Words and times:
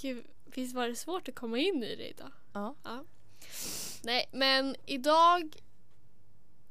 Gud, 0.00 0.24
visst 0.44 0.74
var 0.74 0.88
det 0.88 0.96
svårt 0.96 1.28
att 1.28 1.34
komma 1.34 1.58
in 1.58 1.84
i 1.84 1.96
det 1.96 2.08
idag? 2.08 2.30
Ja. 2.52 2.74
Nej, 4.02 4.28
men 4.32 4.76
idag 4.86 5.56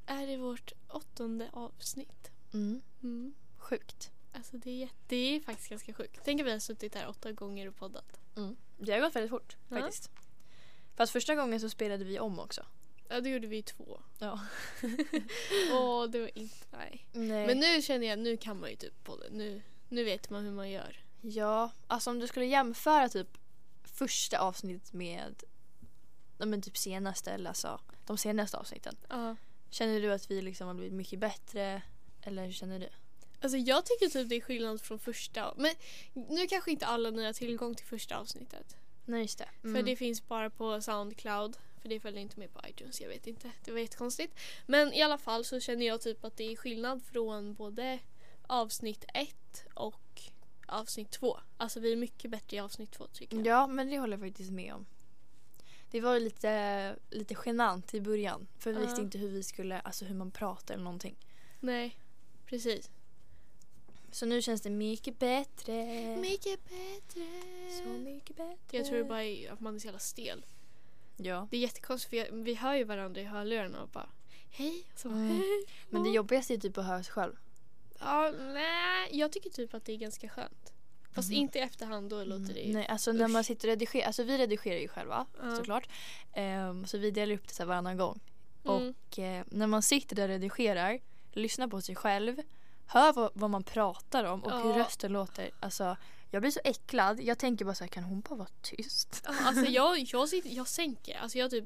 är 0.06 0.28
det 0.28 0.38
vårt 0.38 0.72
åttonde 0.90 1.50
avsnitt. 1.54 2.32
Mm. 2.54 2.82
Mm. 3.04 3.34
Sjukt. 3.58 4.12
Alltså 4.34 4.58
det 4.58 4.70
är, 4.70 4.76
jätte- 4.76 4.96
det 5.08 5.16
är 5.36 5.40
faktiskt 5.40 5.70
ganska 5.70 5.94
sjukt. 5.94 6.22
Tänk 6.26 6.42
att 6.42 6.48
vi 6.48 6.52
har 6.52 6.60
suttit 6.60 6.96
här 6.96 7.08
åtta 7.10 7.32
gånger 7.32 7.68
och 7.68 7.76
poddat. 7.76 8.20
Det 8.78 8.92
har 8.92 9.00
gått 9.00 9.16
väldigt 9.16 9.30
fort 9.30 9.58
Ja. 9.70 9.80
faktiskt. 9.80 10.12
Fast 10.96 11.14
första 11.14 11.36
gången 11.36 11.60
så 11.60 11.70
spelade 11.70 12.04
vi 12.04 12.20
om 12.20 12.40
också. 12.40 12.66
Ja, 13.10 13.22
det 13.22 13.30
gjorde 13.30 13.48
vi 13.48 13.64
två. 13.64 14.02
Ja. 14.20 14.40
Åh, 15.74 16.06
det 16.10 16.20
var 16.20 16.38
inte... 16.38 16.56
Nej. 16.72 17.06
Nej. 17.14 17.48
Men 17.48 17.60
nu 17.60 17.82
känner 17.82 18.08
jag, 18.08 18.20
nu 18.20 18.38
kan 18.38 18.60
man 18.60 18.70
ju 18.70 18.76
typ 18.76 19.04
podda. 19.04 19.26
Nu, 19.32 19.62
nu 19.90 20.04
vet 20.04 20.30
man 20.30 20.46
hur 20.46 20.52
man 20.52 20.70
gör. 20.70 21.04
Ja, 21.30 21.72
alltså 21.88 22.10
om 22.10 22.20
du 22.20 22.28
skulle 22.28 22.46
jämföra 22.46 23.10
typ 23.10 23.38
första 23.84 24.40
avsnittet 24.40 24.94
med 24.94 25.44
men 26.38 26.62
typ 26.62 26.78
senaste 26.78 27.32
eller 27.32 27.50
alltså 27.50 27.80
de 28.06 28.18
senaste 28.18 28.58
avsnitten. 28.58 28.96
Ja. 29.10 29.36
Känner 29.70 30.02
du 30.02 30.14
att 30.14 30.32
vi 30.32 30.42
liksom 30.42 30.68
har 30.68 30.74
blivit 30.74 30.94
mycket 30.94 31.20
bättre? 31.20 31.82
Eller 32.22 32.46
hur 32.46 32.54
känner 32.54 32.80
du? 32.80 32.90
Alltså 33.42 33.58
jag 33.58 33.86
tycker 33.86 34.08
typ 34.08 34.30
det 34.30 34.36
är 34.36 34.42
skillnad 34.42 34.82
från 34.82 35.00
första. 35.00 35.54
Men 35.58 35.76
nu 36.14 36.48
kanske 36.48 36.72
inte 36.72 36.86
alla 36.86 37.10
ni 37.10 37.26
har 37.26 37.34
tillgång 37.34 37.76
till 37.76 37.86
första 37.86 38.18
avsnittet. 38.18 38.76
Nej 39.06 39.22
just 39.22 39.38
det. 39.38 39.50
För 39.62 39.84
det 39.84 39.96
finns 39.96 40.28
bara 40.28 40.50
på 40.50 40.82
Soundcloud. 40.82 41.58
För 41.82 41.90
det 41.90 42.00
följer 42.00 42.22
inte 42.22 42.40
med 42.40 42.54
på 42.54 42.62
iTunes, 42.68 43.02
jag 43.02 43.10
vet 43.10 43.28
inte. 43.28 43.52
Det 43.66 43.72
var 43.72 43.80
jättekonstigt. 43.80 44.40
Men 44.66 44.94
i 44.94 45.02
alla 45.02 45.18
fall 45.18 45.46
så 45.46 45.60
känner 45.60 45.86
jag 45.86 46.02
typ 46.02 46.26
att 46.26 46.38
det 46.38 46.52
är 46.52 46.56
skillnad 46.56 47.04
från 47.04 47.54
både 47.54 48.00
avsnitt 48.48 49.06
ett 49.14 49.66
och 49.74 50.22
avsnitt 50.68 51.12
två. 51.12 51.40
Alltså 51.58 51.80
vi 51.80 51.92
är 51.92 51.96
mycket 51.96 52.32
bättre 52.32 52.58
i 52.58 52.60
avsnitt 52.60 52.92
två 52.92 53.08
tycker 53.08 53.38
jag. 53.38 53.46
Ja 53.46 53.68
men 53.68 53.90
det 53.90 54.00
håller 54.00 54.18
jag 54.18 54.28
faktiskt 54.28 54.52
med 54.52 54.74
om. 54.74 54.86
Det 55.92 56.02
var 56.02 56.20
lite, 56.20 56.96
lite 57.10 57.36
genant 57.46 57.94
i 57.94 58.02
början. 58.02 58.48
För 58.60 58.72
vi 58.74 58.80
Ja. 58.80 58.86
visste 58.86 59.02
inte 59.02 59.18
hur 59.18 59.30
vi 59.30 59.44
skulle, 59.44 59.80
alltså 59.80 60.06
hur 60.06 60.16
man 60.16 60.32
pratar 60.32 60.74
eller 60.74 60.84
någonting. 60.84 61.16
Nej, 61.60 61.98
precis. 62.46 62.90
Så 64.12 64.26
nu 64.26 64.42
känns 64.42 64.62
det 64.62 64.70
mycket 64.70 65.20
bättre. 65.20 65.86
Mycket 66.22 66.60
bättre. 66.70 67.28
Så 67.84 67.90
mycket 67.90 68.36
bättre. 68.38 68.78
Jag 68.78 68.86
tror 68.86 68.98
det 68.98 69.04
bara 69.04 69.24
är 69.24 69.52
att 69.52 69.60
man 69.60 69.76
är 69.76 69.80
så 69.80 69.86
jävla 69.88 70.00
stel. 70.00 70.46
Ja. 71.18 71.48
Det 71.52 71.58
är 71.58 71.62
jättekonstigt 71.62 72.10
för 72.10 72.18
jag, 72.18 72.32
vi 72.44 72.54
hör 72.56 72.74
ju 72.76 72.84
varandra 72.84 73.22
i 73.22 73.24
hörlurarna 73.24 73.82
och 73.84 73.90
bara 73.90 74.10
hej. 74.50 74.84
Och 74.94 75.00
så 75.00 75.08
Mm. 75.10 75.28
hej. 75.28 75.66
Men 75.90 76.04
det 76.04 76.10
jobbigaste 76.10 76.54
är 76.54 76.58
typ 76.58 76.78
att 76.78 76.86
höra 76.86 77.04
sig 77.04 77.14
själv. 77.14 77.36
Ja, 78.00 78.32
nej, 78.54 79.10
jag 79.12 79.32
tycker 79.32 79.50
typ 79.50 79.74
att 79.74 79.86
det 79.86 79.92
är 79.92 79.98
ganska 79.98 80.30
skönt. 80.30 80.74
Fast 81.12 81.30
Mhm. 81.30 81.38
inte 81.38 81.60
i 81.60 81.62
efterhand, 81.62 82.10
då 82.10 82.24
låter 82.24 82.54
det 82.54 82.60
ju... 82.60 82.74
Nej, 82.74 82.88
alltså 82.88 83.12
när 83.12 83.28
man 83.28 83.44
sitter 83.44 83.68
och 83.68 83.72
redigerar, 83.72 84.06
alltså 84.08 84.24
vi 84.24 84.38
redigerar 84.38 84.80
ju 84.80 84.88
själva 84.88 85.26
Ja. 85.42 85.56
såklart. 85.56 85.90
Ehm, 86.34 86.86
så 86.88 86.98
vi 86.98 87.12
delar 87.12 87.34
upp 87.36 87.48
det 87.48 87.54
så 87.54 87.64
här 87.64 87.68
varannan 87.68 87.98
gång. 87.98 88.20
Mm. 88.66 88.94
Och 89.10 89.20
eh, 89.20 89.44
när 89.52 89.68
man 89.68 89.82
sitter 89.82 90.16
där 90.16 90.24
och 90.24 90.30
redigerar, 90.30 91.00
lyssnar 91.32 91.68
på 91.68 91.82
sig 91.82 91.96
själv, 91.96 92.42
hör 92.86 93.14
vad, 93.14 93.32
vad 93.34 93.50
man 93.50 93.64
pratar 93.64 94.24
om 94.24 94.44
och 94.44 94.62
hur 94.62 94.70
Ja. 94.72 94.78
rösten 94.80 95.12
låter. 95.14 95.52
Alltså 95.60 95.98
jag 96.32 96.42
blir 96.42 96.52
så 96.52 96.60
äcklad. 96.64 97.20
Jag 97.22 97.38
tänker 97.40 97.66
bara 97.66 97.76
så 97.76 97.84
här, 97.84 97.90
kan 97.90 98.04
hon 98.04 98.22
bara 98.22 98.36
vara 98.36 98.50
tyst? 98.62 99.22
Alltså 99.26 99.66
jag, 99.72 100.00
jag, 100.00 100.30
sitter, 100.30 100.50
jag 100.50 100.68
sänker, 100.68 101.18
alltså 101.18 101.38
jag 101.38 101.46
har 101.46 101.50
typ 101.50 101.66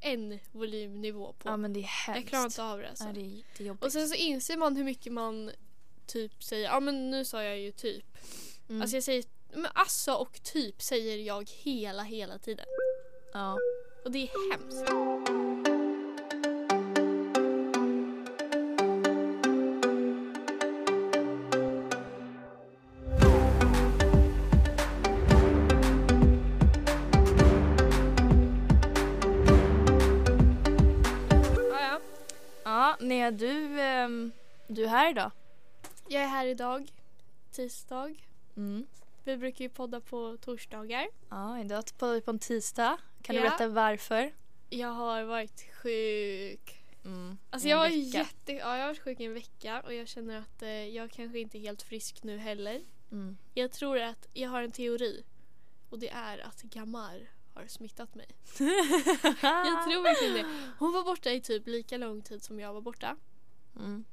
en 0.00 0.38
volymnivå 0.52 1.32
på. 1.32 1.48
Ja 1.48 1.56
men 1.56 1.72
det 1.72 1.80
är 1.80 1.84
hemskt. 1.84 2.20
jag 2.22 2.26
klarar 2.28 2.44
inte 2.44 2.62
av 2.64 2.78
det 2.78 2.88
alltså. 2.88 3.04
Nej, 3.04 3.12
det, 3.14 3.20
är, 3.20 3.42
det 3.58 3.64
är 3.64 3.68
jobbigt. 3.68 3.84
Och 3.84 3.92
sen 3.92 4.08
så 4.08 4.14
inser 4.14 4.56
man 4.56 4.76
hur 4.76 4.84
mycket 4.84 5.12
man 5.12 5.50
typ 6.08 6.42
säger, 6.42 6.64
ja 6.64 6.80
men 6.80 7.10
nu 7.10 7.24
sa 7.24 7.42
jag 7.42 7.58
ju 7.58 7.72
typ. 7.72 8.04
mm. 8.68 8.82
Alltså 8.82 8.96
jag 8.96 9.04
säger, 9.04 9.24
men 9.52 9.70
alltså 9.74 10.12
och 10.14 10.42
typ 10.42 10.82
säger 10.82 11.18
jag 11.18 11.50
hela 11.50 12.02
hela 12.02 12.38
tiden. 12.38 12.66
ja. 13.32 13.58
Och 14.04 14.10
det 14.10 14.18
är 14.22 14.50
hemskt. 14.52 14.84
Ja, 31.70 31.80
ja. 31.80 32.00
ja, 32.64 32.96
Nea 33.00 33.30
du, 33.30 33.80
ehm, 33.80 34.32
du 34.66 34.84
är 34.84 34.88
här 34.88 35.10
idag. 35.10 35.30
Jag 36.10 36.22
är 36.22 36.26
här 36.26 36.46
idag, 36.46 36.92
tisdag. 37.52 38.14
Mm. 38.56 38.86
Vi 39.24 39.36
brukar 39.36 39.64
ju 39.64 39.68
podda 39.68 40.00
på 40.00 40.36
torsdagar. 40.40 41.08
Ja, 41.28 41.60
idag 41.60 41.84
poddar 41.98 42.14
vi 42.14 42.20
på 42.20 42.30
en 42.30 42.38
tisdag. 42.38 42.98
Kan 43.22 43.36
du 43.36 43.42
Ja. 43.42 43.48
berätta 43.48 43.68
varför? 43.68 44.32
Jag 44.70 44.88
har 44.88 45.22
varit 45.22 45.66
sjuk. 45.82 46.84
Mm. 47.04 47.38
Alltså 47.50 47.68
jag 47.68 47.76
var 47.76 47.86
jätte... 47.88 48.52
Ja, 48.52 48.76
jag 48.76 48.82
har 48.82 48.86
varit 48.88 49.02
sjuk 49.02 49.20
i 49.20 49.24
en 49.24 49.34
vecka 49.34 49.82
och 49.86 49.94
jag 49.94 50.08
känner 50.08 50.38
att 50.38 50.62
eh, 50.62 50.68
jag 50.70 51.10
kanske 51.10 51.38
inte 51.38 51.58
är 51.58 51.60
helt 51.60 51.82
frisk 51.82 52.22
nu 52.22 52.38
heller. 52.38 52.80
Mm. 53.12 53.36
Jag 53.54 53.72
tror 53.72 53.98
att 53.98 54.28
jag 54.32 54.50
har 54.50 54.62
en 54.62 54.72
teori 54.72 55.24
och 55.90 55.98
det 55.98 56.08
är 56.10 56.38
att 56.38 56.62
Gamar 56.62 57.30
har 57.54 57.66
smittat 57.66 58.14
mig. 58.14 58.26
Jag 59.42 59.84
tror 59.84 60.02
verkligen 60.02 60.34
det. 60.34 60.46
Hon 60.78 60.92
var 60.92 61.02
borta 61.04 61.30
i 61.32 61.40
typ 61.40 61.66
lika 61.66 61.96
lång 61.96 62.22
tid 62.22 62.42
som 62.42 62.60
jag 62.60 62.72
var 62.74 62.80
borta. 62.80 63.16
Mm. 63.76 64.04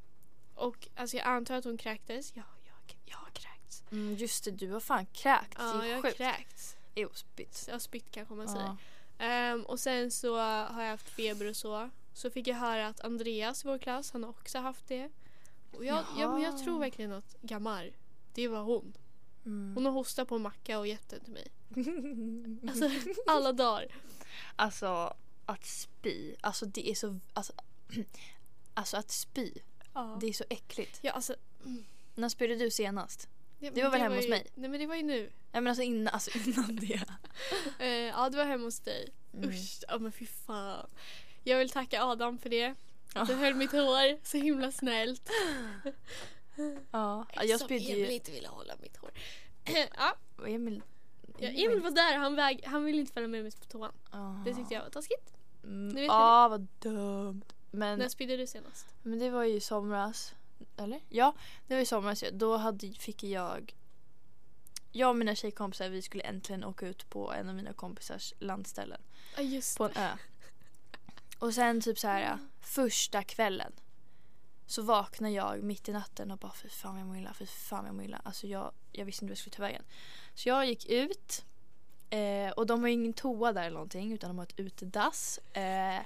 Och 0.56 0.88
alltså 0.96 1.18
jag 1.18 1.28
antar 1.28 1.56
att 1.56 1.64
hon 1.66 1.78
kräktes. 1.78 2.32
Ja, 2.36 2.44
jag, 2.64 2.98
jag 3.06 3.18
har 3.18 3.30
kräkts. 3.32 3.84
Mm, 3.92 4.16
just 4.16 4.44
det, 4.44 4.52
du 4.52 4.72
har 4.72 4.80
fan 4.80 5.06
kräkt. 5.06 5.58
Ja, 5.58 5.86
jag 5.88 6.02
har 6.02 6.12
kräkts. 6.12 6.76
Jo, 6.96 7.10
spytt. 7.14 7.64
Jag 7.68 7.74
har 7.74 7.80
spytt 7.80 8.12
kanske 8.12 8.34
man 8.34 8.48
säger. 8.48 8.66
Ja. 8.66 8.78
Ehm, 9.26 9.66
och 9.66 9.80
sen 9.80 10.12
så 10.12 10.38
har 10.38 10.84
jag 10.84 10.92
haft 10.92 11.10
feber 11.10 11.50
och 11.50 11.56
så. 11.56 11.90
Så 12.14 12.30
fick 12.30 12.48
jag 12.48 12.56
höra 12.56 12.88
att 12.88 13.00
Andreas 13.00 13.66
i 13.66 13.68
vår 13.68 13.78
klass, 13.78 14.12
han 14.12 14.24
har 14.24 14.30
också 14.30 14.60
haft 14.60 14.88
det. 14.88 15.10
Och 15.72 15.86
jag, 15.86 16.06
jag, 16.18 16.34
men 16.34 16.42
jag 16.42 16.64
tror 16.64 16.80
verkligen 16.80 17.12
att 17.12 17.36
Gamar, 17.42 17.92
det 18.34 18.48
var 18.48 18.62
hon. 18.62 18.94
Mm. 19.46 19.76
Hon 19.76 19.86
har 19.86 19.92
hostat 19.92 20.28
på 20.28 20.36
en 20.36 20.42
macka 20.42 20.80
och 20.80 20.88
gett 20.88 21.10
den 21.10 21.20
till 21.20 21.34
mig. 21.34 21.52
Alltså 22.70 22.90
alla 23.28 23.54
dagar. 23.54 23.88
Alltså 24.56 25.14
att 25.46 25.66
spy, 25.66 26.36
alltså 26.42 26.66
det 26.66 26.90
är 26.90 26.96
så, 26.96 27.20
alltså, 27.34 27.54
alltså 28.74 28.98
att 28.98 29.12
spy, 29.12 29.54
Ja. 29.96 30.18
det 30.22 30.28
är 30.28 30.34
så 30.34 30.44
äckligt. 30.50 31.00
Ja, 31.02 31.12
alltså, 31.12 31.36
När 32.16 32.30
spydde 32.30 32.56
du 32.56 32.72
senast? 32.72 33.30
det, 33.60 33.70
Det 33.70 33.84
var 33.84 33.90
väl 33.90 34.02
hemma 34.02 34.16
hos 34.16 34.26
ju, 34.26 34.30
mig? 34.30 34.48
Nej 34.56 34.70
men 34.70 34.80
det 34.80 34.88
var 34.88 34.96
ju 34.96 35.04
nu. 35.04 35.20
Nej 35.52 35.62
men 35.62 35.68
alltså 35.68 35.84
innan, 35.84 36.14
alltså 36.14 36.32
innan 36.46 36.76
det. 36.76 37.02
Eh, 37.80 37.88
ja 37.88 38.30
det 38.30 38.38
var 38.38 38.46
hemma 38.46 38.64
hos 38.64 38.80
dig. 38.80 39.10
Mm. 39.34 39.50
Usch, 39.50 39.80
ja 39.88 39.98
men 39.98 40.12
fy 40.12 40.26
fan. 40.26 40.88
Jag 41.44 41.58
vill 41.58 41.70
tacka 41.70 42.04
Adam 42.04 42.38
för 42.38 42.50
det. 42.50 42.76
Ja. 43.14 43.26
Du 43.26 43.34
höll 43.34 43.54
mitt 43.54 43.72
hår 43.72 44.26
så 44.26 44.38
himla 44.38 44.72
snällt. 44.72 45.30
Ja, 46.92 47.26
jag 47.44 47.60
spydde 47.60 47.86
Emil 47.92 48.06
ju. 48.06 48.12
inte 48.14 48.32
ville 48.32 48.48
hålla 48.48 48.74
mitt 48.82 48.98
hår. 48.98 49.12
ja, 49.98 50.16
Emil. 50.48 50.82
ja, 51.38 51.48
Emil 51.50 51.82
var 51.82 51.92
där, 51.92 52.18
han, 52.18 52.36
väg, 52.36 52.64
han 52.66 52.84
ville 52.86 53.00
inte 53.00 53.14
följa 53.14 53.28
med 53.28 53.44
mig 53.44 53.52
på 53.52 53.66
toan. 53.66 53.92
Aha. 54.12 54.42
Det 54.46 54.54
tyckte 54.54 54.74
jag 54.74 54.82
var 54.84 54.90
taskigt. 54.90 55.34
Mm, 55.64 55.88
Nu 55.88 55.94
vet 55.94 56.02
ni 56.02 56.06
Ja, 56.06 56.48
vad 56.48 56.68
dumt. 56.80 57.42
Men, 57.76 58.00
När 58.00 58.10
spydde 58.10 58.38
du 58.38 58.48
senast? 58.48 58.88
men 59.02 59.20
det 59.20 59.30
var 59.30 59.44
ju 59.44 59.54
i 59.54 59.60
somras. 59.60 60.34
Eller? 60.78 61.00
Ja, 61.10 61.34
det 61.68 61.74
var 61.74 61.82
i 61.82 61.86
somras. 61.86 62.24
Då 62.34 62.58
hade, 62.58 62.94
fick 62.94 63.24
jag 63.24 63.74
jag 64.92 65.10
och 65.10 65.16
mina 65.16 65.36
tjejkompisar 65.36 65.90
vi 65.90 66.02
skulle 66.02 66.24
äntligen 66.24 66.64
åka 66.64 66.88
ut 66.88 67.10
på 67.10 67.34
en 67.34 67.50
av 67.50 67.56
mina 67.56 67.74
kompisars 67.74 68.34
landställen. 68.40 69.02
Ja 69.36 69.42
just 69.42 69.78
på 69.78 69.84
en 69.86 69.92
ö. 69.96 70.10
Och 71.40 71.54
sen 71.54 71.82
typ 71.82 72.00
så 72.00 72.08
här 72.08 72.38
första 72.62 73.24
kvällen 73.24 73.72
så 74.68 74.82
vaknar 74.82 75.30
jag 75.30 75.64
mitt 75.64 75.90
i 75.90 75.92
natten 75.92 76.32
och 76.32 76.38
bara 76.38 76.52
fy 76.52 76.70
fan 76.70 76.98
jag 76.98 77.08
mår 77.08 77.18
illa, 77.18 77.34
fy 77.34 77.46
fan 77.46 77.86
jag 77.86 77.96
mår 77.96 78.04
illa. 78.04 78.22
Alltså 78.24 78.48
jag, 78.48 78.72
jag 78.92 79.06
visste 79.06 79.26
inte 79.26 79.32
vart 79.32 79.38
jag 79.38 79.38
skulle 79.38 79.56
ta 79.56 79.62
vägen. 79.62 79.84
Så 80.34 80.50
jag 80.50 80.66
gick 80.66 80.86
ut 80.86 81.46
eh, 82.10 82.50
och 82.50 82.66
de 82.66 82.82
har 82.82 82.88
ju 82.88 82.94
ingen 82.94 83.14
toa 83.14 83.54
där 83.54 83.62
eller 83.62 83.74
någonting 83.74 84.14
utan 84.14 84.30
de 84.30 84.38
har 84.38 84.46
ett 84.46 84.60
utedass. 84.60 85.38
Eh, 85.38 86.02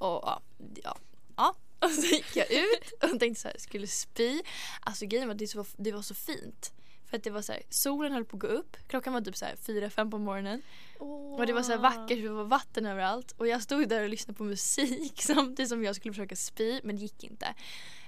och 0.00 0.22
ja, 0.24 0.42
ja, 0.84 0.96
ja. 1.36 1.56
Och 1.86 1.90
så 1.90 2.06
gick 2.06 2.36
jag 2.36 2.50
ut 2.50 2.92
och 3.02 3.20
tänkte 3.20 3.40
så 3.40 3.48
här, 3.48 3.56
skulle 3.58 3.86
spy. 3.86 4.42
Alltså 4.80 5.06
grejen 5.06 5.28
var 5.28 5.34
att 5.34 5.38
det, 5.38 5.46
så, 5.46 5.64
det 5.76 5.92
var 5.92 6.02
så 6.02 6.14
fint. 6.14 6.72
För 7.06 7.16
att 7.16 7.24
det 7.24 7.30
var 7.30 7.42
så 7.42 7.52
här, 7.52 7.62
solen 7.70 8.12
höll 8.12 8.24
på 8.24 8.36
att 8.36 8.40
gå 8.40 8.46
upp. 8.46 8.76
Klockan 8.88 9.12
var 9.12 9.20
typ 9.20 9.36
så 9.36 9.44
här 9.44 9.54
4-5 9.56 10.10
på 10.10 10.18
morgonen. 10.18 10.62
Och 10.98 11.46
det 11.46 11.52
var 11.52 11.62
så 11.62 11.76
vackert, 11.76 12.22
det 12.22 12.28
var 12.28 12.44
vatten 12.44 12.86
överallt. 12.86 13.32
Och 13.32 13.46
jag 13.46 13.62
stod 13.62 13.88
där 13.88 14.02
och 14.02 14.08
lyssnade 14.08 14.38
på 14.38 14.44
musik 14.44 15.12
samtidigt 15.22 15.68
som 15.68 15.84
jag 15.84 15.96
skulle 15.96 16.14
försöka 16.14 16.36
spy, 16.36 16.80
men 16.84 16.96
det 16.96 17.02
gick 17.02 17.24
inte. 17.24 17.54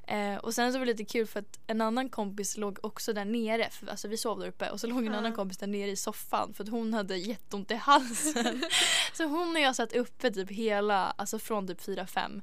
Eh, 0.06 0.36
och 0.36 0.54
sen 0.54 0.72
så 0.72 0.78
var 0.78 0.86
det 0.86 0.92
lite 0.92 1.04
kul 1.12 1.26
för 1.26 1.40
att 1.40 1.58
en 1.66 1.80
annan 1.80 2.08
kompis 2.08 2.56
låg 2.56 2.78
också 2.82 3.12
där 3.12 3.24
nere. 3.24 3.70
För, 3.70 3.86
alltså 3.86 4.08
vi 4.08 4.16
sov 4.16 4.38
där 4.40 4.46
uppe 4.48 4.70
och 4.70 4.80
så 4.80 4.86
låg 4.86 4.98
en 4.98 5.12
Ja. 5.12 5.18
annan 5.18 5.32
kompis 5.32 5.58
där 5.58 5.66
nere 5.66 5.90
i 5.90 5.96
soffan 5.96 6.54
för 6.54 6.64
att 6.64 6.70
hon 6.70 6.94
hade 6.94 7.16
jätteont 7.16 7.70
i 7.70 7.74
halsen. 7.74 8.62
så 9.12 9.24
hon 9.24 9.50
och 9.56 9.60
jag 9.60 9.76
satt 9.76 9.92
uppe 9.92 10.30
typ 10.30 10.50
hela, 10.50 11.10
alltså 11.10 11.38
från 11.38 11.66
typ 11.68 11.80
4-5. 11.80 12.42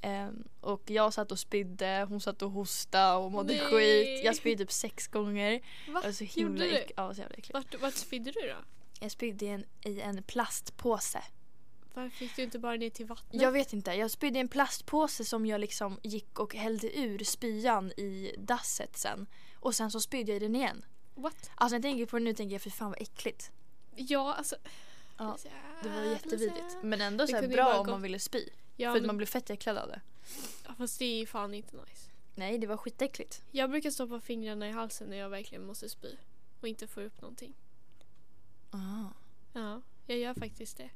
Ehm, 0.00 0.44
och 0.60 0.82
jag 0.90 1.14
satt 1.14 1.32
och 1.32 1.38
spydde, 1.38 2.06
hon 2.08 2.20
satt 2.20 2.42
och 2.42 2.50
hostade 2.50 3.14
och 3.16 3.32
mådde 3.32 3.54
Nej. 3.54 3.60
skit. 3.70 4.24
Jag 4.24 4.36
spydde 4.36 4.64
typ 4.64 4.72
sex 4.72 5.06
gånger. 5.08 5.52
Va? 5.88 6.00
Det 6.00 6.06
var 6.08 6.12
så 6.12 6.24
himla 6.24 6.64
Gjorde 6.64 6.76
du? 6.76 6.84
ja, 6.96 7.14
så 7.14 7.20
jävla 7.20 7.34
äckligt. 7.36 7.54
Vart, 7.54 7.80
vart 7.80 7.94
spydde 7.94 8.30
du 8.30 8.40
då? 8.40 8.56
Jag 9.00 9.10
spydde 9.10 9.44
i 9.44 9.48
en, 9.48 9.64
i 9.84 10.00
en 10.00 10.22
plastpåse. 10.22 11.22
Varför 11.94 12.16
fick 12.16 12.36
du 12.36 12.42
inte 12.42 12.58
bara 12.58 12.76
ner 12.76 12.90
till 12.90 13.06
vattnet? 13.06 13.42
Jag 13.42 13.52
vet 13.52 13.72
inte. 13.72 13.92
Jag 13.92 14.10
spydde 14.10 14.38
i 14.38 14.40
en 14.40 14.48
plastpåse 14.48 15.24
som 15.24 15.46
jag 15.46 15.60
liksom 15.60 15.98
gick 16.02 16.38
och 16.38 16.54
hällde 16.54 16.98
ur 16.98 17.24
spyan 17.24 17.90
i 17.90 18.34
dasset 18.38 18.96
sen. 18.96 19.26
Och 19.60 19.74
sen 19.74 19.90
så 19.90 20.00
spydde 20.00 20.32
jag 20.32 20.36
i 20.36 20.38
den 20.38 20.56
igen. 20.56 20.84
What? 21.14 21.50
Alltså 21.54 21.74
när 21.74 21.78
jag 21.78 21.82
tänker 21.82 22.06
på 22.06 22.18
det 22.18 22.24
nu 22.24 22.34
tänker 22.34 22.54
jag 22.54 22.62
för 22.62 22.70
fan 22.70 22.90
vad 22.90 23.02
äckligt. 23.02 23.50
Ja, 23.94 24.34
alltså. 24.34 24.56
Ja, 25.16 25.38
Det 25.82 25.88
var 25.88 26.02
jättevidrigt. 26.02 26.76
Men 26.82 27.00
ändå 27.00 27.26
så 27.26 27.48
bra 27.48 27.78
om 27.80 27.90
man 27.90 28.02
ville 28.02 28.18
spy. 28.18 28.48
Ja, 28.76 28.90
för 28.90 28.96
att 28.96 29.02
men, 29.02 29.06
man 29.06 29.16
blir 29.16 29.26
fett 29.26 29.50
äcklad 29.50 29.78
av 29.78 29.88
det. 29.88 30.00
ja, 30.66 30.74
fast 30.78 30.98
det 30.98 31.04
är 31.04 31.18
ju 31.18 31.26
fan 31.26 31.54
inte 31.54 31.76
nice. 31.76 32.10
Nej 32.34 32.58
det 32.58 32.66
var 32.66 32.76
skitäckligt. 32.76 33.42
Jag 33.50 33.70
brukar 33.70 33.90
stoppa 33.90 34.20
fingrarna 34.20 34.68
i 34.68 34.72
halsen 34.72 35.08
när 35.08 35.16
jag 35.16 35.28
verkligen 35.28 35.66
måste 35.66 35.88
spy. 35.88 36.16
Och 36.60 36.68
inte 36.68 36.86
får 36.86 37.02
upp 37.02 37.20
någonting. 37.20 37.54
Ah. 38.70 39.08
Ja, 39.52 39.82
jag 40.06 40.18
gör 40.18 40.34
faktiskt 40.34 40.76
det. 40.76 40.90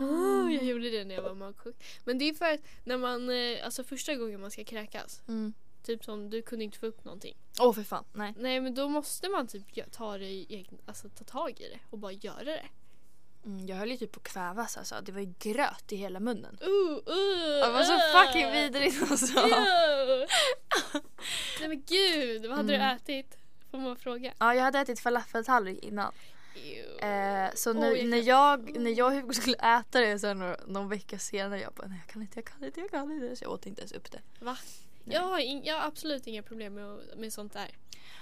Oh, 0.00 0.54
jag 0.54 0.64
gjorde 0.64 0.90
det 0.90 1.04
när 1.04 1.14
jag 1.14 1.22
var 1.22 1.34
magsjuk. 1.34 1.76
Men 2.04 2.18
det 2.18 2.28
är 2.28 2.34
för 2.34 2.52
att 2.52 2.60
när 2.84 2.96
man, 2.96 3.30
eh, 3.30 3.64
alltså 3.64 3.84
första 3.84 4.14
gången 4.14 4.40
man 4.40 4.50
ska 4.50 4.64
kräkas. 4.64 5.22
Mm. 5.28 5.52
Typ 5.82 6.04
som 6.04 6.30
du 6.30 6.42
kunde 6.42 6.64
inte 6.64 6.78
få 6.78 6.86
upp 6.86 7.04
någonting. 7.04 7.36
Åh 7.60 7.72
för 7.72 7.82
fan, 7.82 8.04
nej. 8.12 8.34
Nej 8.38 8.60
men 8.60 8.74
då 8.74 8.88
måste 8.88 9.28
man 9.28 9.46
typ 9.46 9.92
ta, 9.92 10.18
det 10.18 10.26
i 10.26 10.66
alltså, 10.86 11.08
ta 11.08 11.24
tag 11.24 11.50
i 11.60 11.68
det 11.68 11.78
och 11.90 11.98
bara 11.98 12.12
göra 12.12 12.44
det. 12.44 12.66
Mm, 13.44 13.66
jag 13.66 13.76
höll 13.76 13.90
ju 13.90 13.96
typ 13.96 14.12
på 14.12 14.20
att 14.20 14.24
kvävas 14.32 14.76
alltså. 14.76 14.94
Det 15.02 15.12
var 15.12 15.20
ju 15.20 15.34
gröt 15.38 15.92
i 15.92 15.96
hela 15.96 16.20
munnen. 16.20 16.58
Uh, 16.62 16.68
uh, 16.68 17.04
Det 17.66 17.72
var 17.72 17.82
så 17.82 17.92
uh. 17.94 18.24
fucking 18.24 18.52
vidrigt 18.52 19.10
alltså. 19.10 19.34
Nej 21.60 21.68
men 21.68 21.82
gud, 21.86 22.46
vad 22.46 22.56
hade 22.56 22.74
Mm. 22.74 22.88
du 22.88 22.94
ätit? 22.94 23.38
Får 23.70 23.78
man 23.78 23.96
fråga? 23.96 24.32
Ja 24.38 24.54
jag 24.54 24.62
hade 24.62 24.78
ätit 24.78 25.00
falafeltallrik 25.00 25.84
innan. 25.84 26.12
Eh, 27.00 27.54
så 27.54 27.72
nu, 27.72 27.96
jag 27.96 28.08
när, 28.08 28.18
jag, 28.18 28.80
när 28.80 28.90
jag 28.90 29.06
och 29.06 29.12
Hugo 29.12 29.32
skulle 29.32 29.56
äta 29.56 30.00
det 30.00 30.18
sen 30.18 30.38
någon, 30.38 30.56
någon 30.66 30.88
vecka 30.88 31.18
senare 31.18 31.60
jag 31.60 31.72
bara 31.72 31.86
nej 31.86 31.98
jag 32.06 32.12
kan 32.12 32.22
inte, 32.22 32.38
jag 32.38 32.44
kan 32.44 32.64
inte, 32.64 32.80
jag 32.80 32.90
kan 32.90 33.12
inte. 33.12 33.36
Så 33.36 33.44
jag 33.44 33.52
åt 33.52 33.66
inte 33.66 33.80
ens 33.80 33.92
upp 33.92 34.10
det. 34.10 34.20
Va? 34.40 34.56
Nej. 35.04 35.16
Jag 35.16 35.22
har, 35.22 35.38
in, 35.38 35.64
jag 35.64 35.74
har 35.74 35.86
absolut 35.86 36.26
inga 36.26 36.42
problem 36.42 36.74
med, 36.74 36.98
med 37.16 37.32
sånt 37.32 37.52
där. 37.52 37.68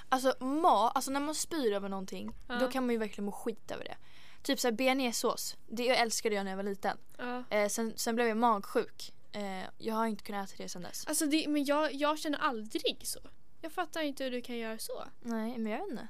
Alltså 0.09 0.45
ma, 0.45 0.91
alltså 0.91 1.11
när 1.11 1.21
man 1.21 1.35
spyr 1.35 1.73
över 1.73 1.89
någonting 1.89 2.33
Ja. 2.49 2.55
då 2.55 2.69
kan 2.69 2.87
man 2.87 2.93
ju 2.93 2.99
verkligen 2.99 3.25
må 3.25 3.33
skit 3.33 3.71
över 3.71 3.85
det. 3.85 3.97
Typ 4.43 4.61
såhär 4.61 4.73
bearnaisesås. 4.73 5.57
Det 5.69 5.85
jag 5.85 5.99
älskade 5.99 6.35
jag 6.35 6.45
när 6.45 6.53
jag 6.53 6.57
var 6.57 6.65
liten. 6.65 6.99
Ja. 7.19 7.45
Eh, 7.51 7.69
sen, 7.69 7.93
sen 7.97 8.15
blev 8.15 8.29
jag 8.29 8.37
magsjuk. 8.37 9.13
Eh, 9.33 9.65
jag 9.79 9.95
har 9.95 10.07
inte 10.07 10.25
kunnat 10.25 10.51
äta 10.53 10.63
det 10.63 10.69
sen 10.69 10.83
dess. 10.83 11.07
Alltså 11.07 11.27
det, 11.27 11.49
men 11.49 11.65
jag, 11.65 11.95
jag 11.95 12.19
känner 12.19 12.39
aldrig 12.39 13.01
så. 13.05 13.21
Jag 13.61 13.73
fattar 13.73 14.01
inte 14.01 14.25
hur 14.25 14.31
du 14.31 14.41
kan 14.41 14.57
göra 14.57 14.79
så. 14.79 15.05
Nej 15.21 15.59
men 15.59 15.73
jag 15.73 15.79
vet 15.79 15.91
inte. 15.91 16.09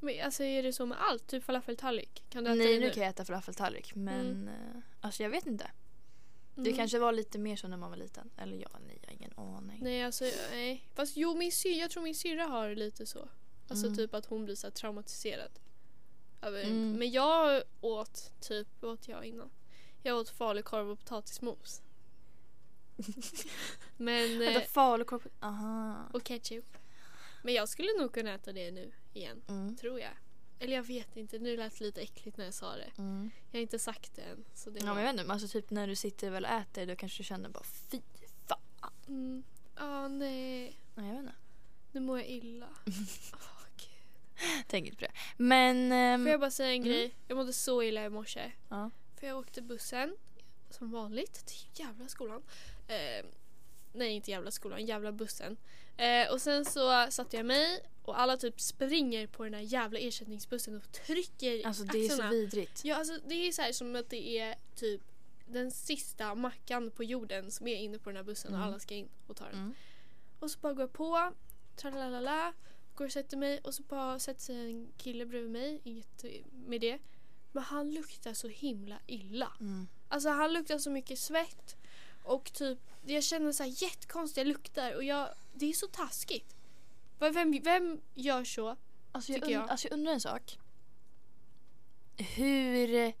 Men 0.00 0.24
alltså 0.24 0.42
är 0.44 0.62
det 0.62 0.72
så 0.72 0.86
med 0.86 0.98
allt? 1.00 1.26
Typ 1.26 1.44
falafeltallrik? 1.44 2.24
Kan 2.30 2.44
du 2.44 2.50
äta 2.50 2.56
Nej 2.58 2.66
det 2.74 2.80
nu 2.80 2.86
nu? 2.86 2.92
kan 2.92 3.02
jag 3.02 3.10
äta 3.10 3.24
falafeltallrik 3.24 3.94
men 3.94 4.48
eh, 4.48 4.82
alltså 5.00 5.22
jag 5.22 5.30
vet 5.30 5.46
inte. 5.46 5.70
Det 6.54 6.60
Mm. 6.62 6.76
kanske 6.76 6.98
var 6.98 7.12
lite 7.12 7.38
mer 7.38 7.56
så 7.56 7.68
när 7.68 7.76
man 7.76 7.90
var 7.90 7.96
liten. 7.96 8.30
Eller 8.36 8.56
ja, 8.56 8.68
nej 8.86 8.98
jag 9.02 9.08
har 9.08 9.14
ingen 9.14 9.32
aning. 9.36 9.78
Nej 9.82 10.02
alltså 10.02 10.24
nej. 10.50 10.88
Fast 10.94 11.16
jo 11.16 11.34
min 11.36 11.52
syr, 11.52 11.80
jag 11.80 11.90
tror 11.90 12.02
min 12.02 12.14
syrra 12.14 12.44
har 12.44 12.74
lite 12.74 13.06
så. 13.06 13.28
Alltså 13.68 13.86
Mm. 13.86 13.96
typ 13.96 14.14
att 14.14 14.26
hon 14.26 14.44
blir 14.44 14.54
så 14.54 14.70
traumatiserad. 14.70 15.50
Mm. 16.40 16.92
Men 16.92 17.10
jag 17.10 17.62
åt 17.80 18.32
typ, 18.40 18.68
vad 18.80 18.90
åt 18.92 19.08
jag 19.08 19.24
innan? 19.24 19.50
Jag 20.02 20.16
åt 20.18 20.28
falukorv 20.28 20.90
och 20.90 20.98
potatismos. 20.98 21.82
Men, 23.96 24.32
eh, 24.32 24.38
Vänta 24.38 24.60
falukorv, 24.60 25.28
aha. 25.40 25.96
och 26.12 26.24
ketchup. 26.24 26.64
Men 27.46 27.54
jag 27.54 27.68
skulle 27.68 27.88
nog 27.98 28.12
kunna 28.12 28.34
äta 28.34 28.52
det 28.52 28.70
nu 28.70 28.92
igen, 29.14 29.42
Mm. 29.48 29.76
tror 29.76 30.00
jag. 30.00 30.10
Eller 30.58 30.76
jag 30.76 30.82
vet 30.82 31.16
inte, 31.16 31.38
nu 31.38 31.56
lät 31.56 31.78
det 31.78 31.84
lite 31.84 32.00
äckligt 32.00 32.36
när 32.36 32.44
jag 32.44 32.54
sa 32.54 32.76
det. 32.76 32.90
Mm. 32.98 33.30
Jag 33.50 33.58
har 33.58 33.62
inte 33.62 33.78
sagt 33.78 34.14
det 34.16 34.22
än. 34.22 34.44
Så 34.54 34.70
det 34.70 34.80
Ja 34.80 34.86
var... 34.86 34.94
men 34.94 35.04
jag 35.06 35.12
vet 35.12 35.20
inte, 35.20 35.32
alltså 35.32 35.48
typ 35.48 35.70
när 35.70 35.86
du 35.86 35.94
sitter 35.96 36.30
väl 36.30 36.44
och 36.44 36.50
äter 36.50 36.86
då 36.86 36.96
kanske 36.96 37.18
du 37.20 37.24
känner 37.24 37.48
bara 37.48 37.64
fy 37.64 38.00
fan. 38.46 38.92
mm. 39.08 39.44
ah, 39.74 40.08
nej, 40.08 40.80
Nej 40.94 41.06
jag 41.06 41.12
vet 41.14 41.20
inte. 41.20 41.34
nu 41.92 42.00
mår 42.00 42.18
jag 42.18 42.28
illa. 42.28 42.68
Gud. 43.76 44.64
Tänk 44.66 44.86
inte 44.86 44.96
på 44.98 45.04
det. 45.04 45.12
Men... 45.36 45.92
ehm, 45.92 46.24
Får 46.24 46.30
jag 46.30 46.40
bara 46.40 46.50
säga 46.50 46.70
en 46.70 46.76
Mm. 46.82 46.88
grej? 46.88 47.14
Jag 47.28 47.36
mådde 47.36 47.52
så 47.52 47.82
illa 47.82 48.04
i 48.04 48.08
morse. 48.10 48.52
ja. 48.68 48.90
För 49.20 49.26
jag 49.26 49.38
åkte 49.38 49.62
bussen, 49.62 50.16
som 50.70 50.90
vanligt, 50.90 51.46
till 51.46 51.68
jävla 51.84 52.08
skolan. 52.08 52.42
Eh, 52.88 53.26
nej, 53.96 54.12
inte 54.12 54.30
jävla 54.30 54.50
skolan, 54.50 54.86
jävla 54.86 55.12
bussen. 55.12 55.56
Eh, 55.96 56.32
och 56.32 56.40
sen 56.40 56.64
så 56.64 57.06
satte 57.10 57.36
jag 57.36 57.46
mig 57.46 57.80
och 58.02 58.20
alla 58.20 58.36
typ 58.36 58.60
springer 58.60 59.26
på 59.26 59.44
den 59.44 59.54
här 59.54 59.60
jävla 59.60 59.98
ersättningsbussen 59.98 60.76
och 60.76 60.92
trycker 60.92 61.66
Alltså 61.66 61.84
det 61.84 61.98
är 61.98 62.06
så 62.08 62.12
axlarna. 62.12 62.30
vidrigt. 62.30 62.84
Ja, 62.84 62.96
alltså 62.96 63.18
det 63.26 63.34
är 63.34 63.52
så 63.52 63.62
här 63.62 63.72
som 63.72 63.96
att 63.96 64.10
det 64.10 64.38
är 64.38 64.54
typ 64.74 65.00
den 65.46 65.70
sista 65.70 66.34
mackan 66.34 66.90
på 66.90 67.04
jorden 67.04 67.50
som 67.50 67.66
är 67.68 67.76
inne 67.76 67.98
på 67.98 68.10
den 68.10 68.16
här 68.16 68.24
bussen 68.24 68.50
och 68.54 68.56
Mm. 68.58 68.68
alla 68.68 68.78
ska 68.78 68.94
in 68.94 69.08
och 69.26 69.36
ta 69.36 69.44
den. 69.44 69.54
Mm. 69.54 69.74
Och 70.38 70.50
så 70.50 70.58
bara 70.58 70.72
går 70.72 70.82
jag 70.82 70.92
på, 70.92 71.32
tralalala, 71.76 72.52
går 72.94 73.04
och 73.04 73.12
sätter 73.12 73.36
mig 73.36 73.60
och 73.64 73.74
så 73.74 73.82
bara 73.82 74.18
sätter 74.18 74.40
sig 74.40 74.70
en 74.70 74.92
kille 74.96 75.26
bredvid 75.26 75.50
mig, 75.50 75.80
inget 75.84 76.24
med 76.50 76.80
det. 76.80 76.98
Men 77.52 77.62
han 77.62 77.94
luktar 77.94 78.32
så 78.34 78.48
himla 78.48 78.98
illa. 79.06 79.52
Mm. 79.60 79.88
Alltså 80.08 80.28
han 80.28 80.52
luktar 80.52 80.78
så 80.78 80.90
mycket 80.90 81.18
svett 81.18 81.76
och 82.26 82.52
typ 82.52 82.78
jag 83.04 83.24
känner 83.24 83.52
så 83.52 83.62
här 83.62 83.82
jättekonstiga 83.82 84.44
lukter 84.44 84.96
och 84.96 85.04
jag, 85.04 85.28
det 85.54 85.66
är 85.66 85.72
så 85.72 85.86
taskigt. 85.86 86.56
Vem, 87.18 87.60
vem 87.62 88.00
gör 88.14 88.44
så? 88.44 88.76
Alltså, 89.12 89.32
jag 89.32 89.50
jag. 89.50 89.62
und- 89.62 89.70
alltså 89.70 89.88
jag 89.88 89.94
undrar 89.98 90.12
en 90.12 90.20
sak. 90.20 90.58
Hur... 92.16 93.12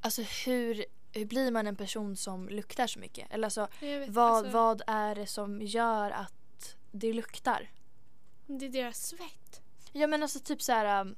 Alltså 0.00 0.22
hur, 0.22 0.84
hur 1.12 1.24
blir 1.24 1.50
man 1.50 1.66
en 1.66 1.76
person 1.76 2.16
som 2.16 2.48
luktar 2.48 2.86
så 2.86 2.98
mycket? 2.98 3.32
Eller 3.32 3.46
alltså 3.46 3.68
vet, 3.80 4.08
vad, 4.08 4.36
alltså, 4.36 4.52
vad 4.52 4.82
är 4.86 5.14
det 5.14 5.26
som 5.26 5.62
gör 5.62 6.10
att 6.10 6.76
det 6.92 7.12
luktar? 7.12 7.70
Det 8.46 8.66
är 8.66 8.70
deras 8.70 9.06
svett. 9.06 9.62
Ja 9.92 10.06
men 10.06 10.22
alltså 10.22 10.40
typ 10.40 10.62
så 10.62 10.72
här. 10.72 11.00
um, 11.00 11.16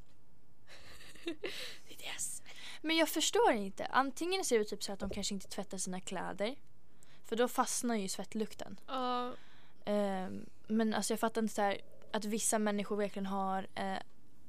Det 1.24 1.94
är 1.94 1.98
deras. 1.98 2.42
Men 2.86 2.96
jag 2.96 3.08
förstår 3.08 3.52
inte. 3.52 3.86
Antingen 3.86 4.44
ser 4.44 4.58
det 4.58 4.64
typ 4.64 4.82
så 4.82 4.92
att 4.92 4.98
de 4.98 5.10
kanske 5.10 5.34
inte 5.34 5.48
tvättar 5.48 5.78
sina 5.78 6.00
kläder. 6.00 6.56
För 7.24 7.36
då 7.36 7.48
fastnar 7.48 7.94
ju 7.94 8.08
svettlukten. 8.08 8.80
Ja, 8.86 9.32
Ehm, 9.86 10.46
men 10.66 10.94
alltså 10.94 11.12
jag 11.12 11.20
fattar 11.20 11.42
inte 11.42 11.54
så 11.54 11.62
här 11.62 11.80
att 12.10 12.24
vissa 12.24 12.58
människor 12.58 12.96
verkligen 12.96 13.26
har 13.26 13.66
eh, 13.74 13.98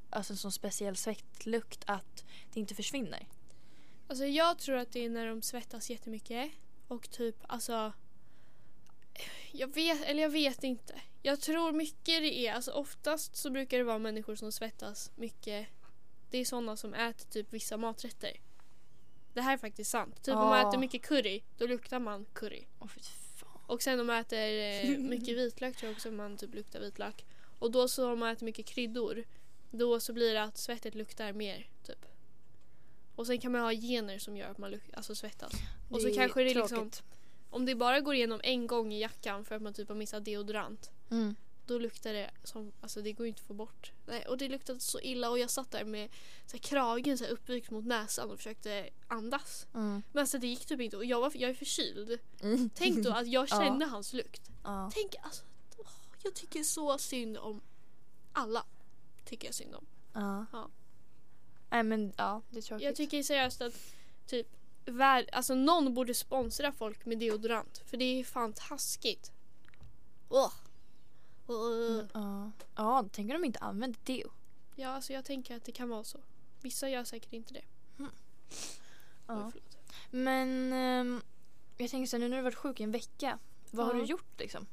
alltså 0.10 0.34
en 0.34 0.38
sån 0.38 0.52
speciell 0.52 0.96
svettlukt 0.96 1.84
att 1.86 2.26
det 2.54 2.60
inte 2.60 2.76
försvinner. 2.76 3.28
Alltså 4.08 4.26
jag 4.26 4.60
tror 4.60 4.78
att 4.78 4.92
det 4.92 5.06
är 5.06 5.10
när 5.10 5.28
de 5.28 5.42
svettas 5.42 5.90
jättemycket 5.90 6.52
och 6.88 7.10
typ 7.10 7.36
alltså 7.48 7.94
jag 9.52 9.74
vet, 9.74 10.06
eller 10.06 10.24
jag 10.24 10.30
vet 10.30 10.64
inte. 10.64 11.02
Jag 11.22 11.42
tror 11.42 11.72
mycket 11.72 12.22
det 12.22 12.48
är, 12.48 12.54
alltså 12.54 12.72
oftast 12.72 13.36
så 13.36 13.50
brukar 13.50 13.78
det 13.78 13.84
vara 13.84 14.00
människor 14.00 14.36
som 14.36 14.52
svettas 14.52 15.12
mycket. 15.16 15.68
Det 16.30 16.38
är 16.38 16.46
sådana 16.46 16.78
som 16.78 16.94
äter 16.94 17.26
typ 17.30 17.54
vissa 17.54 17.78
maträtter. 17.78 18.32
Det 19.34 19.42
här 19.42 19.54
är 19.54 19.58
faktiskt 19.58 19.92
sant. 19.92 20.24
Typ 20.24 20.36
om 20.36 20.40
man 20.50 20.66
Ah. 20.66 20.70
äter 20.70 20.80
mycket 20.80 21.02
curry, 21.02 21.44
då 21.58 21.68
luktar 21.68 22.00
man 22.00 22.26
curry. 22.34 22.66
Åh 22.80 22.88
fy 22.88 23.02
fan. 23.36 23.62
Och 23.68 23.82
sen 23.82 24.00
om 24.00 24.08
man 24.08 24.16
äter 24.18 24.38
eh, 24.40 24.98
mycket 25.10 25.38
vitlök 25.38 25.78
tror 25.78 25.90
jag 25.90 25.96
också 25.96 26.12
man 26.12 26.38
typ 26.38 26.54
luktar 26.56 26.80
vitlök. 26.80 27.26
Och 27.60 27.72
då 27.72 27.88
så 27.88 28.12
om 28.14 28.20
man 28.20 28.30
äter 28.30 28.46
mycket 28.46 28.66
kryddor, 28.66 29.24
då 29.72 30.00
så 30.00 30.14
blir 30.14 30.34
det 30.34 30.44
att 30.44 30.58
svettet 30.58 30.96
luktar 30.96 31.34
mer 31.34 31.70
typ. 31.84 32.06
Och 33.16 33.28
sen 33.28 33.40
kan 33.40 33.52
man 33.52 33.62
ha 33.62 33.72
gener 33.74 34.20
som 34.20 34.38
gör 34.38 34.50
att 34.50 34.58
man 34.58 34.72
luk- 34.72 34.94
alltså 34.94 35.16
svettas. 35.16 35.54
Och 35.90 36.02
så 36.02 36.08
är 36.08 36.16
kanske 36.16 36.40
det 36.44 36.54
liksom, 36.54 36.68
tråkigt. 36.78 37.04
om 37.50 37.66
det 37.66 37.76
bara 37.76 38.00
går 38.00 38.16
igenom 38.16 38.42
en 38.44 38.68
gång 38.68 38.94
i 38.94 39.00
jackan 39.02 39.46
för 39.46 39.56
att 39.56 39.62
man 39.62 39.74
typ 39.74 39.88
har 39.90 39.96
missat 39.96 40.26
deodorant. 40.26 40.92
Mm. 41.12 41.36
Då 41.68 41.78
luktar 41.78 42.14
det 42.14 42.32
som, 42.44 42.72
alltså 42.82 43.02
det 43.02 43.14
går 43.14 43.28
inte 43.28 43.42
att 43.42 43.48
få 43.48 43.54
bort. 43.54 43.92
Nej, 44.06 44.26
och 44.26 44.38
det 44.38 44.50
luktade 44.50 44.80
så 44.80 45.00
illa 45.00 45.30
och 45.30 45.40
jag 45.40 45.50
satt 45.50 45.72
där 45.72 45.84
med 45.86 46.10
så 46.46 46.52
här, 46.58 46.60
kragen 46.60 47.18
så 47.18 47.24
här, 47.24 47.32
uppvikt 47.32 47.72
mot 47.72 47.86
näsan 47.86 48.32
och 48.32 48.38
försökte 48.38 48.90
andas. 49.08 49.68
Mm. 49.74 50.02
Men 50.12 50.22
alltså 50.22 50.38
det 50.38 50.48
gick 50.48 50.66
typ 50.66 50.82
inte 50.82 50.98
och 50.98 51.06
jag, 51.06 51.22
var, 51.22 51.32
jag 51.36 51.50
är 51.50 51.54
förkyld. 51.54 52.20
Mm. 52.42 52.70
Tänk 52.76 53.04
då 53.04 53.12
att 53.12 53.28
jag 53.28 53.48
Ja. 53.52 53.60
kände 53.60 53.86
hans 53.86 54.14
lukt. 54.14 54.50
Ja. 54.64 54.92
Tänk 54.94 55.16
alltså, 55.22 55.44
åh, 55.78 55.90
jag 56.24 56.34
tycker 56.34 56.64
så 56.64 56.98
synd 56.98 57.38
om 57.38 57.62
alla. 58.34 58.66
Tycker 59.26 59.48
jag 59.48 59.56
synd 59.56 59.76
om. 59.76 59.86
Ja. 60.14 60.46
Ja. 60.52 60.70
Nej 61.70 61.84
men 61.84 62.14
ja, 62.18 62.42
det 62.50 62.58
är 62.58 62.62
tråkigt. 62.62 62.86
Jag 62.86 62.96
tycker 62.96 63.24
seriöst 63.24 63.62
att 63.62 63.74
typ 64.28 64.48
vär, 64.86 65.30
alltså 65.32 65.56
någon 65.56 65.94
borde 65.94 66.14
sponsra 66.14 66.72
folk 66.72 67.06
med 67.06 67.20
deodorant. 67.20 67.82
För 67.86 67.98
det 67.98 68.06
är 68.06 68.24
fan 68.24 68.54
taskigt. 68.54 69.32
Åh. 70.30 70.52
Mm, 71.50 72.08
ja. 72.14 72.52
ja, 72.76 73.06
tänk 73.12 73.32
om 73.34 73.42
de 73.42 73.46
inte 73.48 73.60
använder 73.60 74.00
deo. 74.04 74.30
Ja, 74.76 74.90
alltså 74.90 75.14
jag 75.14 75.26
tänker 75.26 75.56
att 75.56 75.64
det 75.66 75.72
kan 75.72 75.90
vara 75.90 76.04
så. 76.04 76.20
Vissa 76.62 76.90
gör 76.90 77.04
säkert 77.04 77.34
inte 77.34 77.54
det. 77.54 77.64
Oj, 78.00 78.06
Ja. 79.28 79.52
Men 80.12 80.74
ehm, 80.74 81.22
jag 81.78 81.90
tänker 81.90 82.08
så 82.08 82.16
här, 82.18 82.20
nu 82.20 82.30
när 82.30 82.38
du 82.38 82.44
varit 82.44 82.56
sjuk 82.56 82.80
i 82.80 82.84
en 82.84 82.92
vecka. 82.92 83.40
Vad 83.72 83.86
har 83.86 83.94
Ja. 83.94 84.00
du 84.00 84.06
gjort 84.06 84.40
liksom? 84.40 84.66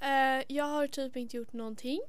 Eh, 0.00 0.42
jag 0.48 0.64
har 0.64 0.86
typ 0.86 1.16
inte 1.16 1.36
gjort 1.36 1.52
någonting 1.52 2.00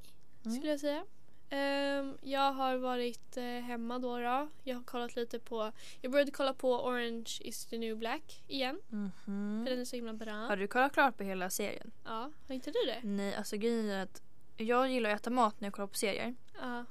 Mm. 0.46 0.56
skulle 0.58 0.72
jag 0.72 0.80
säga. 0.80 1.06
Ehm, 1.50 2.18
jag 2.22 2.52
har 2.54 2.78
varit 2.78 3.38
eh, 3.38 3.44
hemma 3.44 4.00
då, 4.00 4.18
då. 4.20 4.50
Jag 4.64 4.76
har 4.76 4.84
kollat 4.84 5.16
lite 5.16 5.40
på... 5.40 5.72
Jag 6.02 6.12
började 6.12 6.32
kolla 6.32 6.54
på 6.54 6.86
Orange 6.86 7.38
is 7.42 7.66
the 7.66 7.78
new 7.78 7.98
black 7.98 8.42
igen. 8.48 8.80
Mhm. 8.90 9.64
För 9.66 9.72
den 9.72 9.80
är 9.82 9.86
så 9.86 9.96
himla 9.96 10.14
bra. 10.14 10.32
Har 10.34 10.58
du 10.58 10.68
kollat 10.68 10.94
klart 10.94 11.18
på 11.18 11.24
hela 11.24 11.50
serien? 11.50 11.92
Ja, 12.06 12.32
har 12.48 12.56
inte 12.56 12.72
du 12.72 12.80
det? 12.86 13.00
Nej, 13.04 13.36
alltså 13.36 13.58
grejen 13.58 13.90
är 13.90 14.04
att 14.04 14.22
jag 14.58 14.90
gillar 14.92 15.10
att 15.10 15.22
äta 15.22 15.30
mat 15.30 15.62
när 15.62 15.66
jag 15.66 15.74
kollar 15.74 15.88
på 15.88 15.96
serier. 15.98 16.36
Ja. 16.62 16.86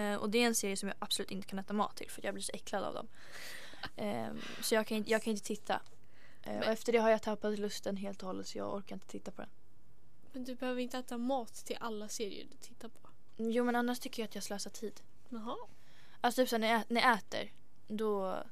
Eh, 0.00 0.14
och 0.14 0.30
det 0.30 0.38
är 0.38 0.46
en 0.46 0.54
serie 0.54 0.76
som 0.76 0.88
jag 0.88 0.96
absolut 0.98 1.30
inte 1.30 1.46
kan 1.46 1.58
äta 1.58 1.72
mat 1.72 1.96
till 1.96 2.10
för 2.10 2.24
jag 2.24 2.34
blir 2.34 2.42
så 2.44 2.52
äcklad 2.54 2.84
av 2.84 2.94
dem. 2.94 3.08
Ehm, 3.96 4.40
så 4.62 4.74
jag 4.74 4.86
kan, 4.86 4.96
inte- 4.96 5.10
jag 5.10 5.22
kan 5.22 5.30
inte 5.30 5.44
titta. 5.46 5.80
Eh, 6.42 6.58
och 6.58 6.64
efter 6.64 6.92
det 6.92 6.98
har 6.98 7.10
jag 7.10 7.22
tappat 7.22 7.58
lusten 7.58 7.96
helt 7.96 8.22
och 8.22 8.26
hållet 8.26 8.46
så 8.46 8.58
jag 8.58 8.74
orkar 8.74 8.96
inte 8.96 9.06
titta 9.06 9.30
på 9.30 9.42
den. 9.42 9.50
Men 10.32 10.44
du 10.44 10.54
behöver 10.54 10.80
inte 10.80 10.98
äta 10.98 11.18
mat 11.18 11.54
till 11.54 11.76
alla 11.80 12.08
serier 12.08 12.46
du 12.50 12.56
tittar 12.56 12.88
på. 12.88 13.09
Jo 13.42 13.64
men 13.64 13.76
annars 13.76 13.98
tycker 13.98 14.22
jag 14.22 14.28
att 14.28 14.34
jag 14.34 14.44
slösar 14.44 14.70
tid. 14.70 15.00
Jaha. 15.28 15.56
Alltså 16.20 16.42
typ 16.42 16.48
så 16.48 16.54
här, 16.56 16.60
när, 16.60 16.68
jag, 16.72 16.82
när 16.88 17.00
jag 17.00 17.18
äter 17.18 17.52
då 17.88 18.42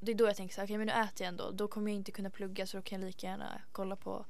det 0.00 0.12
är 0.12 0.14
då 0.14 0.26
jag 0.26 0.36
tänker 0.36 0.54
så 0.54 0.60
här, 0.60 0.66
okej 0.66 0.78
men 0.78 0.86
nu 0.86 0.92
äter 0.92 1.12
jag 1.24 1.28
ändå. 1.28 1.50
Då 1.50 1.68
kommer 1.68 1.90
jag 1.90 1.96
inte 1.96 2.12
kunna 2.12 2.30
plugga 2.30 2.66
så 2.66 2.76
då 2.76 2.82
kan 2.82 3.00
jag 3.00 3.06
lika 3.06 3.26
gärna 3.26 3.62
kolla 3.72 3.96
på 3.96 4.26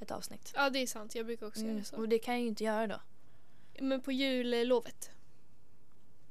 ett 0.00 0.10
avsnitt. 0.10 0.52
Ja, 0.54 0.70
det 0.70 0.78
är 0.78 0.86
sant. 0.86 1.14
Jag 1.14 1.26
brukar 1.26 1.46
också 1.46 1.60
Mm. 1.60 1.74
göra 1.74 1.84
så. 1.84 1.96
Och 1.96 2.08
det 2.08 2.18
kan 2.18 2.34
jag 2.34 2.40
ju 2.42 2.48
inte 2.48 2.64
göra 2.64 2.86
då. 2.86 3.00
Men 3.80 4.00
på 4.00 4.12
jullovet. 4.12 5.10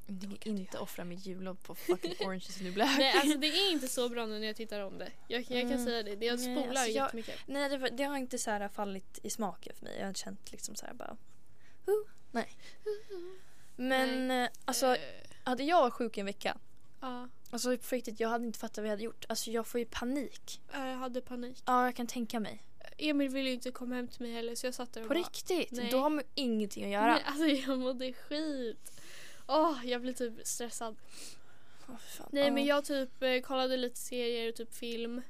Jag 0.07 0.21
tänker 0.21 0.37
kan 0.37 0.57
inte 0.57 0.77
offra 0.79 1.03
mitt 1.03 1.25
jullov 1.25 1.55
på 1.55 1.75
fucking 1.87 2.15
Orange 2.27 2.45
is 2.49 2.61
new 2.61 2.73
black. 2.73 2.97
Nej, 2.97 3.13
alltså 3.17 3.37
det 3.37 3.47
är 3.47 3.71
inte 3.71 3.87
så 3.87 4.09
bra 4.09 4.25
nu 4.25 4.39
när 4.39 4.47
jag 4.47 4.55
tittar 4.55 4.79
om 4.81 4.97
det. 4.97 5.11
Jag, 5.27 5.41
jag 5.41 5.47
kan 5.61 5.71
Mm. 5.71 5.85
säga 5.85 6.03
det. 6.03 6.25
Jag 6.25 6.39
Nej, 6.39 6.55
spolar 6.55 6.69
alltså 6.81 6.85
jag- 6.91 7.05
jättemycket. 7.05 7.39
Nej 7.45 7.69
det, 7.69 7.89
det 7.89 8.03
har 8.03 8.17
inte 8.17 8.37
så 8.37 8.51
här 8.51 8.67
fallit 8.69 9.19
i 9.23 9.29
smaken 9.29 9.73
för 9.75 9.85
mig. 9.85 9.97
Jag 9.99 10.05
har 10.05 10.13
känt 10.13 10.51
liksom 10.51 10.75
så 10.75 10.85
här 10.85 10.93
bara... 10.93 11.17
Huh, 11.85 11.93
nej. 12.31 12.57
Men 13.75 14.31
eh, 14.31 14.49
alltså 14.65 14.85
Eh, 14.85 14.99
hade 15.43 15.63
jag 15.63 15.81
varit 15.81 15.93
sjuk 15.93 16.17
en 16.17 16.25
vecka. 16.25 16.57
Ja, 16.99 17.29
Alltså 17.49 17.77
på 17.77 17.95
riktigt 17.95 18.19
jag 18.19 18.29
hade 18.29 18.45
inte 18.45 18.59
fattat 18.59 18.77
vad 18.77 18.85
jag 18.85 18.91
hade 18.91 19.03
gjort. 19.03 19.25
Alltså 19.29 19.51
jag 19.51 19.67
får 19.67 19.79
ju 19.79 19.85
panik. 19.85 20.61
jag 20.73 20.79
hade 20.79 21.21
panik. 21.21 21.63
Ja 21.65 21.85
jag 21.85 21.95
kan 21.95 22.07
tänka 22.07 22.39
mig. 22.39 22.63
Emil 22.97 23.29
ville 23.29 23.49
ju 23.49 23.55
inte 23.55 23.71
komma 23.71 23.95
hem 23.95 24.07
till 24.07 24.21
mig 24.21 24.31
heller 24.33 24.55
så 24.55 24.67
jag 24.67 24.73
satt 24.73 24.93
där 24.93 25.01
och 25.01 25.07
På 25.07 25.13
bara, 25.13 25.19
riktigt? 25.19 25.71
nej. 25.71 25.89
Då 25.91 25.97
har 25.99 26.09
man 26.09 26.23
ingenting 26.35 26.83
att 26.85 26.89
göra. 26.91 27.13
Nej, 27.13 27.23
alltså 27.25 27.45
jag 27.45 27.79
mådde 27.79 28.13
skit. 28.13 29.01
Åh, 29.47 29.79
jag 29.85 30.01
blev 30.01 30.13
typ 30.13 30.33
stressad. 30.47 30.95
Fan. 31.85 32.27
Nej 32.31 32.45
Ja. 32.45 32.51
men 32.53 32.65
jag 32.65 32.85
typ 32.85 33.23
eh, 33.23 33.39
kollade 33.41 33.77
lite 33.77 33.99
serier 33.99 34.49
och 34.49 34.55
typ 34.55 34.73
film. 34.73 35.21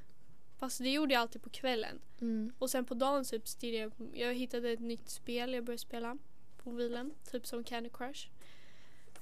Fast 0.58 0.78
det 0.78 0.90
gjorde 0.90 1.14
jag 1.14 1.20
alltid 1.20 1.42
på 1.42 1.50
kvällen. 1.50 2.00
Mm. 2.20 2.52
Och 2.58 2.70
sen 2.70 2.84
på 2.84 2.94
dagen 2.94 3.24
typ 3.24 3.48
stirrade 3.48 3.78
jag 3.78 3.92
Jag 4.28 4.34
hittade 4.34 4.70
ett 4.70 4.80
nytt 4.80 5.08
spel 5.10 5.54
jag 5.54 5.64
började 5.64 5.78
spela 5.82 6.18
på 6.64 6.70
mobilen. 6.70 7.14
Typ 7.30 7.46
som 7.46 7.64
Candy 7.64 7.90
Crush. 7.90 8.28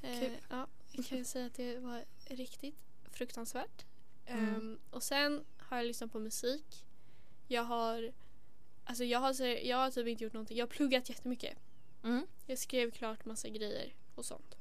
Eh, 0.03 0.33
ja, 0.51 0.67
jag 0.93 1.07
kan 1.07 1.25
säga 1.25 1.47
att 1.47 1.55
det 1.55 1.79
var 1.79 2.05
riktigt 2.25 2.77
fruktansvärt. 3.13 3.85
Mm. 4.27 4.55
Ehm, 4.55 4.79
och 4.91 5.03
sen 5.03 5.45
har 5.59 5.77
jag 5.77 5.87
lyssnat 5.87 6.13
på 6.13 6.19
musik. 6.19 6.85
Jag 7.49 7.63
har 7.65 8.13
Alltså 8.85 9.05
jag 9.05 9.19
har, 9.19 9.33
så- 9.33 9.45
jag 9.45 9.77
har 9.77 9.91
typ 9.91 10.07
inte 10.07 10.25
gjort 10.25 10.33
någonting. 10.33 10.57
Jag 10.59 10.67
har 10.67 10.71
pluggat 10.71 11.09
jättemycket. 11.09 11.59
Mm. 12.03 12.27
Jag 12.47 12.59
skrev 12.59 12.91
klart 12.91 13.25
massa 13.25 13.49
grejer 13.49 13.95
och 14.15 14.25
sånt. 14.25 14.55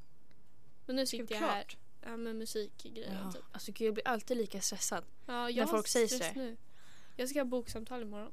Men 0.85 0.95
nu 0.95 1.05
sitter 1.05 1.35
jag 1.35 1.41
här 1.41 1.65
ja, 2.01 2.17
med 2.17 2.35
musikgrejer 2.35 3.13
Jaha. 3.13 3.31
typ. 3.31 3.41
Alltså 3.51 3.71
gud 3.71 3.87
jag 3.87 3.93
blir 3.93 4.07
alltid 4.07 4.37
lika 4.37 4.61
stressad. 4.61 5.03
Ja, 5.25 5.49
jag 5.49 5.65
har 5.65 5.71
folk 5.71 5.87
säger 5.87 6.07
sådär. 6.07 6.31
nu. 6.35 6.57
Jag 7.15 7.29
ska 7.29 7.39
ha 7.39 7.45
boksamtal 7.45 8.01
imorgon. 8.01 8.31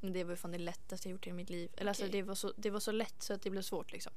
Men 0.00 0.12
det 0.12 0.24
var 0.24 0.30
ju 0.30 0.36
fan 0.36 0.50
det 0.50 0.58
lättaste 0.58 1.08
jag 1.08 1.12
gjort 1.12 1.26
i 1.26 1.32
mitt 1.32 1.50
liv. 1.50 1.70
Eller 1.76 1.88
alltså 1.88 2.04
Okej. 2.04 2.12
det 2.12 2.22
var, 2.22 2.34
så, 2.34 2.52
det 2.56 2.70
var 2.70 2.80
så 2.80 2.92
lätt 2.92 3.22
så 3.22 3.34
att 3.34 3.42
det 3.42 3.50
blev 3.50 3.62
svårt 3.62 3.92
liksom. 3.92 4.12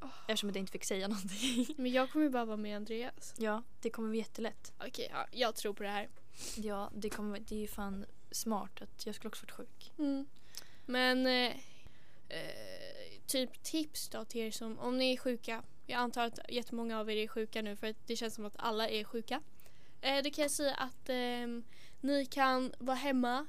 Åh. 0.00 0.08
Eftersom 0.28 0.48
att 0.48 0.54
jag 0.56 0.62
inte 0.62 0.72
fick 0.72 0.84
säga 0.84 1.08
någonting. 1.08 1.66
Men 1.76 1.92
jag 1.92 2.10
kommer 2.10 2.24
ju 2.24 2.30
bara 2.30 2.44
vara 2.44 2.56
med 2.56 2.76
Andreas. 2.76 3.34
ja, 3.38 3.62
det 3.80 3.90
kommer 3.90 4.08
bli 4.08 4.18
jättelätt. 4.18 4.72
Okej, 4.78 5.08
ja, 5.12 5.26
jag 5.30 5.54
tror 5.54 5.74
på 5.74 5.82
det 5.82 5.88
här. 5.88 6.08
Ja, 6.56 6.90
det, 6.94 7.10
kommer, 7.10 7.40
det 7.40 7.54
är 7.54 7.60
ju 7.60 7.66
fan 7.66 8.06
smart 8.30 8.82
att 8.82 9.06
jag 9.06 9.14
skulle 9.14 9.28
också 9.28 9.42
varit 9.44 9.50
sjuk. 9.50 9.92
Mm. 9.98 10.26
Men 10.86 11.26
eh, 11.26 11.56
eh, 12.28 13.20
typ 13.26 13.62
tips 13.62 14.08
då 14.08 14.24
till 14.24 14.40
er 14.40 14.50
som, 14.50 14.78
om 14.78 14.98
ni 14.98 15.12
är 15.12 15.16
sjuka. 15.16 15.62
Jag 15.86 15.98
antar 15.98 16.26
att 16.26 16.38
jättemånga 16.48 17.00
av 17.00 17.10
er 17.10 17.16
är 17.16 17.28
sjuka 17.28 17.62
nu 17.62 17.76
för 17.76 17.94
det 18.06 18.16
känns 18.16 18.34
som 18.34 18.44
att 18.44 18.56
alla 18.56 18.88
är 18.88 19.04
sjuka. 19.04 19.42
Eh, 20.00 20.22
det 20.22 20.30
kan 20.30 20.42
jag 20.42 20.50
säga 20.50 20.74
att 20.74 21.08
ehm, 21.08 21.64
ni 22.00 22.26
kan 22.26 22.72
vara 22.78 22.96
hemma, 22.96 23.46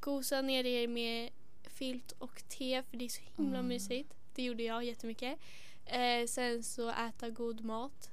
gosa 0.00 0.42
ner 0.42 0.66
er 0.66 0.88
med 0.88 1.30
filt 1.62 2.12
och 2.18 2.42
te 2.48 2.82
för 2.82 2.96
det 2.96 3.04
är 3.04 3.08
så 3.08 3.22
himla 3.36 3.58
Mm. 3.58 3.68
mysigt. 3.68 4.14
Det 4.34 4.42
gjorde 4.42 4.62
jag 4.62 4.84
jättemycket. 4.84 5.38
Eh, 5.86 6.26
sen 6.26 6.62
så 6.62 6.90
äta 6.90 7.30
god 7.30 7.64
mat. 7.64 8.10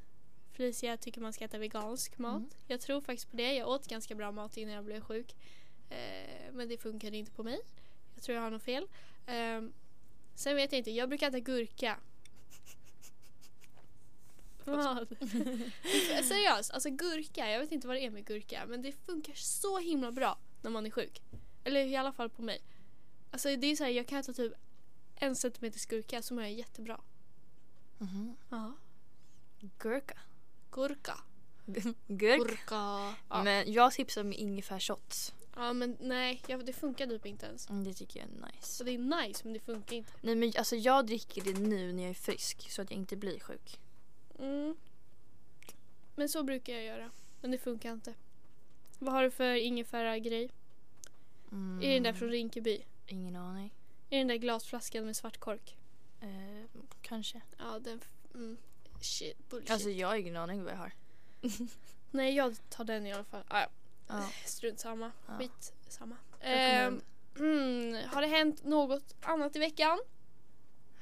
Felicia 0.52 0.98
tycker 0.98 1.22
man 1.22 1.34
ska 1.34 1.46
äta 1.46 1.58
vegansk 1.58 2.18
mat. 2.18 2.38
Mm. 2.38 2.50
Jag 2.68 2.82
tror 2.82 3.02
faktiskt 3.02 3.32
på 3.32 3.38
det. 3.38 3.54
Jag 3.54 3.68
åt 3.70 3.88
ganska 3.88 4.16
bra 4.16 4.32
mat 4.32 4.58
innan 4.58 4.74
jag 4.74 4.86
blev 4.86 5.02
sjuk. 5.02 5.36
Eh, 5.90 6.52
men 6.54 6.70
det 6.70 6.78
funkade 6.78 7.18
inte 7.18 7.32
på 7.32 7.44
mig. 7.44 7.60
Jag 8.16 8.24
tror 8.24 8.36
jag 8.36 8.44
har 8.44 8.52
något 8.52 8.64
fel. 8.64 8.88
Ehm, 9.28 9.74
sen 10.36 10.56
vet 10.56 10.72
jag 10.72 10.80
inte. 10.80 10.92
Jag 10.92 11.10
brukar 11.10 11.28
äta 11.28 11.40
gurka. 11.40 11.98
Vad? 14.64 15.08
Seriöst, 16.24 16.72
alltså 16.72 16.90
gurka. 16.90 17.50
Jag 17.50 17.60
vet 17.60 17.72
inte 17.72 17.88
vad 17.88 17.96
det 17.96 18.06
är 18.06 18.10
med 18.10 18.26
gurka. 18.26 18.66
Men 18.68 18.82
det 18.82 18.92
funkar 18.92 19.34
så 19.34 19.80
himla 19.80 20.12
bra 20.12 20.38
när 20.62 20.72
man 20.72 20.86
är 20.86 20.92
sjuk. 20.92 21.22
Eller 21.68 21.86
i 21.86 21.96
alla 21.96 22.12
fall 22.14 22.30
på 22.30 22.42
mig. 22.42 22.62
Alltså 23.32 23.56
det 23.56 23.68
är 23.68 23.76
så 23.76 23.84
här, 23.84 23.92
jag 23.92 24.08
kan 24.08 24.20
äta 24.20 24.34
typ 24.34 24.54
en 25.16 25.36
centimeter 25.36 25.88
gurka 25.90 26.22
så 26.22 26.34
mår 26.34 26.44
jag 26.44 26.54
jättebra. 26.54 27.02
Mhm. 27.98 28.36
Ja. 28.50 28.74
Gurka. 29.80 30.18
Gurka. 30.72 31.18
Gurka. 31.66 31.94
Gurka. 32.08 33.16
Ja. 33.30 33.44
Men 33.44 33.72
jag 33.74 33.92
tipsar 33.92 34.22
om 34.22 34.34
ingefärsshots. 34.34 35.34
ja 35.56 35.74
men 35.74 35.98
nej, 36.00 36.42
jag, 36.48 36.66
det 36.66 36.74
funkar 36.74 37.08
typ 37.08 37.26
inte 37.26 37.46
ens. 37.46 37.70
Mm, 37.70 37.84
Det 37.84 37.94
tycker 37.94 38.20
jag 38.20 38.30
är 38.30 38.48
nice. 38.52 38.68
Så 38.76 38.84
det 38.84 38.92
är 38.92 38.98
nice 39.28 39.42
men 39.44 39.54
det 39.54 39.60
funkar 39.60 39.96
inte. 39.96 40.12
Nej 40.22 40.36
men 40.36 40.54
alltså 40.58 40.76
jag 40.76 41.06
dricker 41.08 41.42
det 41.42 41.54
nu 41.60 41.94
när 41.94 42.04
jag 42.04 42.10
är 42.10 42.14
frisk 42.14 42.72
så 42.72 42.82
att 42.82 42.92
jag 42.92 42.98
inte 43.00 43.16
blir 43.16 43.40
sjuk. 43.40 43.80
Mm. 44.40 44.76
Men 46.16 46.30
så 46.30 46.44
brukar 46.44 46.74
jag 46.74 46.84
göra. 46.84 47.12
Men 47.42 47.52
det 47.52 47.58
funkar 47.58 47.92
inte. 47.94 48.14
Vad 49.00 49.14
har 49.14 49.24
du 49.24 49.32
för 49.32 49.54
ingefära-grej? 49.56 50.50
Mm, 51.52 51.82
Är 51.82 51.88
det 51.88 51.94
den 51.94 52.04
där 52.04 52.14
från 52.14 52.30
Rinkeby? 52.30 52.82
Ingen 53.08 53.36
aning. 53.36 53.74
Är 54.10 54.16
det 54.16 54.18
den 54.18 54.28
där 54.28 54.36
glasflaskan 54.36 55.06
med 55.06 55.16
svart 55.16 55.38
kork? 55.38 55.78
Eh, 56.22 56.82
kanske. 57.02 57.42
Ja, 57.58 57.80
den... 57.80 58.02
Mm. 58.34 58.58
Shit, 59.02 59.50
bullshit. 59.50 59.72
Alltså 59.72 59.90
jag 59.90 60.08
har 60.08 60.16
ingen 60.16 60.36
aning 60.36 60.64
vad 60.64 60.74
jag 60.74 60.78
har. 60.78 60.92
Nej, 62.12 62.36
jag 62.36 62.56
tar 62.70 62.84
den 62.84 63.06
i 63.06 63.14
alla 63.14 63.24
fall. 63.24 63.44
Ah, 63.48 63.60
ja. 63.62 63.68
Ja. 64.08 64.30
Strunt 64.46 64.80
samma. 64.80 65.12
Ja. 65.28 65.38
Skit 65.38 65.74
samma. 65.88 66.16
Ehm, 66.40 67.02
mm, 67.38 68.10
har 68.10 68.22
det 68.22 68.28
hänt 68.28 68.64
något 68.64 69.16
annat 69.22 69.56
i 69.56 69.60
veckan? 69.60 70.00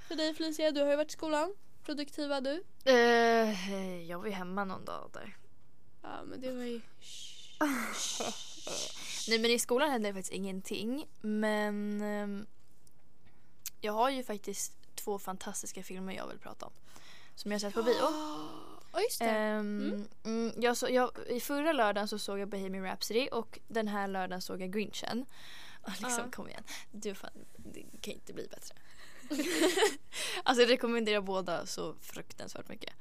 För 0.08 0.16
dig 0.16 0.34
Felicia, 0.34 0.72
du 0.72 0.82
har 0.82 0.90
ju 0.90 0.96
varit 0.96 1.10
i 1.10 1.14
skolan. 1.14 1.56
Produktiva 1.84 2.42
du. 2.42 2.64
Eh, 2.86 4.02
jag 4.02 4.20
var 4.20 4.26
ju 4.26 4.32
hemma 4.32 4.64
någon 4.64 4.86
dag 4.86 5.10
där. 5.14 5.38
Ja, 6.02 6.24
men 6.26 6.42
det 6.42 6.52
var 6.52 6.64
ju... 6.64 6.82
Nej 9.28 9.40
men 9.40 9.52
i 9.52 9.60
skolan 9.60 9.92
hände 9.92 10.10
det 10.10 10.14
faktiskt 10.14 10.34
ingenting. 10.34 11.08
Men 11.22 12.02
ehm, 12.02 12.46
jag 13.82 13.94
har 13.94 14.10
ju 14.10 14.24
faktiskt 14.24 14.74
två 14.96 15.20
fantastiska 15.20 15.84
filmer 15.84 16.14
jag 16.14 16.28
vill 16.28 16.40
prata 16.40 16.66
om. 16.66 16.72
Som 17.36 17.52
jag 17.52 17.56
har 17.56 17.60
sett 17.60 17.74
på 17.74 17.84
bio. 17.84 17.96
Ja, 18.94 19.02
just 19.02 19.20
det. 19.20 19.26
Ehm, 19.26 20.08
mm, 20.24 20.54
jag 20.58 20.78
så, 20.78 20.88
jag, 20.90 21.12
I 21.30 21.40
förra 21.40 21.74
lördagen 21.74 22.08
så 22.08 22.20
såg 22.20 22.40
jag 22.40 22.50
Bohemian 22.50 22.84
Rhapsody 22.84 23.28
och 23.32 23.60
den 23.68 23.88
här 23.88 24.08
lördagen 24.08 24.42
såg 24.42 24.62
jag 24.62 24.72
Grinchen. 24.72 25.26
Och 25.82 25.92
liksom, 25.92 26.24
Ja. 26.26 26.32
kom 26.32 26.50
igen. 26.50 26.64
Du, 26.92 27.16
fan, 27.16 27.32
det 27.58 27.84
kan 28.02 28.14
inte 28.14 28.34
bli 28.34 28.48
bättre. 28.48 28.76
alltså 30.44 30.62
jag 30.62 30.70
rekommenderar 30.70 31.22
båda 31.22 31.66
så 31.66 31.96
fruktansvärt 32.02 32.70
mycket. 32.70 32.94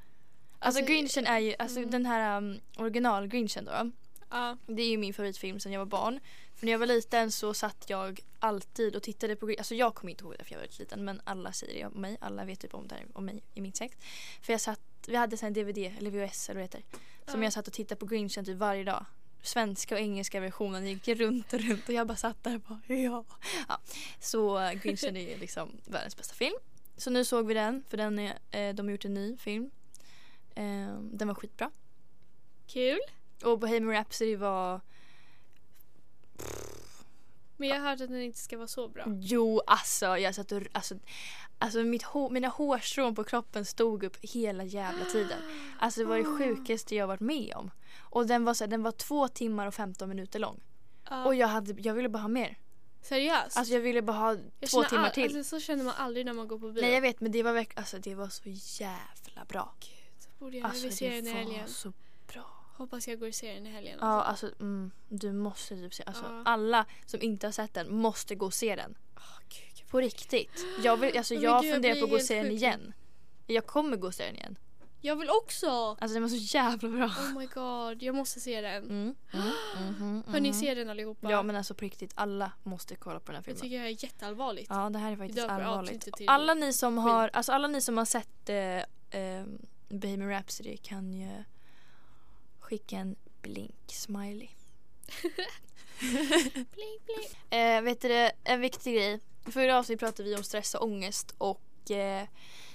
Alltså, 0.59 0.79
Alltså, 0.79 0.93
Grinchen 0.93 1.25
är 1.25 1.39
ju, 1.39 1.55
alltså 1.59 1.77
mm. 1.77 1.91
den 1.91 2.05
här 2.05 2.37
um, 2.37 2.59
original 2.77 3.27
Grinchen 3.27 3.65
då. 3.65 3.91
Ja. 4.35 4.57
Det 4.67 4.81
är 4.81 4.89
ju 4.89 4.97
min 4.97 5.13
favoritfilm 5.13 5.59
sedan 5.59 5.71
jag 5.71 5.79
var 5.79 5.85
barn. 5.85 6.19
För 6.55 6.65
när 6.65 6.71
jag 6.71 6.79
var 6.79 6.85
liten 6.87 7.31
så 7.31 7.53
satt 7.53 7.85
jag 7.89 8.19
alltid 8.39 8.95
och 8.95 9.03
tittade 9.03 9.35
på. 9.35 9.55
Alltså 9.57 9.75
jag 9.75 9.95
kommer 9.95 10.11
inte 10.11 10.23
ihåg 10.23 10.35
det 10.37 10.43
för 10.43 10.51
jag 10.53 10.59
var 10.59 10.67
liten 10.79 11.05
men 11.05 11.21
alla 11.23 11.53
säger 11.53 11.73
det 11.73 11.85
om 11.85 12.01
mig. 12.01 12.17
Alla 12.21 12.45
vet 12.45 12.59
typ 12.59 12.73
om 12.73 12.87
det 12.87 12.95
här 12.95 13.05
om 13.13 13.25
mig 13.25 13.43
i 13.53 13.61
min 13.61 13.73
sekt. 13.73 14.03
För 14.41 14.53
jag 14.53 14.61
satt, 14.61 14.79
vi 15.07 15.15
hade 15.15 15.37
sen 15.37 15.53
DVD 15.53 15.77
eller 15.77 16.11
VHS 16.11 16.49
eller 16.49 16.61
vad 16.61 16.71
det 16.71 16.77
heter. 16.77 16.83
Som 17.31 17.41
Ja. 17.41 17.45
jag 17.45 17.53
satt 17.53 17.67
och 17.67 17.73
tittade 17.73 17.99
på 17.99 18.05
Grinchen 18.05 18.45
typ 18.45 18.57
varje 18.57 18.83
dag. 18.83 19.05
Svenska 19.41 19.95
och 19.95 20.01
engelska 20.01 20.39
versionen 20.39 20.85
gick 20.87 21.07
runt 21.07 21.53
och 21.53 21.59
runt 21.59 21.87
och 21.89 21.93
jag 21.93 22.07
bara 22.07 22.17
satt 22.17 22.43
där 22.43 22.55
och 22.55 22.61
bara 22.61 22.79
ja. 22.87 23.25
ja. 23.67 23.79
Så 24.19 24.59
eh, 24.59 24.73
Grinchen 24.73 25.17
är 25.17 25.37
liksom 25.37 25.71
världens 25.85 26.17
bästa 26.17 26.33
film. 26.35 26.55
Så 26.97 27.09
nu 27.09 27.25
såg 27.25 27.47
vi 27.47 27.53
den 27.53 27.83
för 27.89 27.97
den 27.97 28.19
är, 28.19 28.33
eh, 28.51 28.73
de 28.75 28.85
har 28.85 28.91
gjort 28.91 29.05
en 29.05 29.13
ny 29.13 29.37
film. 29.37 29.71
Eh, 30.55 30.97
den 31.01 31.27
var 31.27 31.35
skitbra. 31.35 31.71
Kul. 32.67 32.99
Och 33.43 33.59
Bohemian 33.59 33.91
Rhapsody 33.93 34.35
var 34.35 34.81
Men 37.57 37.69
jag 37.69 37.75
har 37.79 37.89
hört 37.89 38.01
att 38.01 38.09
den 38.09 38.21
inte 38.21 38.39
ska 38.39 38.57
vara 38.57 38.67
så 38.67 38.87
bra. 38.87 39.03
Jo, 39.07 39.61
alltså 39.67 40.05
jag 40.17 40.35
satt 40.35 40.51
och, 40.51 40.61
alltså, 40.71 40.95
alltså 41.59 41.79
mitt 41.83 42.03
hår, 42.03 42.29
mina 42.29 42.47
hårstrån 42.47 43.15
på 43.15 43.23
kroppen 43.23 43.65
stod 43.65 44.03
upp 44.03 44.17
hela 44.21 44.63
jävla 44.63 45.05
tiden. 45.05 45.39
Alltså 45.79 45.99
det 45.99 46.05
var 46.05 46.17
det 46.17 46.27
Ah. 46.27 46.37
sjukaste 46.37 46.95
jag 46.95 47.07
varit 47.07 47.19
med 47.19 47.53
om. 47.55 47.71
Och 48.01 48.27
den 48.27 48.45
var, 48.45 48.53
så 48.53 48.63
här, 48.63 48.71
den 48.71 48.83
var 48.83 48.91
två 48.91 49.27
timmar 49.27 49.67
och 49.67 49.73
15 49.73 50.09
minuter 50.09 50.39
lång. 50.39 50.59
Ja. 51.09 51.25
Och 51.25 51.35
jag, 51.35 51.47
hade, 51.47 51.81
jag 51.81 51.93
ville 51.93 52.09
bara 52.09 52.19
ha 52.21 52.27
mer. 52.27 52.57
Seriöst? 53.01 53.57
Alltså 53.57 53.73
jag 53.73 53.81
ville 53.81 54.01
bara 54.01 54.17
ha 54.17 54.37
Jag 54.59 54.69
två 54.69 54.83
timmar 54.83 55.03
all- 55.05 55.11
till. 55.11 55.37
Alltså, 55.37 55.43
så 55.43 55.59
känner 55.65 55.83
man 55.83 55.93
aldrig 55.97 56.25
när 56.25 56.33
man 56.33 56.47
går 56.47 56.59
på 56.59 56.69
bio. 56.71 56.81
Nej 56.81 56.93
jag 56.93 57.01
vet 57.01 57.21
men 57.21 57.31
det 57.31 57.43
var 57.43 57.53
verkligen, 57.53 57.79
alltså 57.79 57.99
det 57.99 58.15
var 58.15 58.29
så 58.29 58.43
jävla 58.83 59.45
bra. 59.47 59.73
Gud, 59.79 60.29
borde 60.39 60.57
jag 60.57 60.65
Alltså 60.65 60.87
det 61.05 61.21
var 61.21 61.31
helgen. 61.33 61.67
så. 61.67 61.93
Hoppas 62.77 63.07
jag 63.07 63.19
går 63.19 63.27
och 63.27 63.35
ser 63.35 63.53
den 63.53 63.65
i 63.67 63.69
helgen. 63.71 63.97
Ja 64.01 64.07
Alltså. 64.07 64.45
alltså 64.45 64.61
mm, 64.63 64.91
du 65.09 65.31
måste 65.33 65.75
typ 65.75 65.93
se, 65.93 66.03
alltså 66.05 66.23
Ja. 66.23 66.41
alla 66.45 66.85
som 67.05 67.21
inte 67.21 67.47
har 67.47 67.51
sett 67.51 67.73
den 67.73 67.95
måste 67.95 68.35
gå 68.35 68.45
och 68.45 68.53
se 68.53 68.75
den. 68.75 68.97
Åh, 69.15 69.39
gud. 69.49 69.87
På 69.89 69.99
riktigt. 69.99 70.65
Jag, 70.83 70.97
vill, 70.97 71.17
alltså, 71.17 71.33
Men 71.33 71.43
jag 71.43 71.61
gud, 71.61 71.69
jag 71.69 71.75
funderar 71.75 71.93
blir 71.93 72.01
på 72.01 72.05
att 72.05 72.09
gå 72.11 72.15
och 72.15 72.21
se 72.21 72.43
den 72.43 72.51
igen. 72.51 72.93
Jag 73.47 73.65
kommer 73.65 73.97
gå 73.97 74.07
och 74.07 74.13
se 74.15 74.25
den 74.25 74.35
igen. 74.35 74.57
Jag 75.01 75.15
vill 75.15 75.29
också! 75.29 75.67
Alltså 75.99 76.13
den 76.13 76.21
var 76.21 76.29
så 76.29 76.35
jävla 76.35 76.89
bra. 76.89 77.05
Oh 77.05 77.39
my 77.39 77.45
god, 77.45 78.03
jag 78.03 78.15
måste 78.15 78.39
se 78.39 78.61
den. 78.61 78.83
Mm, 78.83 79.15
mm, 79.33 79.53
mhm, 79.89 80.23
Hörni, 80.27 80.49
mhm. 80.49 80.59
se 80.59 80.73
den 80.73 80.89
allihopa. 80.89 81.31
Ja 81.31 81.43
men 81.43 81.55
alltså 81.55 81.73
på 81.73 81.85
riktigt, 81.85 82.11
alla 82.15 82.51
måste 82.63 82.95
kolla 82.95 83.19
på 83.19 83.31
den 83.31 83.35
här 83.35 83.39
jag 83.39 83.45
filmen. 83.45 83.61
tycker 83.61 83.75
det 83.75 83.81
här 83.81 83.89
är 83.89 84.03
jätteallvarligt. 84.03 84.67
Ja 84.69 84.89
det 84.89 84.99
här 84.99 85.11
är 85.11 85.15
faktiskt 85.15 85.49
allvarligt. 85.49 86.07
Alla 86.27 86.53
ni 86.53 86.73
som 86.73 86.97
har, 86.97 87.29
alltså 87.33 87.51
alla 87.51 87.67
ni 87.67 87.81
som 87.81 87.97
har 87.97 88.05
sett 88.05 88.49
eh, 88.49 88.57
eh, 89.21 89.45
Bohemian 89.89 90.29
Rhapsody 90.29 90.77
kan 90.77 91.13
ju 91.13 91.43
skicka 92.65 92.95
en 92.97 93.15
blink-smiley. 93.41 94.49
Bling, 96.55 96.99
bling. 97.05 97.59
Eh, 97.59 97.81
vet 97.81 98.01
du 98.01 98.29
en 98.43 98.61
viktig 98.61 98.95
grej. 98.95 99.19
Förra 99.45 99.79
avsnittet 99.79 99.99
pratade 99.99 100.29
vi 100.29 100.35
om 100.35 100.43
stress 100.43 100.75
och 100.75 100.83
ångest 100.83 101.35
och 101.37 101.91
eh, 101.91 102.27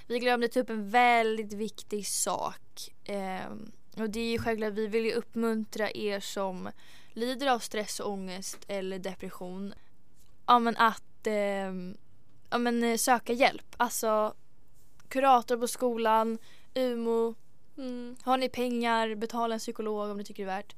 vi 0.06 0.18
glömde 0.18 0.48
ta 0.48 0.60
upp 0.60 0.70
en 0.70 0.90
väldigt 0.90 1.52
viktig 1.52 2.06
sak. 2.06 2.90
Eh, 3.04 3.50
och 3.96 4.10
det 4.10 4.20
är 4.20 4.30
ju 4.30 4.38
självklart, 4.38 4.72
vi 4.72 4.86
vill 4.86 5.04
ju 5.04 5.12
uppmuntra 5.12 5.90
er 5.90 6.20
som 6.20 6.70
lider 7.12 7.46
av 7.46 7.58
stress 7.58 8.00
och 8.00 8.10
ångest 8.10 8.58
eller 8.68 8.98
depression. 8.98 9.74
Ja 10.46 10.58
men 10.58 10.76
att 10.76 11.26
eh, 11.26 11.72
ja, 12.50 12.58
men, 12.58 12.82
eh, 12.82 12.96
söka 12.96 13.32
hjälp. 13.32 13.74
Alltså 13.76 14.34
kurator 15.08 15.56
på 15.56 15.68
skolan, 15.68 16.38
UMO, 16.74 17.34
Mm. 17.80 18.16
har 18.22 18.36
ni 18.38 18.48
pengar, 18.48 19.14
betala 19.14 19.54
en 19.54 19.58
psykolog 19.58 20.10
om 20.10 20.16
ni 20.18 20.24
tycker 20.24 20.46
det 20.46 20.52
är 20.52 20.56
värt. 20.56 20.74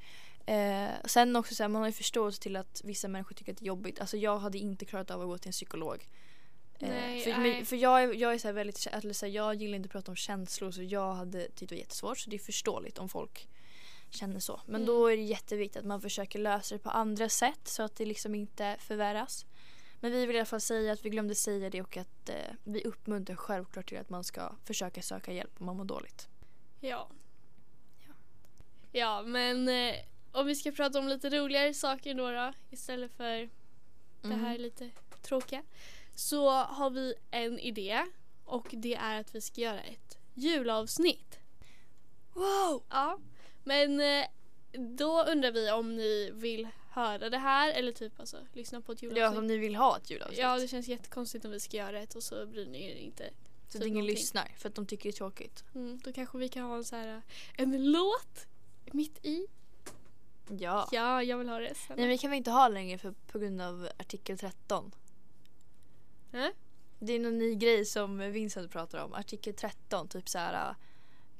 Eh, 0.46 1.06
sen 1.08 1.36
också 1.36 1.54
så 1.54 1.62
här, 1.62 1.68
man 1.68 1.82
har 1.82 1.88
ju 1.88 1.92
förståelse 1.92 2.42
till 2.42 2.56
att 2.56 2.80
vissa 2.84 3.08
människor 3.08 3.34
tycker 3.34 3.52
att 3.52 3.58
det 3.58 3.64
är 3.64 3.66
jobbigt. 3.66 4.00
Alltså 4.00 4.16
jag 4.16 4.38
hade 4.38 4.58
inte 4.58 4.84
klarat 4.84 5.10
av 5.10 5.20
att 5.20 5.26
gå 5.26 5.38
till 5.38 5.48
en 5.48 5.52
psykolog. 5.52 6.08
Eh, 6.78 6.88
Nej, 6.88 7.20
för, 7.20 7.30
nej. 7.40 7.64
för 7.64 7.76
jag, 7.76 8.02
är- 8.02 8.14
jag 8.14 8.34
är 8.34 8.38
så 8.38 8.48
här 8.48 8.52
väldigt, 8.52 8.86
eller 8.92 9.12
så 9.14 9.26
här, 9.26 9.32
jag 9.32 9.54
gillar 9.54 9.76
inte 9.76 9.86
att 9.86 9.92
prata 9.92 10.10
om 10.12 10.16
känslor 10.16 10.70
så 10.70 10.82
jag 10.82 11.12
hade 11.14 11.48
tyckt 11.48 11.58
det 11.70 11.74
var 11.74 11.78
jättesvårt 11.80 12.18
så 12.18 12.30
det 12.30 12.36
är 12.36 12.40
förståeligt 12.40 12.98
om 12.98 13.08
folk 13.08 13.48
känner 14.10 14.40
så. 14.40 14.60
Men 14.66 14.74
Mm. 14.74 14.86
då 14.86 15.06
är 15.06 15.16
det 15.16 15.22
jätteviktigt 15.22 15.76
att 15.80 15.86
man 15.86 16.00
försöker 16.00 16.38
lösa 16.38 16.74
det 16.74 16.78
på 16.78 16.90
andra 16.90 17.28
sätt 17.28 17.60
så 17.68 17.82
att 17.82 17.96
det 17.96 18.04
liksom 18.04 18.34
inte 18.34 18.76
förvärras. 18.80 19.46
Men 20.00 20.12
vi 20.12 20.26
vill 20.26 20.36
i 20.36 20.38
alla 20.38 20.46
fall 20.46 20.60
säga 20.60 20.92
att 20.92 21.04
vi 21.04 21.10
glömde 21.10 21.34
säga 21.34 21.70
det 21.70 21.82
och 21.82 21.96
att 21.96 22.28
eh, 22.28 22.34
vi 22.64 22.84
uppmuntrar 22.84 23.36
självklart 23.36 23.88
till 23.88 23.98
att 23.98 24.10
man 24.10 24.24
ska 24.24 24.52
försöka 24.64 25.02
söka 25.02 25.32
hjälp 25.32 25.50
om 25.60 25.66
man 25.66 25.76
mår 25.76 25.84
dåligt. 25.84 26.28
Ja. 26.82 27.08
Ja. 28.06 28.12
Ja, 28.92 29.22
men 29.22 29.68
eh, 29.68 29.94
om 30.32 30.46
vi 30.46 30.54
ska 30.54 30.72
prata 30.72 30.98
om 30.98 31.08
lite 31.08 31.30
roligare 31.30 31.74
saker 31.74 32.14
då, 32.14 32.30
då 32.30 32.52
istället 32.70 33.12
för 33.16 33.36
det 33.38 33.48
Mm. 34.24 34.40
här 34.44 34.58
lite 34.58 34.90
tråkiga. 35.22 35.62
Så 36.14 36.50
har 36.50 36.90
vi 36.90 37.14
en 37.30 37.58
idé 37.58 38.06
och 38.44 38.66
det 38.72 38.94
är 38.94 39.20
att 39.20 39.34
vi 39.34 39.40
ska 39.40 39.60
göra 39.60 39.80
ett 39.80 40.18
julavsnitt. 40.34 41.38
Wow! 42.34 42.82
Ja, 42.90 43.18
men 43.64 44.00
eh, 44.00 44.24
då 44.72 45.22
undrar 45.24 45.50
vi 45.52 45.70
om 45.70 45.96
ni 45.96 46.30
vill 46.34 46.68
höra 46.90 47.30
det 47.30 47.38
här 47.38 47.72
eller 47.72 47.92
typ 47.92 48.20
alltså 48.20 48.36
lyssna 48.52 48.80
på 48.80 48.92
ett 48.92 49.02
Ja, 49.02 49.08
julavsnitt. 49.08 49.38
om 49.38 49.46
ni 49.46 49.56
vill 49.56 49.74
ha 49.76 49.96
ett 49.98 50.10
julavsnitt. 50.10 50.38
Ja, 50.38 50.58
det 50.58 50.68
känns 50.68 50.88
jättekonstigt 50.88 51.44
om 51.44 51.50
vi 51.50 51.60
ska 51.60 51.76
göra 51.76 52.00
ett 52.00 52.14
och 52.14 52.22
så 52.22 52.46
bryr 52.46 52.66
ni 52.66 52.90
er 52.90 52.94
inte. 52.96 53.30
Så 53.72 53.78
typ 53.78 53.82
att 53.82 53.86
ingen 53.88 53.94
någonting. 53.94 54.14
lyssnar 54.16 54.52
för 54.58 54.68
att 54.68 54.74
de 54.74 54.86
tycker 54.86 55.02
det 55.02 55.10
är 55.10 55.16
tråkigt. 55.16 55.64
Mm, 55.74 56.00
då 56.04 56.12
kanske 56.12 56.38
vi 56.38 56.48
kan 56.48 56.62
ha 56.64 56.76
en 56.76 56.84
så 56.84 56.96
här 56.96 57.22
en 57.56 57.92
låt 57.92 58.46
mitt 58.92 59.26
i. 59.26 59.46
Ja. 60.58 60.88
Ja, 60.92 61.22
jag 61.22 61.38
vill 61.38 61.48
ha 61.48 61.58
det 61.58 61.74
sen. 61.74 61.84
Nej 61.88 61.96
men 61.98 62.08
det 62.08 62.18
kan 62.18 62.30
vi 62.30 62.36
inte 62.36 62.50
ha 62.50 62.68
längre 62.68 62.98
för, 62.98 63.14
på 63.26 63.38
grund 63.38 63.60
av 63.60 63.88
artikel 63.98 64.38
13. 64.38 64.92
Äh? 66.32 66.46
Det 66.98 67.12
är 67.12 67.18
någon 67.20 67.38
ny 67.38 67.54
grej 67.54 67.84
som 67.84 68.18
Vincent 68.18 68.72
pratar 68.72 69.04
om. 69.04 69.14
Artikel 69.14 69.54
13, 69.54 70.08
typ 70.08 70.28
så 70.28 70.38
här. 70.38 70.74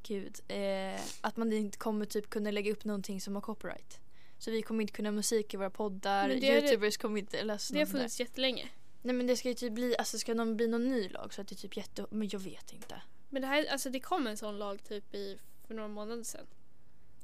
Gud. 0.02 0.40
Eh, 0.48 1.00
att 1.20 1.36
man 1.36 1.52
inte 1.52 1.78
kommer 1.78 2.04
typ 2.06 2.30
kunna 2.30 2.50
lägga 2.50 2.72
upp 2.72 2.84
någonting 2.84 3.20
som 3.20 3.34
har 3.34 3.42
copyright. 3.42 3.98
Så 4.38 4.50
vi 4.50 4.62
kommer 4.62 4.82
inte 4.82 4.92
kunna 4.92 5.10
musik 5.10 5.54
i 5.54 5.56
våra 5.56 5.70
poddar. 5.70 6.28
Men 6.28 6.40
det 6.40 6.46
det- 6.60 6.60
Youtubers 6.62 6.96
kommer 6.96 7.18
inte 7.18 7.44
lösa 7.44 7.74
Det 7.74 7.80
har 7.80 7.86
något 7.86 7.92
där. 7.92 7.98
funnits 7.98 8.20
jättelänge. 8.20 8.68
Nej 9.02 9.14
men 9.14 9.26
det 9.26 9.36
ska 9.36 9.48
ju 9.48 9.54
typ 9.54 9.72
bli, 9.72 9.96
alltså 9.96 10.18
ska 10.18 10.34
någon 10.34 10.56
bli 10.56 10.68
någon 10.68 10.88
ny 10.88 11.08
lag 11.08 11.34
så 11.34 11.40
att 11.40 11.48
det 11.48 11.54
är 11.54 11.56
typ 11.56 11.76
jätte, 11.76 12.06
men 12.10 12.28
jag 12.32 12.40
vet 12.40 12.72
inte. 12.72 13.02
Men 13.30 13.42
det 13.42 13.48
här, 13.48 13.66
alltså 13.72 13.90
det 13.90 14.00
kom 14.00 14.26
en 14.26 14.36
sån 14.36 14.58
lag 14.58 14.84
typ 14.84 15.14
i, 15.14 15.38
för 15.66 15.74
några 15.74 15.88
månader 15.88 16.22
sedan. 16.22 16.46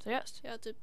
Seriöst? 0.02 0.40
Ja, 0.42 0.58
typ 0.58 0.76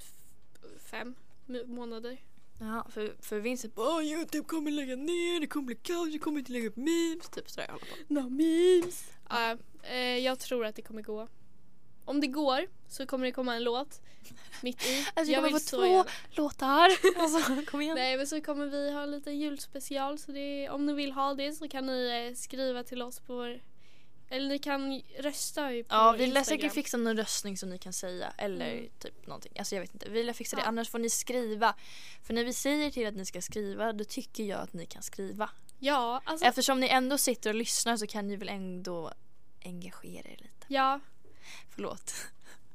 fem 0.79 1.15
må- 1.45 1.65
månader. 1.65 2.17
Ja, 2.59 2.87
för, 2.89 3.15
för 3.19 3.39
Vincent 3.39 3.75
bara 3.75 3.95
"Åh, 3.95 4.03
Youtube 4.03 4.43
kommer 4.47 4.71
lägga 4.71 4.95
ner, 4.95 5.39
det 5.39 5.47
kommer 5.47 5.65
bli 5.65 5.75
kaos, 5.75 6.09
jag 6.11 6.21
kommer 6.21 6.39
inte 6.39 6.51
lägga 6.51 6.67
upp 6.67 6.75
memes. 6.75 7.29
Typ 7.29 7.49
sådär 7.49 7.67
håller 7.67 7.85
på. 7.85 8.13
No 8.13 8.29
memes! 8.29 9.03
Ja, 9.29 9.57
eh, 9.83 9.97
jag 10.17 10.39
tror 10.39 10.65
att 10.65 10.75
det 10.75 10.81
kommer 10.81 11.01
gå. 11.01 11.27
Om 12.05 12.21
det 12.21 12.27
går 12.27 12.67
så 12.87 13.05
kommer 13.05 13.25
det 13.25 13.31
komma 13.31 13.55
en 13.55 13.63
låt 13.63 14.01
mitt 14.61 14.85
i. 14.85 15.05
Alltså, 15.13 15.33
jag 15.33 15.43
kommer 15.43 15.59
få 15.59 15.65
två 15.77 15.85
gärna. 15.85 16.05
låtar. 16.31 16.89
Alltså 17.21 17.61
kom 17.71 17.81
igen. 17.81 17.95
Nej 17.95 18.17
men 18.17 18.27
så 18.27 18.41
kommer 18.41 18.65
vi 18.65 18.91
ha 18.91 19.03
en 19.03 19.11
liten 19.11 19.39
julspecial 19.39 20.19
så 20.19 20.31
det, 20.31 20.69
om 20.69 20.85
ni 20.85 20.93
vill 20.93 21.11
ha 21.11 21.33
det 21.33 21.51
så 21.51 21.67
kan 21.67 21.85
ni 21.85 22.27
eh, 22.31 22.35
skriva 22.35 22.83
till 22.83 23.01
oss 23.01 23.19
på 23.19 23.33
vår 23.35 23.59
eller 24.29 24.49
ni 24.49 24.59
kan 24.59 25.01
rösta 25.19 25.61
på 25.69 25.83
Ja, 25.89 26.15
vi 26.17 26.27
lär 26.27 26.43
säkert 26.43 26.73
fixa 26.73 26.97
någon 26.97 27.17
röstning 27.17 27.57
som 27.57 27.69
ni 27.69 27.77
kan 27.77 27.93
säga 27.93 28.33
eller 28.37 28.71
Mm. 28.71 28.89
typ 28.99 29.27
någonting. 29.27 29.51
Alltså 29.59 29.75
jag 29.75 29.81
vet 29.81 29.93
inte. 29.93 30.09
Vi 30.09 30.23
lär 30.23 30.33
fixa 30.33 30.55
det. 30.55 30.61
Ja. 30.61 30.67
Annars 30.67 30.89
får 30.89 30.99
ni 30.99 31.09
skriva. 31.09 31.75
För 32.23 32.33
när 32.33 32.43
vi 32.43 32.53
säger 32.53 32.91
till 32.91 33.07
att 33.07 33.15
ni 33.15 33.25
ska 33.25 33.41
skriva 33.41 33.93
då 33.93 34.03
tycker 34.03 34.43
jag 34.43 34.59
att 34.59 34.73
ni 34.73 34.85
kan 34.85 35.03
skriva. 35.03 35.49
Ja, 35.79 36.21
alltså, 36.25 36.45
Eftersom 36.45 36.79
ni 36.79 36.87
ändå 36.87 37.17
sitter 37.17 37.49
och 37.49 37.55
lyssnar 37.55 37.97
så 37.97 38.07
kan 38.07 38.27
ni 38.27 38.35
väl 38.35 38.49
ändå 38.49 39.11
engagera 39.65 40.29
er 40.29 40.37
lite. 40.37 40.65
ja. 40.67 40.99
Förlåt. 41.69 42.13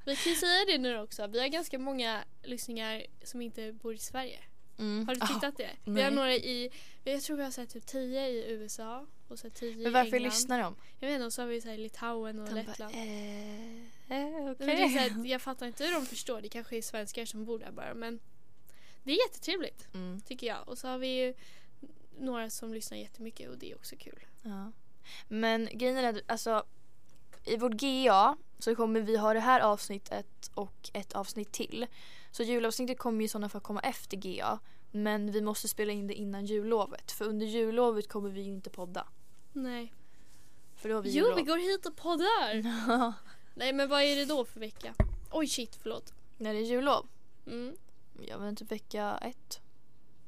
Vi 0.04 0.16
kan 0.16 0.32
ju 0.32 0.38
säga 0.38 0.64
det 0.66 0.78
nu 0.78 0.98
också. 0.98 1.26
Vi 1.26 1.40
har 1.40 1.48
ganska 1.48 1.78
många 1.78 2.24
lyssningar 2.42 3.06
som 3.24 3.42
inte 3.42 3.72
bor 3.72 3.94
i 3.94 3.98
Sverige. 3.98 4.38
Mm. 4.78 5.06
Har 5.08 5.14
du 5.14 5.20
tittat 5.20 5.56
det? 5.56 5.70
Vi 5.84 5.90
nej. 5.92 6.04
har 6.04 6.10
några 6.10 6.34
i, 6.34 6.70
jag 7.04 7.22
tror 7.22 7.36
vi 7.36 7.42
har 7.42 7.50
sett 7.50 7.70
typ 7.70 7.86
10 7.86 8.28
i 8.28 8.52
USA 8.52 9.06
och 9.28 9.38
så 9.38 9.50
10 9.50 9.70
i 9.72 9.76
Men 9.76 9.92
varför 9.92 10.16
England. 10.16 10.30
lyssnar 10.32 10.60
de? 10.62 10.76
Jag 10.98 11.08
vet 11.08 11.14
inte, 11.14 11.26
och 11.26 11.32
så 11.32 11.42
har 11.42 11.46
vi 11.46 11.60
så 11.60 11.68
här 11.68 11.76
Litauen 11.78 12.38
och 12.40 12.46
De 12.46 12.50
bara, 12.54 12.62
Lettland. 12.62 12.94
eh, 12.94 13.02
eh, 13.02 13.84
Men 14.08 14.50
okej. 14.52 14.66
det 14.66 14.72
är 14.72 14.88
så 14.88 14.98
här, 14.98 15.24
jag 15.26 15.42
fattar 15.42 15.66
inte 15.66 15.84
hur 15.84 15.92
de 15.92 16.06
förstår. 16.06 16.40
Det 16.40 16.48
kanske 16.48 16.76
är 16.76 16.82
svenskar 16.82 17.24
som 17.24 17.44
bor 17.44 17.58
där 17.58 17.70
bara. 17.70 17.94
Men 17.94 18.20
det 19.02 19.12
är 19.12 19.26
jättetrevligt 19.28 19.88
Mm, 19.94 20.20
tycker 20.20 20.46
jag. 20.46 20.68
Och 20.68 20.78
så 20.78 20.88
har 20.88 20.98
vi 20.98 21.08
ju 21.08 21.34
några 22.18 22.50
som 22.50 22.74
lyssnar 22.74 22.98
jättemycket 22.98 23.50
och 23.50 23.58
det 23.58 23.70
är 23.70 23.74
också 23.76 23.96
kul. 23.96 24.26
ja. 24.42 24.72
Men 25.28 25.68
grejen 25.72 25.96
är 25.96 26.02
att 26.14 26.22
alltså, 26.26 26.64
i 27.44 27.56
vårt 27.56 27.72
GA 27.72 28.36
så 28.58 28.74
kommer 28.74 29.00
vi 29.00 29.16
ha 29.16 29.34
det 29.34 29.40
här 29.40 29.60
avsnittet 29.60 30.50
och 30.54 30.90
ett 30.92 31.12
avsnitt 31.12 31.52
till. 31.52 31.86
Så 32.30 32.42
julavsnittet 32.42 32.98
kommer 32.98 33.18
ju 33.20 33.24
i 33.24 33.28
sådana 33.28 33.48
fall 33.48 33.60
komma 33.60 33.80
efter 33.80 34.16
GA. 34.16 34.58
Men 34.90 35.32
vi 35.32 35.40
måste 35.40 35.68
spela 35.68 35.92
in 35.92 36.06
det 36.06 36.14
innan 36.14 36.44
jullovet. 36.46 37.12
För 37.12 37.24
under 37.24 37.46
jullovet 37.46 38.08
kommer 38.08 38.30
vi 38.30 38.40
ju 38.40 38.52
inte 38.52 38.70
podda. 38.70 39.06
Nej. 39.52 39.92
För 40.76 40.88
då 40.88 40.94
har 40.94 41.02
vi 41.02 41.08
Jo, 41.10 41.14
jullov. 41.24 41.36
vi 41.36 41.42
går 41.42 41.58
hit 41.58 41.86
och 41.86 41.96
poddar! 41.96 42.62
Nej, 43.54 43.72
men 43.72 43.88
vad 43.88 44.02
är 44.02 44.16
det 44.16 44.24
då 44.24 44.44
för 44.44 44.60
vecka? 44.60 44.94
Oj, 45.30 45.46
shit, 45.46 45.78
förlåt. 45.82 46.12
När 46.36 46.52
det 46.54 46.58
är 46.58 46.64
jullov? 46.64 47.06
Mm. 47.46 47.76
Jag 48.26 48.38
vet 48.38 48.48
inte, 48.48 48.64
vecka 48.64 49.18
ett. 49.22 49.60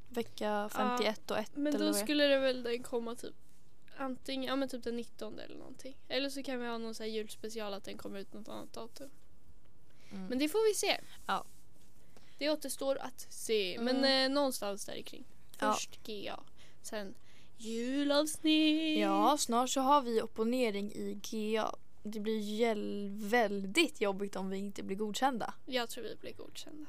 Vecka 0.09 0.69
51 0.73 1.31
och 1.31 1.39
1 1.39 1.51
Men 1.55 1.67
eller 1.67 1.79
då 1.79 1.85
vad 1.85 1.95
det 1.95 1.99
är. 2.01 2.05
skulle 2.05 2.25
det 2.25 2.39
väl 2.39 2.63
den 2.63 2.83
komma 2.83 3.15
typ 3.15 3.35
antingen, 3.97 4.49
ja 4.49 4.57
men 4.57 4.69
typ 4.69 4.83
den 4.85 4.97
19 4.97 5.39
eller 5.39 5.57
någonting. 5.57 5.97
Eller 6.09 6.29
så 6.29 6.43
kan 6.43 6.61
vi 6.61 6.67
ha 6.67 6.79
någon 6.79 6.95
så 6.95 7.03
här 7.03 7.11
julspecial 7.11 7.75
att 7.75 7.85
den 7.85 7.99
kommer 7.99 8.19
ut 8.19 8.33
något 8.33 8.49
annat 8.49 8.73
datum. 8.73 9.11
Mm. 10.13 10.27
Men 10.27 10.39
det 10.39 10.49
får 10.49 10.69
vi 10.69 10.75
se. 10.75 11.01
Ja. 11.27 11.45
Det 12.39 12.51
återstår 12.51 12.97
att 13.01 13.27
se. 13.33 13.79
Men 13.81 13.97
Mm. 13.97 14.31
eh, 14.31 14.35
någonstans 14.35 14.85
där 14.87 15.03
kring. 15.03 15.25
Ja. 15.61 15.73
Först 15.73 16.01
GA. 16.07 16.41
Sen 16.83 17.15
julavsnitt. 17.59 18.99
Ja, 19.01 19.37
snart 19.39 19.71
så 19.71 19.81
har 19.81 20.03
vi 20.03 20.23
opponering 20.23 20.93
i 20.93 21.21
GA. 21.31 21.75
Det 22.03 22.21
blir 22.21 23.29
väldigt 23.29 24.01
jobbigt 24.01 24.37
om 24.37 24.51
vi 24.51 24.57
inte 24.59 24.83
blir 24.83 24.97
godkända. 24.97 25.55
Jag 25.67 25.89
tror 25.91 26.05
vi 26.05 26.17
blir 26.17 26.33
godkända. 26.33 26.87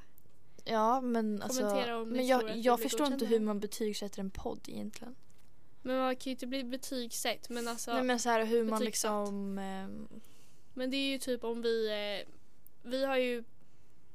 Ja 0.65 1.01
men 1.01 1.41
alltså. 1.41 1.61
Kommentera 1.61 1.97
om 1.97 2.09
ni 2.09 2.15
men 2.15 2.27
jag, 2.27 2.57
jag 2.57 2.79
förstår 2.81 3.05
inte 3.05 3.11
godkända. 3.15 3.35
hur 3.37 3.45
man 3.45 3.59
betygsätter 3.59 4.19
en 4.19 4.29
podd 4.29 4.59
egentligen. 4.67 5.15
Men 5.85 5.97
man 5.97 6.15
kan 6.15 6.23
ju 6.23 6.31
inte 6.31 6.47
bli 6.47 6.63
betygsatt. 6.63 7.49
Men 7.49 7.67
alltså. 7.67 7.93
Nej 7.93 8.03
men 8.03 8.19
så 8.19 8.29
här 8.29 8.45
hur 8.45 8.63
man 8.63 8.83
liksom. 8.83 9.57
ehm, 9.57 10.07
Men 10.73 10.91
det 10.91 10.97
är 10.97 11.11
ju 11.11 11.17
typ 11.17 11.43
om 11.43 11.61
vi, 11.61 11.87
eh, 11.87 12.29
vi 12.89 13.05
har 13.05 13.17
ju 13.17 13.43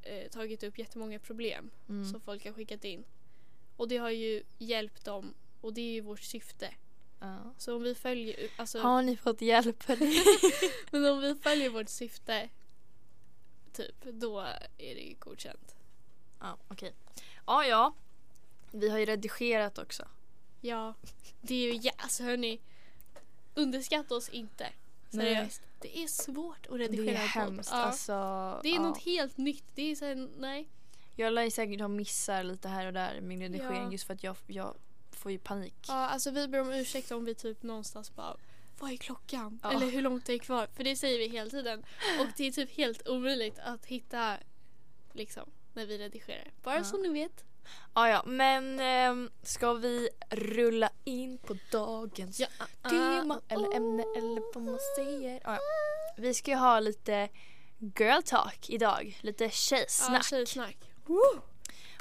eh, 0.03 0.29
tagit 0.31 0.63
upp 0.63 0.79
jättemånga 0.79 1.19
problem 1.19 1.71
mm. 1.89 2.11
som 2.11 2.21
folk 2.21 2.45
har 2.45 2.53
skickat 2.53 2.85
in. 2.85 3.05
Och 3.77 3.89
det 3.89 3.97
har 3.97 4.11
ju 4.11 4.43
hjälpt 4.59 5.05
dem 5.05 5.35
och 5.61 5.73
det 5.73 5.81
är 5.81 5.93
ju 5.93 6.01
vårt 6.01 6.23
syfte. 6.23 6.75
ja. 7.21 7.55
Så 7.59 7.77
om 7.77 7.83
vi 7.83 7.95
följer, 7.95 8.37
alltså, 8.57 8.79
Har 8.79 9.03
ni 9.03 9.17
fått 9.17 9.41
hjälp? 9.41 9.89
men 10.91 11.05
om 11.05 11.21
vi 11.21 11.35
följer 11.35 11.71
vårt 11.71 11.89
syfte 11.89 12.49
typ, 13.73 14.05
då 14.05 14.41
är 14.79 14.95
det 14.95 15.15
godkänt. 15.19 15.75
ja 16.41 16.57
okej. 16.69 16.95
Ja 17.47 17.65
ja. 17.65 17.95
Vi 18.71 18.89
har 18.89 18.99
ju 18.99 19.05
redigerat 19.05 19.79
också. 19.79 20.09
Ja, 20.61 20.95
det 21.41 21.55
är 21.55 21.73
ju, 21.73 21.81
ja, 21.83 21.93
alltså 21.97 22.23
hörni, 22.23 22.61
underskatta 23.55 24.15
oss 24.15 24.29
inte. 24.29 24.73
Nej. 25.11 25.35
Seriöst. 25.35 25.63
Det 25.81 25.99
är 25.99 26.07
svårt 26.07 26.67
att 26.67 26.77
redigera 26.79 27.05
Det 27.05 27.13
är 27.13 27.27
hemskt. 27.27 27.71
Ja. 27.73 27.77
Alltså, 27.77 28.13
det 28.63 28.69
är 28.69 28.75
ja. 28.75 28.83
något 28.83 29.03
helt 29.03 29.37
nytt. 29.37 29.65
Det 29.75 29.83
är 29.91 29.97
så 29.97 30.05
här, 30.05 30.29
nej. 30.39 30.69
Jag 31.17 31.33
lär 31.33 31.51
säkert 31.51 31.81
ha 31.81 31.89
missar 31.89 32.43
lite 32.43 32.69
här 32.69 32.87
och 32.87 32.93
där 32.93 33.15
i 33.15 33.21
min 33.21 33.41
redigering 33.41 33.83
Ja. 33.83 33.93
just 33.93 34.07
för 34.07 34.15
att 34.15 34.23
jag, 34.23 34.37
jag 34.47 34.75
får 35.11 35.33
ju 35.33 35.39
panik. 35.39 35.75
Ja, 35.89 35.95
alltså 35.95 36.31
vi 36.31 36.49
ber 36.49 36.61
om 36.61 36.73
ursäkt 36.73 37.11
om 37.11 37.25
vi 37.25 37.35
typ 37.35 37.63
någonstans 37.63 38.15
bara 38.15 38.37
vad 38.81 38.93
är 38.93 38.97
klockan? 38.97 39.61
Ja. 39.63 39.73
Eller 39.73 39.87
hur 39.87 40.03
långt 40.03 40.29
är 40.29 40.33
det 40.33 40.39
kvar? 40.39 40.67
För 40.75 40.85
det 40.85 40.97
säger 40.97 41.19
vi 41.19 41.29
hela 41.29 41.51
tiden. 41.51 41.85
Och 42.21 42.27
det 42.37 42.45
är 42.47 42.53
typ 42.53 42.71
helt 42.71 43.09
omöjligt 43.09 43.59
att 43.59 43.87
hitta 43.87 44.37
liksom 45.13 45.51
när 45.75 45.87
vi 45.87 45.99
redigerar. 45.99 46.51
Bara 46.63 46.77
Ja. 46.77 46.85
så 46.85 46.97
ni 46.97 47.09
vet. 47.09 47.45
Ja, 47.95 48.09
ja, 48.09 48.23
men 48.27 48.81
ehm, 48.81 49.31
ska 49.43 49.73
vi 49.73 50.09
rulla 50.31 50.91
in 51.05 51.39
på 51.39 51.57
dagens 51.73 52.41
Ja, 52.41 52.47
tema 52.91 53.35
ah, 53.35 53.55
eller 53.55 53.77
ämne 53.77 54.03
eller 54.17 54.55
vad 54.55 54.65
man 54.65 54.79
säger? 54.97 55.41
Ja, 55.45 55.53
ja. 55.55 55.59
Vi 56.17 56.35
ska 56.35 56.51
ju 56.51 56.57
ha 56.57 56.81
lite 56.81 57.29
girl 57.99 58.23
talk 58.23 58.71
idag, 58.71 59.19
lite 59.21 59.45
Ja, 59.45 59.51
tjejsnack. 59.51 60.25
tjejsnack. 60.25 60.77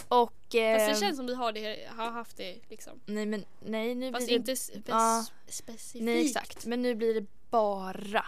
och... 0.07 0.33
Fast 0.51 0.55
ehm, 0.55 0.87
det 0.93 0.99
känns 0.99 1.17
som 1.17 1.25
vi 1.27 1.33
har, 1.35 1.51
det, 1.51 1.87
har 1.95 2.11
haft 2.11 2.37
det 2.37 2.55
liksom. 2.69 2.99
Nej 3.05 3.25
men 3.25 3.45
nej 3.59 3.95
nu 3.95 4.11
Fast 4.11 4.25
blir 4.27 4.39
det... 4.39 4.51
inte 4.51 4.53
spe- 4.53 4.81
ja. 4.87 5.25
specifikt. 5.47 6.05
Nej 6.05 6.25
exakt, 6.25 6.65
men 6.65 6.81
nu 6.81 6.95
blir 6.95 7.13
det 7.13 7.25
bara 7.49 8.25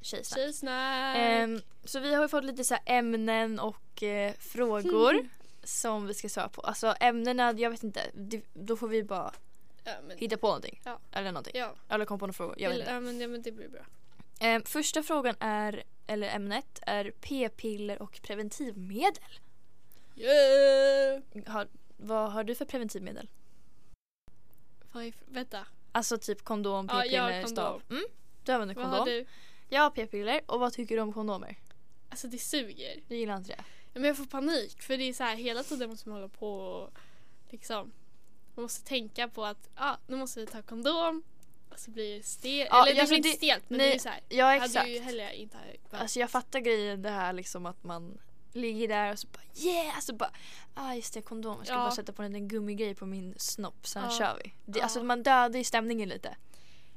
tjejsnack. 0.00 0.38
Tjejsnack. 0.38 1.16
Ehm, 1.16 1.60
så 1.84 2.00
vi 2.00 2.14
har 2.14 2.22
ju 2.22 2.28
fått 2.28 2.44
lite 2.44 2.64
så 2.64 2.76
ämnen 2.86 3.60
och 3.60 4.02
eh, 4.02 4.32
frågor 4.38 5.28
som 5.64 6.06
vi 6.06 6.14
ska 6.14 6.28
svara 6.28 6.48
på. 6.48 6.60
Alltså 6.60 6.94
ämnena, 7.00 7.52
jag 7.52 7.70
vet 7.70 7.82
inte, 7.82 8.00
då 8.54 8.76
får 8.76 8.88
vi 8.88 9.02
bara 9.04 9.32
ja, 9.84 9.92
men, 10.08 10.18
hitta 10.18 10.36
på 10.36 10.46
någonting. 10.46 10.80
Ja. 10.84 10.98
Eller 11.12 11.32
någonting. 11.32 11.52
ja. 11.56 11.74
Eller 11.88 12.04
komma 12.04 12.18
på 12.18 12.26
några 12.26 12.32
frågor. 12.32 12.54
Jag 12.58 12.70
vet 12.70 12.78
inte. 12.78 12.90
ja, 12.90 13.00
men, 13.00 13.20
ja, 13.20 13.28
men 13.28 13.42
det 13.42 13.52
blir 13.52 13.68
bra. 13.68 13.80
Ehm, 14.40 14.62
första 14.62 15.02
frågan 15.02 15.36
är, 15.40 15.82
eller 16.06 16.28
ämnet, 16.28 16.78
är 16.82 17.10
p-piller 17.20 18.02
och 18.02 18.20
preventivmedel. 18.22 19.22
Yeah! 20.16 21.22
Har, 21.46 21.68
vad 21.96 22.32
har 22.32 22.44
du 22.44 22.54
för 22.54 22.64
preventivmedel? 22.64 23.28
Vad 24.92 25.04
är, 25.04 25.12
vänta. 25.26 25.66
Alltså 25.92 26.18
typ 26.18 26.42
kondom, 26.44 26.88
Ja, 26.92 27.00
p-piller, 27.00 27.42
kondom. 27.42 27.48
stav. 27.48 27.82
Mm, 27.90 28.04
du 28.44 28.52
använder 28.52 28.74
Vad 28.74 28.84
kondom. 28.84 28.98
har 29.00 29.06
du? 29.06 29.26
Jag 29.68 29.80
har 29.82 29.90
p-piller 29.90 30.40
och 30.46 30.60
vad 30.60 30.72
tycker 30.72 30.96
du 30.96 31.02
om 31.02 31.12
kondomer? 31.12 31.58
Alltså 32.08 32.28
det 32.28 32.38
suger. 32.38 33.00
Du 33.08 33.16
gillar 33.16 33.36
inte 33.36 33.50
det? 33.56 33.64
Men 33.94 34.04
jag 34.04 34.16
får 34.16 34.24
panik 34.24 34.82
för 34.82 34.96
det 34.96 35.04
är 35.04 35.12
så 35.12 35.24
här 35.24 35.36
hela 35.36 35.62
tiden 35.62 35.90
måste 35.90 36.08
man 36.08 36.16
hålla 36.18 36.28
på 36.28 36.48
och 36.56 36.90
liksom 37.50 37.92
man 38.54 38.62
måste 38.62 38.84
tänka 38.84 39.28
på 39.28 39.44
att 39.44 39.68
ah, 39.74 39.96
nu 40.06 40.16
måste 40.16 40.40
vi 40.40 40.46
ta 40.46 40.62
kondom 40.62 41.22
och 41.70 41.78
så 41.78 41.90
blir 41.90 42.16
det 42.16 42.22
stelt. 42.22 42.68
Ja, 42.70 42.82
Eller 42.82 42.94
det 42.94 43.00
alltså 43.00 43.20
blir 43.20 43.26
inte 43.26 43.36
stelt 43.38 43.70
men 43.70 43.78
nej, 43.78 43.88
det 43.88 43.94
är 43.94 43.98
så 43.98 44.08
här. 44.08 44.20
Ja 44.28 44.54
exakt. 44.54 44.74
hade 44.76 44.90
ju 44.90 45.00
hellre 45.00 45.36
inte 45.36 45.56
behövt. 45.56 46.02
Alltså 46.02 46.20
jag 46.20 46.30
fattar 46.30 46.60
grejen 46.60 47.02
det 47.02 47.10
här 47.10 47.32
liksom 47.32 47.66
att 47.66 47.84
man 47.84 48.18
ligger 48.52 48.88
där 48.88 49.12
och 49.12 49.18
så 49.18 49.26
bara 49.26 49.66
yeah! 49.66 49.96
Alltså 49.96 50.14
bara 50.14 50.30
ah 50.74 50.94
just 50.94 51.14
det 51.14 51.22
kondom. 51.22 51.56
Jag 51.58 51.66
ska 51.66 51.74
Ja. 51.74 51.78
bara 51.80 51.90
sätta 51.90 52.12
på 52.12 52.22
en 52.22 52.32
liten 52.32 52.48
gummigrej 52.48 52.94
på 52.94 53.06
min 53.06 53.34
snopp 53.38 53.86
sen 53.86 54.02
Ja. 54.04 54.18
kör 54.18 54.40
vi. 54.44 54.54
Det, 54.64 54.78
Ja. 54.78 54.82
Alltså 54.84 55.02
man 55.04 55.22
dödar 55.22 55.58
ju 55.58 55.64
stämningen 55.64 56.08
lite. 56.08 56.36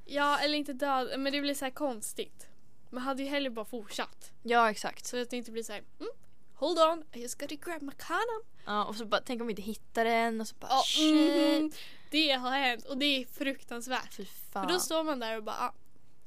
Ja 0.06 0.40
eller 0.40 0.58
inte 0.58 0.74
död 0.74 1.20
men 1.20 1.34
det 1.34 1.42
blir 1.42 1.54
så 1.54 1.66
här 1.66 1.72
konstigt. 1.72 2.48
Man 2.90 3.04
hade 3.04 3.24
ju 3.24 3.30
hellre 3.30 3.50
bara 3.50 3.66
fortsatt. 3.66 4.32
Ja 4.44 4.72
exakt. 4.72 5.06
Så 5.06 5.22
att 5.22 5.30
det 5.30 5.38
inte 5.38 5.52
blir 5.52 5.64
så 5.64 5.74
här. 5.74 5.84
Mm, 6.00 6.12
hold 6.58 6.80
on, 6.80 7.04
I 7.14 7.22
just 7.22 7.40
gotta 7.40 7.56
grab 7.56 7.82
my 7.82 7.92
condom. 7.92 8.42
Ja, 8.66 8.84
och 8.86 8.96
så 8.96 9.06
bara 9.06 9.22
tänk 9.22 9.42
om 9.42 9.48
vi 9.48 9.52
inte 9.52 9.62
hittar 9.62 10.06
den 10.06 10.42
och 10.42 10.48
så 10.48 10.56
bara 10.60 10.68
Ja, 10.72 10.84
shit. 10.86 11.62
mhm. 11.62 11.72
Det 12.12 12.32
har 12.32 12.52
hänt 12.52 12.86
och 12.86 12.98
det 12.98 13.06
är 13.06 13.26
fruktansvärt. 13.26 14.14
Fy 14.14 14.26
För 14.26 14.52
fan. 14.52 14.68
då 14.68 14.80
står 14.80 15.04
man 15.04 15.20
där 15.20 15.38
och 15.38 15.44
bara 15.44 15.56
ah, 15.56 15.74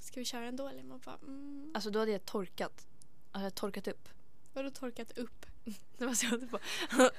ska 0.01 0.21
vi 0.21 0.25
köra 0.25 0.45
ändå 0.45 0.69
eller 0.69 0.83
man 0.83 1.01
bara 1.05 1.17
mm. 1.23 1.71
Alltså 1.75 1.91
då 1.91 1.99
hade 1.99 2.11
jag 2.13 2.25
torkat. 2.25 2.73
Alltså 2.73 2.87
jag 3.33 3.39
hade 3.41 3.51
torkat 3.51 3.89
upp. 3.89 4.09
Vadå 4.55 4.71
torkat 4.71 5.19
upp? 5.19 5.47
Det 5.99 6.07
var 6.07 6.15
så 6.15 6.27
jag 6.31 6.41
bara, 6.41 6.61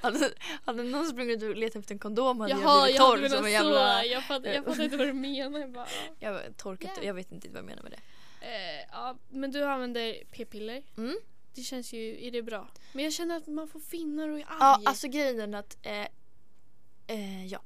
hade, 0.00 0.32
hade 0.64 0.82
någon 0.82 1.06
sprungit 1.06 1.42
och 1.42 1.56
letat 1.56 1.76
efter 1.80 1.94
en 1.94 1.98
kondom 1.98 2.40
hade 2.40 2.52
Jaha, 2.52 2.62
jag 2.62 2.82
blivit 2.84 2.96
jag 3.00 3.06
torr 3.06 3.16
hade 3.16 3.30
som 3.36 3.44
en 3.46 3.52
jävla... 3.52 4.00
så. 4.02 4.06
Jag 4.06 4.24
fattar, 4.24 4.48
jag 4.52 4.80
inte 4.80 4.96
vad 4.96 5.06
du 5.06 5.12
menar. 5.12 5.60
Jag 5.60 5.70
bara, 5.72 5.84
ah. 5.84 6.14
Jag 6.18 6.32
var 6.32 6.42
torkat, 6.56 6.90
Yeah. 6.94 7.06
jag 7.06 7.14
vet 7.14 7.32
inte 7.32 7.48
vad 7.48 7.58
jag 7.58 7.64
menar 7.64 7.82
med 7.82 7.92
det. 7.92 8.00
eh, 8.46 8.88
ja, 8.92 9.16
men 9.28 9.50
du 9.50 9.64
använder 9.64 10.24
p-piller. 10.30 10.82
Mm. 10.96 11.16
Det 11.54 11.62
känns 11.62 11.92
ju, 11.92 12.26
är 12.26 12.30
det 12.30 12.42
bra? 12.42 12.68
Men 12.92 13.04
jag 13.04 13.12
känner 13.12 13.36
att 13.36 13.46
man 13.46 13.68
får 13.68 13.80
finnar 13.80 14.28
och 14.28 14.38
är 14.38 14.44
arg. 14.48 14.56
Ja, 14.60 14.80
alltså 14.84 15.08
grejen 15.08 15.54
är 15.54 15.58
att, 15.58 15.76
eh, 15.82 16.06
eh, 17.06 17.46
ja. 17.46 17.62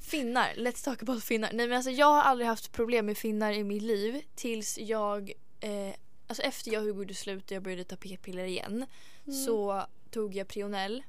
Finnar, 0.00 0.54
let's 0.54 0.84
talk 0.84 1.02
about 1.02 1.24
finnar. 1.24 1.52
Nej 1.52 1.68
men 1.68 1.76
alltså 1.76 1.90
jag 1.90 2.06
har 2.06 2.22
aldrig 2.22 2.48
haft 2.48 2.72
problem 2.72 3.06
med 3.06 3.18
finnar 3.18 3.52
i 3.52 3.64
mitt 3.64 3.82
liv 3.82 4.22
tills 4.34 4.78
jag, 4.78 5.32
eh, 5.60 5.94
alltså 6.26 6.42
efter 6.42 6.72
jag 6.72 6.80
och 6.80 6.86
Hugo 6.86 6.98
gjorde 6.98 7.14
slut 7.14 7.44
och 7.44 7.52
jag 7.52 7.62
började 7.62 7.84
ta 7.84 7.96
p-piller 7.96 8.44
igen 8.44 8.86
Mm. 9.26 9.44
så 9.44 9.86
tog 10.10 10.34
jag 10.36 10.48
Prionell. 10.48 11.02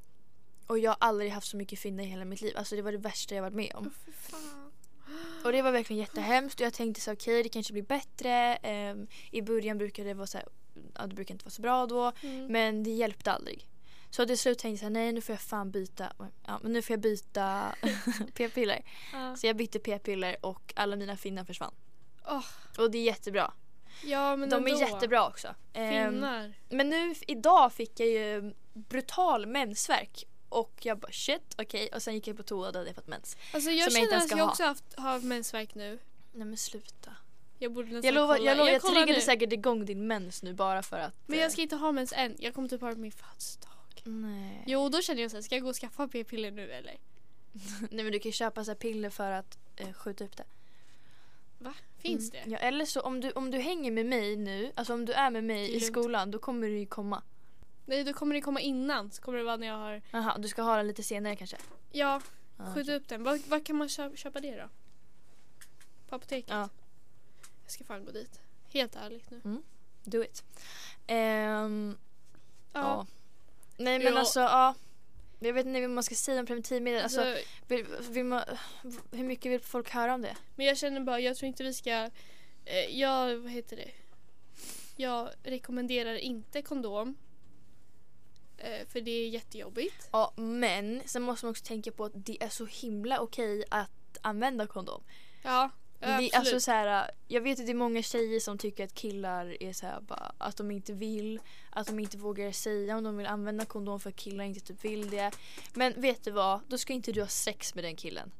Och 0.67 0.80
jag 0.80 0.91
har 0.91 0.98
aldrig 1.00 1.32
haft 1.32 1.48
så 1.48 1.58
mycket 1.58 1.80
finnar 1.80 2.04
i 2.04 2.08
hela 2.08 2.26
mitt 2.26 2.41
liv. 2.41 2.54
Alltså 2.58 2.76
det 2.76 2.82
var 2.82 2.91
det 2.91 2.98
värsta 2.98 3.36
jag 3.36 3.41
varit 3.41 3.54
med 3.54 3.72
om. 3.76 3.91
Fan. 4.13 4.72
Och 5.43 5.52
det 5.52 5.62
var 5.62 5.72
verkligen 5.72 6.00
jättehemskt 6.00 6.60
och 6.60 6.65
jag 6.65 6.74
tänkte 6.74 7.02
så 7.02 7.13
okej 7.13 7.43
det 7.43 7.50
kanske 7.50 7.74
blir 7.74 7.84
bättre. 7.84 8.56
Ehm, 8.56 9.08
I 9.32 9.41
början 9.41 9.78
brukade 9.78 10.10
det 10.10 10.13
vara 10.13 10.28
så 10.28 10.38
här, 10.38 10.48
ja 10.96 11.08
det 11.08 11.15
brukar 11.15 11.34
inte 11.36 11.46
vara 11.46 11.52
så 11.52 11.62
bra 11.62 11.86
då. 11.86 12.12
Mm. 12.22 12.46
Men 12.48 12.84
det 12.84 12.89
hjälpte 12.89 13.32
aldrig. 13.32 13.65
Så 14.12 14.26
till 14.26 14.38
slut 14.38 14.60
tänkte 14.60 14.86
jag 14.86 14.92
nej 14.92 15.12
nu 15.12 15.22
får 15.22 15.34
jag 15.34 15.42
fan 15.42 15.72
byta. 15.72 16.13
Ja 16.46 16.60
men 16.63 16.74
nu 16.74 16.82
får 16.82 16.94
jag 16.94 17.00
byta 17.02 17.76
p-piller. 18.34 18.82
Ja. 19.13 19.36
Så 19.36 19.48
jag 19.48 19.56
bytte 19.56 19.80
p-piller 19.80 20.46
och 20.46 20.74
alla 20.76 20.96
mina 20.96 21.18
finnar 21.18 21.44
försvann. 21.44 21.74
Åh, 22.28 22.46
Och 22.78 22.92
det 22.92 22.98
är 22.98 23.04
jättebra. 23.04 23.54
ja 24.04 24.36
men 24.36 24.50
De 24.50 24.68
är 24.68 24.70
ändå. 24.72 24.82
jättebra 24.82 25.28
också. 25.28 25.56
Ehm, 25.74 26.13
Finnar. 26.13 26.54
men 26.70 26.89
nu 26.89 27.15
idag 27.28 27.74
fick 27.74 28.00
jag 28.00 28.08
ju 28.10 28.54
brutal 28.74 29.46
mensvärk. 29.46 30.24
Och 30.50 30.74
jag 30.82 31.00
bara 31.00 31.12
shit 31.12 31.56
okej 31.58 31.89
och 31.94 32.02
sen 32.02 32.13
gick 32.13 32.28
jag 32.28 32.38
på 32.38 32.44
toa 32.44 32.68
och 32.68 32.74
då 32.74 32.80
hade 32.80 32.89
jag 32.89 32.96
fått 32.96 33.08
mens. 33.08 33.38
Alltså 33.54 33.70
jag 33.72 33.92
som 33.92 34.02
känner 34.02 34.18
att 34.18 34.32
jag 34.32 34.38
ha. 34.38 34.50
också 34.50 34.63
haft, 34.63 34.84
har 34.98 35.20
mensvärk 35.20 35.76
nu. 35.76 36.00
Nej 36.32 36.46
men 36.48 36.58
sluta. 36.58 37.12
Jag 37.62 37.74
borde 37.74 37.88
nästan 37.91 38.04
Jag 38.08 38.13
lovar, 38.13 38.38
kolla. 38.38 38.50
jag, 38.50 38.58
lovar, 38.58 38.72
jag, 38.72 38.82
kollar 38.82 38.95
triggade 38.95 39.19
nu. 39.19 39.22
säkert 39.22 39.54
igång 39.54 39.86
din 39.86 40.08
mens 40.08 40.43
nu 40.43 40.54
bara 40.54 40.84
för 40.84 41.00
att... 41.00 41.13
Men 41.26 41.38
eh, 41.38 41.41
jag 41.43 41.52
ska 41.52 41.62
inte 41.62 41.76
ha 41.76 41.91
mens 41.91 42.13
än. 42.15 42.36
Jag 42.39 42.54
kommer 42.54 42.67
typ 42.69 42.82
ha 42.82 42.88
det 42.89 42.95
på 42.95 43.02
min 43.02 43.12
födelsedag. 43.12 43.69
Nej. 44.04 44.63
Jo 44.67 44.89
då 44.89 45.02
känner 45.02 45.22
jag 45.22 45.32
så 45.32 45.38
här, 45.38 45.41
ska 45.41 45.56
jag 45.56 45.63
gå 45.63 45.69
och 45.69 45.76
skaffa 45.76 46.08
p-piller 46.08 46.52
nu 46.52 46.72
eller? 46.72 46.98
Nej 47.91 48.04
men 48.04 48.12
du 48.12 48.19
kan 48.19 48.30
ju 48.30 48.34
köpa 48.34 48.63
så 48.63 48.76
piller 48.76 49.10
för 49.10 49.32
att 49.32 49.58
eh, 49.76 49.93
skjuta 49.93 50.24
upp 50.24 50.38
det. 50.38 50.43
Va? 51.58 51.74
Finns 51.98 52.34
Mm. 52.34 52.43
det? 52.50 52.52
Ja, 52.52 52.58
eller 52.58 52.86
så 52.86 53.02
om 53.02 53.22
du, 53.22 53.32
om 53.32 53.52
du 53.52 53.60
hänger 53.60 53.91
med 53.91 54.06
mig 54.06 54.36
nu, 54.36 54.72
alltså 54.76 54.93
om 54.93 55.06
du 55.06 55.13
är 55.13 55.30
med 55.30 55.43
mig 55.43 55.76
i 55.76 55.80
skolan 55.80 56.32
då 56.32 56.39
kommer 56.39 56.67
du 56.67 56.80
ju 56.80 56.86
komma. 56.86 57.24
Nej 57.86 58.04
då 58.04 58.13
kommer 58.13 58.36
det 58.36 58.41
komma 58.41 58.60
innan. 58.60 59.12
Så 59.12 59.22
kommer 59.22 59.38
det 59.38 59.43
vara 59.43 59.58
när 59.58 59.67
jag 59.67 59.78
har 59.78 60.02
Jaha, 60.12 60.38
du 60.38 60.48
ska 60.48 60.62
ha 60.62 60.78
den 60.78 60.88
lite 60.88 61.04
senare 61.04 61.36
kanske? 61.36 61.58
Ja, 61.91 62.22
skjuta 62.58 62.82
okej. 62.82 62.95
upp 62.95 63.08
den. 63.08 63.24
Var, 63.24 63.50
var 63.50 63.60
kan 63.65 63.76
man 63.76 63.89
köpa, 63.89 64.15
köpa 64.15 64.39
det 64.39 64.56
då? 64.58 64.69
På 66.10 66.15
apoteket? 66.15 66.50
Ja. 66.50 66.69
Jag 67.69 67.73
ska 67.73 67.84
fan 67.84 68.05
gå 68.05 68.12
dit. 68.12 68.39
Helt 68.73 68.95
ärligt 68.95 69.29
nu. 69.32 69.62
Do 70.03 70.23
it. 70.23 70.43
Ehm, 71.08 71.97
ja. 72.73 72.79
Ja. 72.79 73.08
Nej 73.77 73.99
men 73.99 74.13
Ja. 74.13 74.19
alltså 74.19 74.39
ja. 74.39 74.75
Jag 75.39 75.53
vet 75.53 75.65
inte 75.65 75.82
vad 75.82 75.89
man 75.89 76.03
ska 76.03 76.15
säga 76.15 76.39
om 76.39 76.45
preventivmedel. 76.45 77.03
Alltså, 77.03 77.21
Alltså, 77.21 77.43
vill, 77.67 77.86
vill 78.10 78.25
man, 78.25 78.43
hur 79.12 79.23
mycket 79.23 79.51
vill 79.51 79.60
folk 79.62 79.89
höra 79.89 80.13
om 80.13 80.21
det? 80.21 80.38
men 80.55 80.65
jag 80.65 80.77
känner 80.77 80.99
bara, 81.01 81.19
jag 81.19 81.38
tror 81.38 81.47
inte 81.47 81.63
vi 81.63 81.73
ska... 81.73 82.10
Eh, 82.65 82.99
jag, 82.99 83.36
vad 83.38 83.51
heter 83.51 83.75
det? 83.75 83.91
Jag 84.95 85.29
rekommenderar 85.43 86.15
inte 86.15 86.62
kondom. 86.62 87.15
Eh, 88.58 88.88
för 88.88 89.01
det 89.01 89.12
är 89.12 89.29
jättejobbigt. 89.29 90.10
Ja 90.12 90.34
men 90.36 91.01
sen 91.05 91.21
måste 91.21 91.45
man 91.45 91.51
också 91.51 91.65
tänka 91.65 91.91
på 91.91 92.05
att 92.05 92.12
det 92.15 92.43
är 92.43 92.49
så 92.49 92.65
himla 92.65 93.19
okej 93.19 93.63
att 93.71 94.17
använda 94.21 94.67
kondom. 94.67 95.03
Ja, 95.43 95.69
det, 96.00 96.32
alltså 96.34 96.60
så 96.60 96.72
här, 96.72 97.12
jag 97.28 97.42
vet 97.42 97.60
att 97.60 97.66
det 97.66 97.72
är 97.72 97.76
många 97.76 98.02
tjejer 98.02 98.40
som 98.40 98.58
tycker 98.58 98.84
att 98.84 98.94
killar 98.94 99.64
är 99.64 99.74
så 99.74 99.86
här, 99.86 100.02
bara, 100.02 100.32
att 100.38 100.58
de 100.58 100.72
inte 100.72 100.94
vill, 100.94 101.40
att 101.70 101.88
de 101.88 102.00
inte 102.00 102.18
vågar 102.18 102.52
säga 102.52 102.98
om 102.98 103.04
de 103.04 103.18
vill 103.18 103.28
använda 103.28 103.66
kondom 103.66 104.00
för 104.00 104.10
att 104.10 104.16
killar 104.16 104.44
inte 104.44 104.60
typ 104.60 104.86
vill 104.86 105.10
det. 105.10 105.32
Men 105.74 106.02
vet 106.02 106.24
du 106.24 106.32
vad? 106.32 106.60
Då 106.68 106.78
ska 106.78 106.94
inte 106.94 107.12
du 107.12 107.22
ha 107.22 107.28
sex 107.28 107.76
med 107.76 107.84
den 107.84 107.96
killen. 107.96 108.32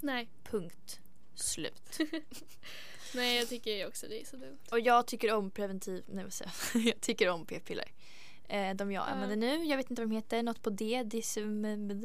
Nej. 0.00 0.28
Punkt. 0.44 1.00
Slut. 1.34 1.98
Nej 3.14 3.38
jag 3.38 3.48
tycker 3.48 3.86
också 3.88 4.06
det 4.08 4.20
är 4.20 4.24
så 4.24 4.36
dumt. 4.36 4.58
Och 4.70 4.80
jag 4.80 5.06
tycker 5.06 5.32
om 5.32 5.50
preventiv, 5.50 6.04
nej 6.08 6.24
vad 6.24 6.32
säger 6.32 6.52
jag? 6.74 6.82
jag 6.86 7.00
tycker 7.00 7.28
om 7.28 7.46
p-piller. 7.46 7.92
Eh, 8.48 8.74
de 8.74 8.92
jag 8.92 9.02
Ja. 9.02 9.06
använder 9.06 9.36
nu, 9.36 9.64
jag 9.64 9.76
vet 9.76 9.90
inte 9.90 10.02
vad 10.02 10.10
de 10.10 10.14
heter, 10.14 10.42
något 10.42 10.62
på 10.62 10.70
D, 10.70 11.02
disum, 11.02 11.64
jag 11.64 11.70
vet 11.70 12.04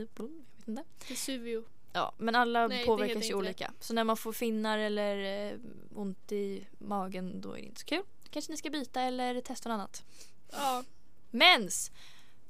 inte. 0.68 0.84
Vesuvio. 1.10 1.64
Ja, 1.98 2.14
men 2.18 2.36
alla 2.36 2.68
Nej, 2.68 2.86
påverkas 2.86 3.30
ju 3.30 3.34
olika. 3.34 3.74
Så 3.80 3.94
när 3.94 4.04
man 4.04 4.18
får 4.18 4.34
finnar 4.34 4.78
eller 4.78 5.48
eh, 5.52 5.60
ont 5.96 6.32
i 6.32 6.68
magen 6.78 7.42
då 7.42 7.52
är 7.52 7.56
det 7.56 7.62
inte 7.66 7.80
så 7.80 7.86
kul. 7.86 8.04
Kanske 8.30 8.52
ni 8.52 8.58
ska 8.58 8.70
byta 8.70 9.02
eller 9.02 9.42
testa 9.42 9.70
något 9.70 9.74
annat. 9.76 10.04
Ja. 10.52 10.84
Mens! 11.32 11.92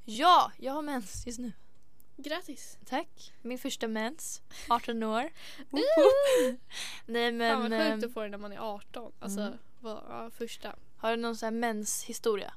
Ja, 0.06 0.52
jag 0.58 0.74
har 0.74 0.82
mens 0.82 1.28
just 1.28 1.40
nu. 1.40 1.52
Grattis. 2.18 2.78
Tack. 2.86 3.34
Min 3.42 3.58
första 3.60 3.88
mens. 3.88 4.42
18 4.70 5.04
år. 5.04 5.30
Nej 7.06 7.30
Fan 7.30 7.38
men 7.38 7.72
vad 7.72 7.74
eh, 7.74 7.94
sjukt 7.94 8.06
att 8.06 8.14
få 8.14 8.22
det 8.22 8.30
när 8.30 8.38
man 8.38 8.52
är 8.52 8.58
18. 8.60 9.12
Alltså 9.20 9.40
Mm. 9.42 9.58
vad, 9.80 10.04
ja, 10.10 10.30
första. 10.38 10.76
har 10.98 11.12
du 11.12 11.18
någon 11.18 11.36
sån 11.36 11.46
här 11.48 11.52
menshistoria? 11.52 12.54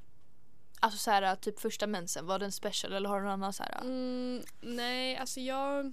Alltså 0.80 0.98
så 0.98 1.10
här 1.10 1.36
typ 1.36 1.60
första 1.60 1.86
mensen, 1.86 2.26
var 2.26 2.38
den 2.38 2.52
special 2.52 2.92
eller 2.92 3.08
har 3.08 3.16
du 3.18 3.22
någon 3.24 3.32
annan 3.32 3.52
så 3.52 3.62
här? 3.62 3.80
Mm, 3.80 4.42
nej 4.60 5.16
alltså 5.16 5.40
jag... 5.40 5.92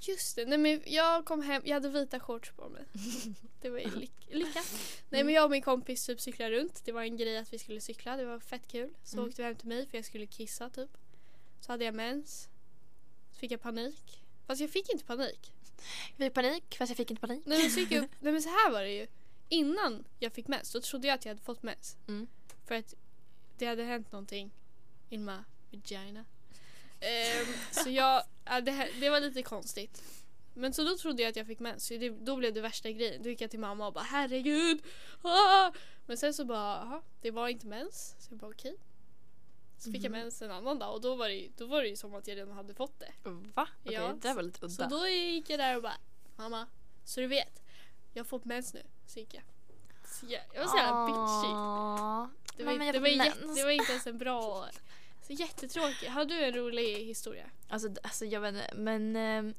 Just 0.00 0.36
det, 0.36 0.44
nej 0.46 0.58
men 0.58 0.82
jag 0.86 1.24
kom 1.24 1.42
hem, 1.42 1.62
jag 1.64 1.74
hade 1.74 1.88
vita 1.88 2.20
shorts 2.20 2.50
på 2.50 2.68
mig. 2.68 2.84
Det 3.60 3.70
var 3.70 3.78
ju 3.78 3.86
lyck- 4.00 4.28
lyckat. 4.30 4.66
Nej 5.10 5.24
men 5.24 5.34
jag 5.34 5.44
och 5.44 5.50
min 5.50 5.62
kompis 5.62 6.06
typ 6.06 6.20
cyklade 6.20 6.50
runt. 6.56 6.84
Det 6.84 6.92
var 6.92 7.02
en 7.02 7.16
grej 7.16 7.38
att 7.38 7.52
vi 7.52 7.58
skulle 7.58 7.80
cykla, 7.80 8.16
det 8.16 8.24
var 8.24 8.40
fett 8.40 8.68
kul. 8.68 8.94
Så 9.04 9.16
Mm. 9.16 9.28
åkte 9.28 9.42
vi 9.42 9.46
hem 9.48 9.56
till 9.56 9.68
mig 9.68 9.86
för 9.86 9.98
jag 9.98 10.04
skulle 10.04 10.26
kissa 10.26 10.70
typ. 10.70 10.90
Så 11.60 11.72
hade 11.72 11.84
jag 11.84 11.94
mens. 11.94 12.48
Så 13.32 13.38
fick 13.38 13.50
jag 13.50 13.60
panik. 13.60 14.22
Fast 14.46 14.60
jag 14.60 14.70
fick 14.70 14.88
inte 14.92 15.04
panik. 15.04 15.52
Jag 16.16 16.26
fick 16.26 16.34
panik 16.34 16.76
fast 16.78 16.90
jag 16.90 16.96
fick 16.96 17.10
inte 17.10 17.20
panik. 17.20 17.42
Nej 17.46 17.62
men, 17.62 17.70
så 17.70 17.80
jag 17.80 17.90
nej 18.20 18.32
men 18.32 18.42
så 18.42 18.48
här 18.48 18.70
var 18.70 18.82
det 18.82 18.92
ju. 18.92 19.06
Innan 19.48 20.04
jag 20.18 20.32
fick 20.32 20.48
mens 20.48 20.72
då 20.72 20.80
trodde 20.80 21.06
jag 21.08 21.14
att 21.14 21.24
jag 21.24 21.30
hade 21.30 21.42
fått 21.42 21.62
mens. 21.62 21.96
Mm. 22.08 22.26
För 22.66 22.74
att 22.74 22.94
det 23.58 23.66
hade 23.66 23.84
hänt 23.84 24.12
någonting 24.12 24.50
in 25.08 25.24
my 25.24 25.36
vagina. 25.70 26.24
Ehm, 27.00 27.46
så 27.70 27.90
jag, 27.90 28.22
ja, 28.44 28.60
det, 28.60 28.70
här- 28.70 28.90
det 29.00 29.10
var 29.10 29.20
lite 29.20 29.42
konstigt. 29.42 30.02
Men 30.54 30.72
så 30.74 30.84
då 30.84 30.96
trodde 30.96 31.22
jag 31.22 31.30
att 31.30 31.36
jag 31.36 31.46
fick 31.46 31.58
mens. 31.60 31.86
Så 31.86 31.94
det, 31.94 32.08
då 32.10 32.36
blev 32.36 32.54
det 32.54 32.60
värsta 32.60 32.90
grejen. 32.90 33.22
Då 33.22 33.28
gick 33.28 33.40
jag 33.40 33.50
till 33.50 33.60
mamma 33.60 33.86
och 33.86 33.92
bara 33.92 34.04
herregud. 34.04 34.82
Ah! 35.22 35.72
Men 36.06 36.16
sen 36.16 36.34
så 36.34 36.44
bara, 36.44 36.76
aha, 36.76 37.02
det 37.20 37.30
var 37.30 37.48
inte 37.48 37.66
mens. 37.66 38.14
Så 38.18 38.26
jag 38.32 38.38
bara 38.38 38.50
okej. 38.50 38.76
Så 39.78 39.92
fick 39.92 40.04
jag 40.04 40.10
Mhm. 40.10 40.20
mens 40.20 40.42
en 40.42 40.50
annan 40.50 40.78
dag 40.78 40.94
och 40.94 41.00
då 41.00 41.14
var, 41.14 41.28
det, 41.28 41.48
då 41.56 41.66
var 41.66 41.82
det 41.82 41.88
ju 41.88 41.96
som 41.96 42.14
att 42.14 42.26
jag 42.28 42.36
redan 42.36 42.52
hade 42.54 42.74
fått 42.74 43.00
det. 43.00 43.12
Va? 43.54 43.68
Okej, 43.84 43.94
Ja, 43.94 44.08
det 44.12 44.28
där 44.28 44.34
var 44.34 44.42
lite 44.42 44.58
Så 44.58 44.66
udda. 44.66 44.88
då 44.88 45.06
gick 45.08 45.50
jag 45.50 45.58
där 45.58 45.76
och 45.76 45.82
bara 45.82 45.96
mamma, 46.36 46.66
så 47.04 47.20
du 47.20 47.26
vet. 47.26 47.62
Jag 48.12 48.20
har 48.24 48.28
fått 48.28 48.44
mens 48.44 48.74
nu. 48.74 48.82
Så 49.06 49.18
gick 49.18 49.34
jag. 49.34 49.42
Så 50.06 50.26
jag, 50.28 50.42
jag 50.54 50.60
var 50.60 50.68
så 50.68 50.76
jävla 50.76 51.06
bitchig. 51.06 51.50
Det 52.56 52.64
var, 52.64 52.72
Mamma, 52.72 52.84
jag 52.84 52.94
det, 52.94 52.98
var 53.00 53.54
det 53.56 53.64
var 53.64 53.70
inte 53.70 53.92
ens 53.92 54.06
en 54.06 54.18
bra... 54.18 54.68
Jättetråkigt. 55.32 56.10
Har 56.10 56.24
du 56.24 56.44
en 56.44 56.54
rolig 56.54 57.04
historia? 57.04 57.50
Alltså, 57.68 57.88
alltså 58.02 58.24
jag 58.24 58.40
vet 58.40 58.54
inte 58.54 58.70
men 58.74 59.16
ehm, 59.16 59.54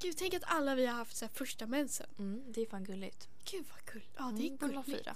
Gud, 0.00 0.16
tänk 0.16 0.34
att 0.34 0.42
alla 0.46 0.74
vi 0.74 0.86
har 0.86 0.94
haft 0.94 1.16
så 1.16 1.24
här 1.24 1.32
första 1.34 1.66
mensen. 1.66 2.06
mm, 2.18 2.52
det 2.52 2.60
är 2.62 2.66
fan 2.66 2.84
gulligt. 2.84 3.28
Gud 3.44 3.64
vad 3.70 3.84
kul. 3.84 4.02
Ja, 4.16 4.22
det 4.36 4.42
är 4.42 4.46
Mm, 4.46 4.56
gulligt. 4.56 4.86
fyra. 4.86 5.14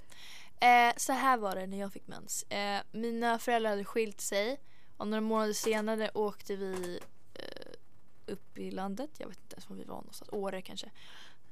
Eh, 0.61 0.95
så 0.97 1.13
här 1.13 1.37
var 1.37 1.57
det 1.57 1.67
när 1.67 1.79
jag 1.81 1.93
fick 1.93 2.07
mens. 2.07 2.43
Eh, 2.43 2.81
mina 2.93 3.39
föräldrar 3.39 3.71
hade 3.71 3.85
skilt 3.85 4.21
sig 4.21 4.61
och 4.97 5.09
några 5.09 5.21
månader 5.21 5.53
senare 5.53 6.11
åkte 6.15 6.57
vi 6.57 7.01
eh, 7.35 7.73
upp 8.27 8.59
i 8.59 8.71
landet. 8.71 9.11
Jag 9.19 9.29
vet 9.29 9.39
inte 9.39 9.55
ens 9.55 9.69
var 9.71 9.77
vi 9.77 9.85
var 9.85 9.97
någonstans. 9.97 10.29
Åre 10.33 10.63
kanske. 10.63 10.91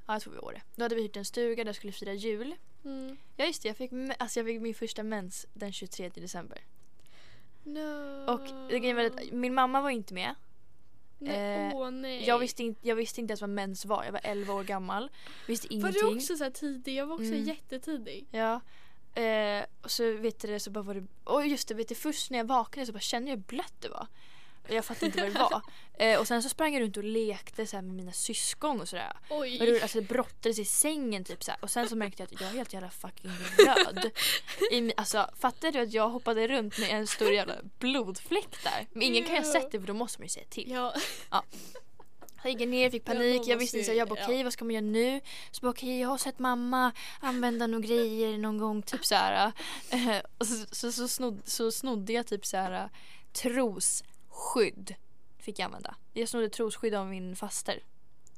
Ja, 0.07 0.15
jag 0.15 0.23
tror 0.23 0.33
vi 0.33 0.39
var 0.39 0.45
Åre. 0.45 0.63
Då 0.77 0.83
hade 0.85 0.95
vi 0.95 1.03
hyrt 1.03 1.17
en 1.17 1.25
stuga 1.25 1.65
där 1.65 1.69
jag 1.69 1.77
skulle 1.77 1.93
fira 1.93 2.13
jul. 2.15 2.55
Mm. 2.85 3.17
Ja 3.37 3.45
just 3.47 3.63
det, 3.63 3.69
jag 3.69 3.77
fick, 3.77 3.91
me- 3.93 4.15
alltså, 4.19 4.39
jag 4.41 4.47
fick 4.47 4.61
min 4.61 4.75
första 4.75 5.03
mens 5.03 5.47
den 5.55 5.73
23 5.73 6.09
december. 6.09 6.61
No. 7.67 8.25
Och 8.33 8.41
var 8.41 9.33
min 9.35 9.55
mamma 9.55 9.81
var 9.81 9.91
inte 9.91 10.15
med. 10.15 10.35
Nej, 11.19 11.67
eh, 11.69 11.77
åh 11.77 11.91
nej. 11.91 12.25
Jag 12.27 12.39
visste, 12.39 12.63
inte, 12.63 12.89
jag 12.89 12.97
visste 12.97 13.21
inte 13.21 13.31
ens 13.33 13.41
vad 13.41 13.51
mens 13.51 13.85
var. 13.85 14.05
Jag 14.05 14.13
var 14.13 14.21
11 14.25 14.55
år 14.55 14.65
gammal. 14.65 15.11
Visste 15.47 15.69
Var 15.69 15.75
ingenting. 15.75 16.01
du 16.11 16.17
också 16.17 16.37
så 16.37 16.45
här 16.45 16.51
tidig? 16.51 16.95
Jag 16.95 17.07
var 17.07 17.15
också 17.15 17.27
Mm. 17.27 17.43
jättetidig. 17.45 18.27
Ja. 18.31 18.61
Eh, 19.23 19.65
och 19.83 19.91
så 19.91 20.13
vet 20.17 20.41
du 20.41 20.49
det 20.49 20.61
så 20.61 20.71
bara 20.71 20.83
var 20.85 20.95
det... 20.95 21.07
Och 21.25 21.47
just 21.47 21.69
det, 21.69 21.75
vet 21.75 21.89
du, 21.89 21.95
först 21.95 22.31
när 22.31 22.39
jag 22.39 22.45
vaknade 22.45 22.87
så 22.87 22.93
bara 22.93 23.01
kände 23.01 23.31
jag 23.31 23.37
hur 23.37 23.45
blött 23.45 23.75
det 23.81 23.89
var. 23.89 24.07
Jag 24.69 24.85
fattade 24.85 25.07
inte 25.07 25.21
vad 25.23 25.33
det 25.33 25.39
var. 25.39 25.63
Eh, 25.99 26.21
och 26.21 26.27
sen 26.27 26.43
så 26.43 26.49
sprang 26.49 26.75
jag 26.75 26.83
runt 26.83 26.97
och 26.97 27.05
lekte 27.05 27.67
så 27.67 27.77
med 27.77 27.85
mina 27.85 28.13
syskon 28.13 28.81
och 28.81 28.89
sådär. 28.89 29.13
Oj. 29.31 29.77
Och 29.77 29.83
alltså, 29.83 30.01
brottades 30.01 30.59
i 30.59 30.65
sängen 30.65 31.25
typ 31.25 31.45
så. 31.45 31.53
Och 31.61 31.71
sen 31.71 31.89
så 31.89 31.97
märkte 31.97 32.23
jag 32.23 32.35
att 32.35 32.41
jag 32.41 32.51
är 32.51 32.55
helt 32.55 32.73
jävla 32.73 32.91
fucking 32.91 33.31
röd. 33.59 34.11
I, 34.73 34.93
alltså 34.97 35.31
fattar 35.41 35.73
du 35.73 35.79
att 35.79 35.93
jag 35.93 36.09
hoppade 36.09 36.49
runt 36.49 36.79
med 36.79 36.91
en 36.91 37.07
stor 37.07 37.33
jävla 37.33 37.55
blodfläck 37.79 38.65
där? 38.65 38.87
Men 38.93 39.03
ingen 39.03 39.25
kan 39.25 39.35
ju 39.35 39.43
ha 39.43 39.53
sett 39.53 39.73
det 39.73 39.81
för 39.81 39.87
då 39.87 39.95
måste 39.95 40.21
man 40.21 40.25
ju 40.25 40.29
säga 40.29 40.47
till. 40.51 40.71
Ja. 40.71 40.95
Jag 42.43 42.61
gick 42.61 42.69
ner, 42.69 42.91
fick 42.91 43.03
Ja, 43.09 43.13
panik, 43.13 43.43
jag 43.47 43.57
visste 43.57 43.79
inte, 43.79 43.91
så 43.91 43.97
jag 43.97 44.09
bara 44.09 44.19
ja. 44.19 44.25
okej 44.25 44.45
vad 44.45 44.53
ska 44.53 44.65
man 44.65 44.75
göra 44.75 44.85
nu? 44.85 45.21
Så 45.51 45.61
bara 45.61 45.71
okej 45.71 46.01
jag 46.01 46.09
har 46.09 46.19
sett 46.19 46.39
mamma 46.39 46.93
använda 47.21 47.67
några 47.67 47.87
grejer 47.87 48.39
någon 48.39 48.59
gång 48.59 48.83
typ 48.83 49.07
så 49.07 49.15
här. 49.15 49.53
Eh, 49.91 50.17
och 50.39 50.47
så, 50.47 50.67
så, 50.71 50.93
så, 50.93 51.09
snod, 51.09 51.43
så 51.45 51.73
snodde 51.73 52.13
jag 52.13 52.27
typ 52.27 52.47
så 52.47 52.57
här 52.57 52.91
trosskydd. 54.37 54.95
Fick 55.39 55.59
jag 55.59 55.65
använda. 55.67 55.97
Jag 56.13 56.29
snodde 56.29 56.49
trosskydd 56.49 56.95
av 56.95 57.07
min 57.07 57.37
faster. 57.37 57.83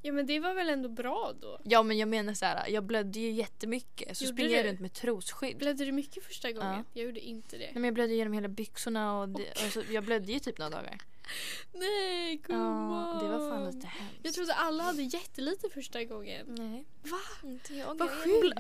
ja 0.02 0.12
men 0.12 0.26
det 0.26 0.40
var 0.40 0.54
väl 0.54 0.68
ändå 0.68 0.88
bra 0.88 1.32
då? 1.40 1.58
Ja 1.64 1.82
men 1.82 1.98
jag 1.98 2.08
menar 2.08 2.34
så 2.34 2.44
här, 2.44 2.68
jag 2.68 2.84
blödde 2.84 3.20
ju 3.20 3.30
jättemycket 3.30 4.16
så 4.16 4.24
Gjorde 4.24 4.34
springer 4.34 4.56
jag 4.56 4.66
runt 4.66 4.80
med 4.80 4.92
trosskydd. 4.92 5.56
Blödde 5.58 5.84
du 5.84 5.92
mycket 5.92 6.24
första 6.24 6.52
gången? 6.52 6.74
Ja. 6.76 6.84
Jag 6.92 7.04
gjorde 7.06 7.20
inte 7.20 7.56
det. 7.56 7.64
Nej, 7.64 7.74
men 7.74 7.84
jag 7.84 7.94
blödde 7.94 8.14
genom 8.14 8.32
hela 8.32 8.48
byxorna 8.48 9.20
och, 9.20 9.28
det, 9.28 9.50
och 9.66 9.72
så, 9.72 9.82
jag 9.90 10.04
blödde 10.04 10.32
ju 10.32 10.38
typ 10.38 10.58
några 10.58 10.70
dagar. 10.70 10.98
Nej 11.72 12.32
Ja, 12.34 12.54
gumman. 12.54 13.24
det 13.24 13.30
var 13.30 13.50
fan 13.50 13.66
lite 13.66 13.86
hemskt. 13.86 14.20
Jag 14.22 14.34
trodde 14.34 14.54
alla 14.54 14.82
hade 14.82 15.02
jättelite 15.02 15.68
första 15.70 16.04
gången. 16.04 16.46
Nej, 16.48 16.84
Va? 17.02 17.48
inte 17.48 17.74
jag. 17.74 17.98
Vad 17.98 18.10
sjukt. 18.10 18.58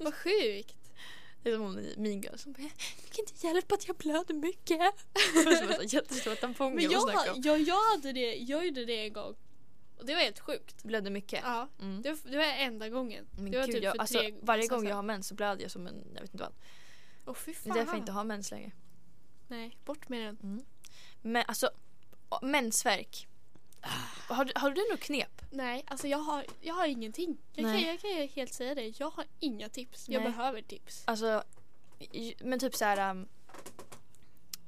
Vad 0.00 0.14
sjukt. 0.14 0.76
Det 1.42 1.50
är 1.50 1.54
som 1.54 1.62
hon 1.62 1.78
i 1.78 1.94
Mean 1.98 2.20
Girls 2.20 2.42
som 2.42 2.52
bara 2.52 2.62
“Det 2.62 3.10
kan 3.16 3.24
inte 3.28 3.46
hjälpa 3.46 3.74
att 3.74 3.88
jag 3.88 3.96
blöder 3.96 4.34
mycket”. 4.34 4.80
Det 5.78 5.92
jättestora 5.92 6.36
tamponger 6.36 6.74
Men 6.76 6.90
jag, 6.90 7.10
jag, 7.44 7.60
jag 7.60 7.90
hade 7.90 8.12
det, 8.12 8.34
jag 8.36 8.66
gjorde 8.66 8.84
det 8.84 9.06
en 9.06 9.12
gång. 9.12 9.34
Och 9.98 10.06
det 10.06 10.14
var 10.14 10.20
helt 10.20 10.40
sjukt. 10.40 10.84
Blödde 10.84 11.10
mycket. 11.10 11.40
Ja, 11.44 11.68
Mm. 11.80 12.02
det 12.02 12.08
var, 12.10 12.30
det 12.30 12.36
var 12.36 12.44
enda 12.44 12.88
gången. 12.88 13.26
Men 13.36 13.50
det 13.50 13.58
var 13.58 13.66
gud, 13.66 13.74
typ 13.74 13.84
jag, 13.84 13.92
för 13.94 14.00
alltså, 14.00 14.18
tre 14.18 14.34
varje 14.42 14.66
gång 14.66 14.88
jag 14.88 14.96
har 14.96 15.02
mens 15.02 15.28
så 15.28 15.34
blöder 15.34 15.62
jag 15.62 15.70
som 15.70 15.86
en, 15.86 16.04
jag 16.14 16.20
vet 16.20 16.34
inte 16.34 16.44
vad. 16.44 16.52
Åh 17.26 17.34
fy 17.34 17.52
Det 17.52 17.58
fan. 17.58 17.72
är 17.72 17.76
därför 17.76 17.92
jag 17.92 18.00
inte 18.02 18.12
har 18.12 18.24
mens 18.24 18.50
längre. 18.50 18.72
Nej, 19.48 19.76
bort 19.84 20.08
med 20.08 20.20
den. 20.26 20.64
Men 21.22 21.44
alltså, 21.48 21.70
mensvärk. 22.42 23.28
Har, 24.28 24.44
du- 24.44 24.52
har 24.54 24.70
du 24.70 24.88
något 24.90 25.00
knep? 25.00 25.42
Nej, 25.50 25.84
alltså 25.86 26.08
jag 26.08 26.18
har, 26.18 26.46
jag 26.60 26.74
har 26.74 26.86
ingenting. 26.86 27.38
Jag 27.52 27.64
kan, 27.72 27.82
jag 27.82 28.00
kan 28.00 28.28
helt 28.28 28.54
säga 28.54 28.74
det. 28.74 29.00
Jag 29.00 29.10
har 29.10 29.24
inga 29.40 29.68
tips. 29.68 30.08
Jag 30.08 30.22
Nej. 30.22 30.32
behöver 30.32 30.62
tips. 30.62 31.02
Alltså, 31.06 31.42
men 32.40 32.58
typ 32.58 32.74
så 32.74 32.84
här. 32.84 33.10
Um, 33.10 33.28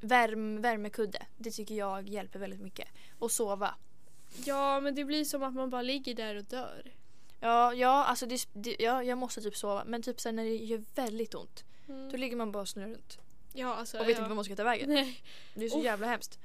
värm, 0.01 0.63
värmekudde. 0.63 1.27
Det 1.37 1.51
tycker 1.51 1.75
jag 1.75 2.09
hjälper 2.09 2.39
väldigt 2.39 2.61
mycket. 2.61 2.89
Och 3.19 3.31
sova. 3.31 3.75
Ja, 4.45 4.81
men 4.81 4.95
det 4.95 5.05
blir 5.05 5.25
som 5.25 5.43
att 5.43 5.55
man 5.55 5.71
bara 5.71 5.83
ligger 5.83 6.15
där 6.15 6.35
och 6.37 6.45
dör. 6.45 6.93
Ja, 7.41 7.75
ja, 7.75 8.05
alltså 8.05 8.27
det, 8.27 8.49
det, 8.53 8.77
ja, 8.79 9.03
jag 9.03 9.19
måste 9.19 9.41
typ 9.41 9.57
sova. 9.57 9.85
Men 9.85 10.03
typ 10.03 10.21
så 10.21 10.29
här, 10.29 10.33
när 10.35 10.45
det 10.45 10.57
gör 10.57 10.85
väldigt 10.95 11.35
ont. 11.35 11.65
Mm. 11.89 12.11
Då 12.11 12.17
ligger 12.17 12.37
man 12.37 12.53
bara 12.53 12.61
och 12.61 12.69
snurrar 12.69 12.89
runt. 12.89 13.19
Ja, 13.53 13.75
alltså. 13.75 13.99
Och 13.99 14.09
vet 14.09 14.17
ja. 14.17 14.19
inte 14.19 14.29
vad 14.29 14.37
man 14.37 14.45
ska 14.45 14.57
ta 14.57 14.65
vägen. 14.65 14.89
Nej. 14.91 15.23
Det 15.55 15.65
är 15.65 15.69
så 15.69 15.79
Uff. 15.79 15.85
jävla 15.85 16.07
hemskt. 16.07 16.39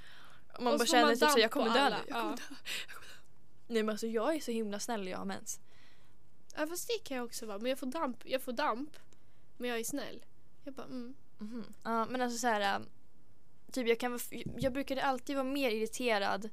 Och 0.58 0.64
man 0.64 0.74
Och 0.74 0.80
bara 0.80 0.86
känner 0.86 1.06
man 1.06 1.16
typ 1.20 1.30
så 1.30 1.40
jag 1.40 1.52
kommer 1.52 1.74
dö 1.74 1.90
nu. 1.90 1.96
Jag 2.08 2.08
kommer 2.08 2.30
Ja. 2.30 2.36
dö. 2.36 2.56
Jag 2.88 2.96
kommer 2.96 3.08
dö. 3.08 3.16
Nej 3.68 3.84
men 3.84 3.90
alltså 3.94 4.08
jag 4.08 4.36
är 4.36 4.40
så 4.40 4.52
himla 4.52 4.80
snäll 4.80 5.04
när 5.04 5.12
jag 5.12 5.18
har 5.18 5.26
mens. 5.26 5.60
Ja, 6.58 6.68
fast 6.68 6.88
det 6.88 7.04
kan 7.04 7.18
jag 7.18 7.26
också 7.26 7.46
vara. 7.46 7.58
Men 7.60 7.70
jag 7.70 7.80
får 7.80 7.88
damp. 7.88 8.18
Jag 8.26 8.42
får 8.42 8.52
damp. 8.52 8.98
Men 9.58 9.70
jag 9.70 9.80
är 9.80 9.84
snäll. 9.84 10.26
Jag 10.64 10.74
bara 10.74 10.86
mm. 10.86 11.14
Mhm. 11.38 11.74
Ja 11.84 12.06
men 12.06 12.22
alltså 12.22 12.38
så 12.38 12.48
här. 12.48 12.76
ähm, 12.76 12.86
Typ 13.72 13.88
jag 13.88 14.00
kan 14.00 14.20
jag 14.58 14.74
brukade 14.74 15.04
alltid 15.04 15.36
vara 15.36 15.44
mer 15.44 15.70
irriterad 15.72 16.50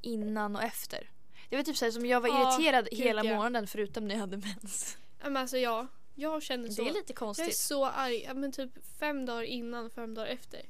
innan 0.00 0.56
och 0.56 0.62
efter. 0.62 1.10
Det 1.50 1.56
var 1.56 1.62
typ 1.62 1.76
så 1.76 1.84
här 1.84 1.92
som 1.92 2.06
jag 2.06 2.20
var 2.20 2.28
Ja, 2.28 2.54
irriterad 2.58 2.88
gud, 2.90 2.98
hela 2.98 3.24
ja. 3.24 3.36
månaden 3.36 3.66
förutom 3.66 4.08
när 4.08 4.14
jag 4.14 4.20
hade 4.20 4.36
mens. 4.36 4.98
Ja, 5.22 5.24
Men 5.30 5.36
alltså 5.36 5.56
ja. 5.58 5.86
Jag 6.14 6.42
känner 6.42 6.68
så. 6.68 6.82
Det 6.82 6.88
är 6.88 6.92
lite 6.92 6.98
jag 7.06 7.10
är 7.10 7.14
konstigt. 7.14 7.56
så 7.56 7.84
arg. 7.86 8.22
Ja, 8.22 8.34
men 8.34 8.52
typ 8.52 8.70
fem 8.98 9.26
dagar 9.26 9.42
innan, 9.42 9.90
fem 9.90 10.14
dagar 10.14 10.26
efter. 10.28 10.62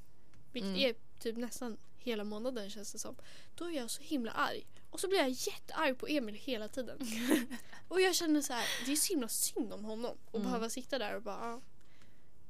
Vilket 0.52 0.68
Mm. 0.70 0.80
är 0.90 0.94
typ 1.20 1.36
nästan 1.36 1.76
hela 2.04 2.24
månaden 2.24 2.70
känns 2.70 2.92
det 2.92 2.98
som. 2.98 3.16
Då 3.54 3.64
är 3.64 3.70
jag 3.70 3.90
så 3.90 4.02
himla 4.02 4.32
arg. 4.32 4.66
Och 4.90 5.00
så 5.00 5.08
blir 5.08 5.18
jag 5.18 5.28
jättearg 5.30 5.98
på 5.98 6.06
Emil 6.06 6.34
hela 6.34 6.68
tiden. 6.68 6.98
och 7.88 8.00
jag 8.00 8.14
känner 8.14 8.40
så 8.40 8.52
här, 8.52 8.66
det 8.86 8.92
är 8.92 8.96
så 8.96 9.12
himla 9.12 9.28
synd 9.28 9.72
om 9.72 9.84
honom. 9.84 10.16
Och 10.30 10.34
Mm. 10.34 10.46
behöva 10.46 10.70
sitta 10.70 10.98
där 10.98 11.16
och 11.16 11.22
bara 11.22 11.36
ah, 11.54 11.60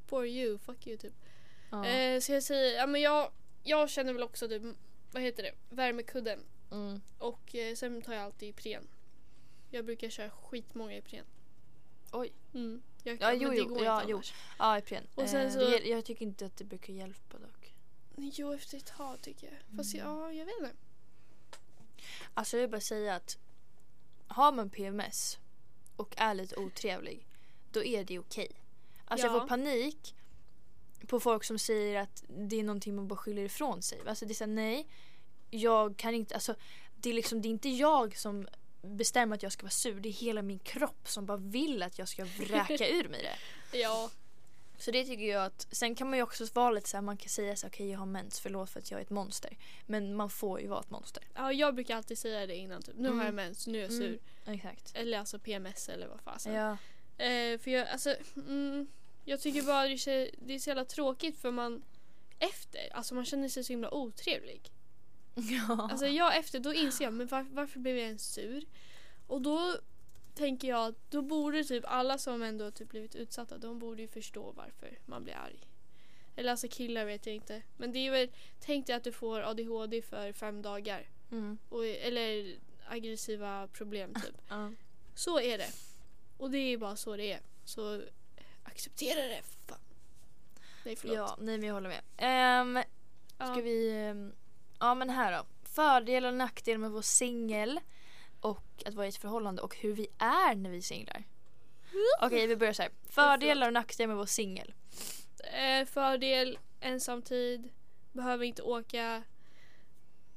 Poor 0.07 0.27
you, 0.27 0.59
fuck 0.59 0.87
you 0.87 0.97
typ. 0.97 1.13
Ja. 1.71 1.87
Eh, 1.87 2.21
så 2.21 2.33
jag 2.33 2.43
säger, 2.43 2.77
ja 2.79 2.87
men 2.87 3.01
jag, 3.01 3.31
jag 3.63 3.91
känner 3.91 4.13
väl 4.13 4.23
också 4.23 4.49
typ, 4.49 4.63
vad 5.13 5.23
heter 5.23 5.43
det, 5.43 5.53
värmekudden. 5.71 6.41
Mm. 6.71 7.01
Och 7.19 7.55
eh, 7.55 7.75
sen 7.75 8.03
tar 8.03 8.13
jag 8.15 8.23
alltid 8.23 8.49
Ipren. 8.49 8.89
Jag 9.71 9.85
brukar 9.85 10.09
köra 10.11 10.31
skitmånga 10.31 10.97
Ipren. 10.97 11.25
Oj. 12.13 12.33
Mm. 12.55 12.83
Jag, 13.03 13.21
Ja, 13.21 13.33
jo, 13.33 13.53
jo, 13.55 13.85
ja, 13.85 14.03
jo. 14.09 14.23
Ja, 14.59 14.79
Ipren. 14.79 15.07
Och 15.15 15.29
sen 15.29 15.41
Eh, 15.47 15.53
så- 15.53 15.59
det, 15.59 15.79
jag 15.89 16.05
tycker 16.05 16.23
inte 16.23 16.47
att 16.47 16.57
det 16.57 16.65
brukar 16.65 16.93
hjälpa 16.93 17.39
dock. 17.39 17.54
Jo, 18.17 18.53
efter 18.55 18.77
ett 18.77 18.87
tag 18.87 19.23
tycker 19.23 19.47
jag. 19.47 19.77
Fast 19.77 19.95
Mm. 19.95 20.07
ja, 20.07 20.33
jag 20.33 20.47
vet 20.47 20.55
inte. 20.61 20.73
Alltså 22.35 22.57
jag 22.57 22.61
vill 22.61 22.71
bara 22.71 22.81
säga 22.81 23.15
att 23.15 23.39
har 24.27 24.53
man 24.53 24.71
PMS 24.71 25.39
och 25.97 26.15
är 26.17 26.35
lite 26.35 26.57
otrevlig, 26.57 27.27
då 27.73 27.85
är 27.85 28.05
det 28.05 28.19
okej. 28.19 28.51
Alltså 29.05 29.27
jag 29.27 29.37
Ja. 29.37 29.41
får 29.41 29.49
panik 29.49 30.15
på 31.07 31.21
folk 31.21 31.45
som 31.45 31.59
säger 31.59 32.01
att 32.01 32.25
det 32.29 32.57
är 32.61 32.63
någonting 32.65 32.95
man 32.97 33.09
bara 33.09 33.17
skyller 33.17 33.43
ifrån 33.43 33.83
sig. 33.83 34.01
Alltså 34.07 34.25
det 34.27 34.33
är 34.33 34.35
såhär, 34.35 34.53
nej, 34.53 34.87
jag 35.51 35.97
kan 35.97 36.15
inte, 36.15 36.35
alltså 36.35 36.55
det 36.97 37.11
är 37.11 37.15
liksom, 37.15 37.43
det 37.43 37.49
är 37.49 37.51
inte 37.51 37.69
jag 37.69 38.17
som 38.17 38.49
bestämmer 38.83 39.37
att 39.37 39.43
jag 39.43 39.53
ska 39.53 39.63
vara 39.63 39.71
sur, 39.71 40.01
det 40.01 40.09
är 40.09 40.13
hela 40.13 40.43
min 40.43 40.59
kropp 40.59 41.09
som 41.09 41.27
bara 41.27 41.37
vill 41.37 41.83
att 41.83 41.99
jag 41.99 42.09
ska 42.09 42.25
vräka 42.25 42.89
ur 42.91 43.09
mig 43.09 43.23
det. 43.23 43.79
Ja. 43.79 44.11
Så 44.79 44.91
det 44.91 45.05
tycker 45.05 45.25
jag 45.25 45.45
att, 45.45 45.67
sen 45.71 45.95
kan 45.95 46.11
man 46.11 46.17
ju 46.19 46.23
också 46.23 46.47
vara 46.55 46.71
lite 46.71 46.89
såhär, 46.89 47.03
man 47.03 47.17
kan 47.17 47.29
säga 47.29 47.57
så 47.57 47.67
okej 47.67 47.91
jag 47.91 47.99
har 47.99 48.07
mens, 48.07 48.41
förlåt 48.41 48.71
för 48.71 48.81
att 48.81 48.91
jag 48.91 48.99
är 48.99 49.03
ett 49.05 49.11
monster. 49.11 49.57
Men 49.87 50.15
man 50.17 50.31
får 50.31 50.61
ju 50.61 50.67
vara 50.69 50.81
ett 50.81 50.91
monster. 50.91 51.23
ja, 51.35 51.53
jag 51.53 51.75
brukar 51.75 51.97
alltid 51.97 52.19
säga 52.19 52.47
det 52.47 52.55
innan 52.57 52.83
typ. 52.83 52.95
Nu 52.99 53.09
har 53.09 53.17
jag 53.17 53.23
Mm. 53.23 53.35
mens, 53.35 53.67
nu 53.67 53.79
är 53.79 53.83
jag 53.83 53.91
Mm. 53.93 54.01
sur. 54.03 54.19
Exakt. 54.55 54.93
Eller 54.97 55.19
alltså 55.19 55.39
PMS 55.39 55.89
eller 55.89 56.07
vad 56.09 56.21
fasen. 56.21 56.53
Ja. 56.55 56.71
Eh, 57.25 57.59
för 57.59 57.71
jag, 57.71 57.89
alltså, 57.89 58.17
mm, 58.37 58.87
jag 59.25 59.41
tycker 59.41 59.63
bara 59.63 59.83
det 59.89 59.93
är, 60.07 60.31
det 60.47 60.55
är 60.55 60.59
så 60.59 60.71
jävla 60.71 60.85
tråkigt 60.85 61.39
för 61.39 61.51
man 61.51 61.83
efter, 62.39 62.81
alltså 62.93 63.15
man 63.15 63.25
känner 63.25 63.49
sig 63.49 63.65
så 63.65 63.73
himla 63.73 63.95
otrevlig. 63.95 64.71
ja. 65.35 65.89
Alltså 65.91 66.07
jag 66.07 66.37
efter, 66.37 66.59
då 66.59 66.75
inser 66.75 67.05
jag, 67.05 67.13
men 67.15 67.27
var, 67.27 67.47
varför 67.51 67.79
blev 67.81 67.97
jag 67.97 68.07
ens 68.07 68.33
sur? 68.33 68.65
Och 69.27 69.43
då 69.43 69.77
tänker 70.35 70.69
jag 70.69 70.87
att 70.87 71.11
då 71.11 71.23
borde 71.23 71.65
typ 71.65 71.85
alla 71.87 72.19
som 72.19 72.43
ändå 72.43 72.71
typ 72.71 72.91
blivit 72.91 73.15
utsatta, 73.15 73.59
de 73.59 73.79
borde 73.79 74.03
ju 74.03 74.09
förstå 74.09 74.53
varför 74.53 74.99
man 75.07 75.25
blir 75.25 75.35
arg. 75.35 75.69
Eller 76.37 76.51
alltså 76.51 76.69
killar 76.71 77.05
vet 77.05 77.27
jag 77.27 77.35
inte. 77.35 77.63
Men 77.77 77.93
det 77.93 77.99
är 77.99 78.11
väl, 78.11 78.31
tänk 78.61 78.87
dig 78.87 78.97
att 78.97 79.05
du 79.05 79.13
får 79.13 79.41
ADHD 79.41 80.03
för 80.03 80.33
fem 80.33 80.63
dagar. 80.63 81.09
Mm. 81.31 81.59
Och, 81.69 81.87
eller 81.87 82.57
aggressiva 82.87 83.69
problem 83.69 84.15
typ. 84.15 84.35
Ja. 84.49 84.73
Så 85.15 85.41
är 85.41 85.59
det. 85.59 85.71
Och 86.37 86.51
det 86.51 86.59
är 86.59 86.79
bara 86.79 86.97
så 86.97 87.17
det 87.17 87.33
är. 87.33 87.41
Så 87.65 88.03
acceptera 88.63 89.29
det. 89.29 89.43
Fan. 89.67 89.79
Nej 90.85 90.97
förlåt. 90.97 91.17
Ja, 91.17 91.37
nej 91.41 91.59
men 91.59 91.67
jag 91.67 91.75
håller 91.75 91.89
med. 91.89 92.03
Ja. 93.39 93.47
ska 93.47 93.61
vi... 93.61 93.91
ehm, 93.93 94.33
ja 94.81 94.95
men 94.95 95.11
här 95.11 95.33
då. 95.39 95.47
Fördelar 95.65 96.29
och 96.29 96.35
nackdelar 96.35 96.79
med 96.79 96.87
att 96.87 96.93
vara 96.93 97.03
singel 97.03 97.81
och 98.45 98.83
att 98.87 98.95
vara 98.95 99.07
i 99.07 99.09
ett 99.09 99.17
förhållande 99.17 99.63
och 99.63 99.77
hur 99.77 99.93
vi 99.93 100.07
är 100.19 100.55
när 100.55 100.71
vi 100.71 100.77
är 100.77 100.83
singlar. 100.83 101.25
Okej 102.23 102.47
vi 102.47 102.57
börjar 102.57 102.73
så 102.73 102.83
här. 102.83 102.91
Fördelar 103.09 103.67
och 103.67 103.73
nackdelar 103.73 104.07
med 104.07 104.15
att 104.15 104.19
vara 104.19 104.27
singel. 104.27 104.75
Eh, 105.53 105.87
fördel, 105.87 106.59
ensamtid, 106.81 107.69
behöver 108.13 108.45
inte 108.45 108.63
åka 108.63 109.23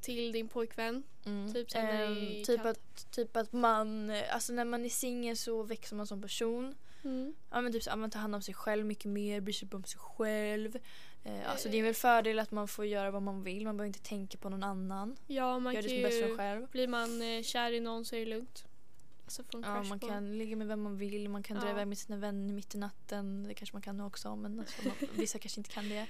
till 0.01 0.31
din 0.31 0.47
pojkvän. 0.47 1.03
Mm. 1.25 1.53
Typ 1.53 1.67
är 1.75 2.45
typ, 2.45 2.65
att, 2.65 3.11
typ 3.11 3.37
att 3.37 3.53
man, 3.53 4.09
eh, 4.09 4.35
alltså 4.35 4.53
när 4.53 4.65
man 4.65 4.85
är 4.85 4.89
singel 4.89 5.37
så 5.37 5.63
växer 5.63 5.95
man 5.95 6.07
som 6.07 6.21
person. 6.21 6.75
Mm. 7.03 7.35
Ja 7.49 7.61
men 7.61 7.73
typ 7.73 7.83
så, 7.83 7.95
man 7.95 8.11
tar 8.11 8.19
hand 8.19 8.35
om 8.35 8.41
sig 8.41 8.53
själv 8.53 8.85
mycket 8.85 9.11
mer, 9.11 9.41
bryr 9.41 9.53
sig 9.53 9.67
om 9.71 9.83
sig 9.83 9.99
själv. 9.99 10.77
Eh, 11.23 11.49
alltså 11.51 11.69
det 11.69 11.77
är 11.77 11.83
väl 11.83 11.93
fördel 11.93 12.39
att 12.39 12.51
man 12.51 12.67
får 12.67 12.85
göra 12.85 13.11
vad 13.11 13.21
man 13.21 13.43
vill, 13.43 13.63
man 13.65 13.77
behöver 13.77 13.87
inte 13.87 14.09
tänka 14.09 14.37
på 14.37 14.49
någon 14.49 14.63
annan. 14.63 15.15
Ja, 15.27 15.59
man 15.59 15.73
Gör 15.75 15.81
det 15.81 15.89
som 15.89 16.01
bäst 16.01 16.21
för 16.21 16.29
en 16.29 16.37
själv. 16.37 16.67
blir 16.71 16.87
man 16.87 17.21
eh, 17.21 17.43
kär 17.43 17.71
i 17.71 17.79
någon 17.79 18.05
så 18.05 18.15
är 18.15 18.19
det 18.19 18.25
lugnt. 18.25 18.65
Alltså 19.25 19.43
Ja, 19.51 19.83
man 19.83 19.99
på. 19.99 20.07
kan 20.07 20.37
ligga 20.37 20.55
med 20.55 20.67
vem 20.67 20.81
man 20.81 20.97
vill, 20.97 21.29
man 21.29 21.43
kan 21.43 21.57
dra 21.59 21.65
Ja. 21.65 21.71
iväg 21.71 21.87
med 21.87 21.97
sina 21.97 22.17
vänner 22.17 22.53
mitt 22.53 22.75
i 22.75 22.77
natten. 22.77 23.43
Det 23.47 23.53
kanske 23.53 23.75
man 23.75 23.81
kan 23.81 23.97
nu 23.97 24.03
också 24.03 24.35
men 24.35 24.59
alltså, 24.59 24.81
man, 24.87 24.93
vissa 25.15 25.39
kanske 25.39 25.59
inte 25.59 25.69
kan 25.69 25.89
det. 25.89 26.07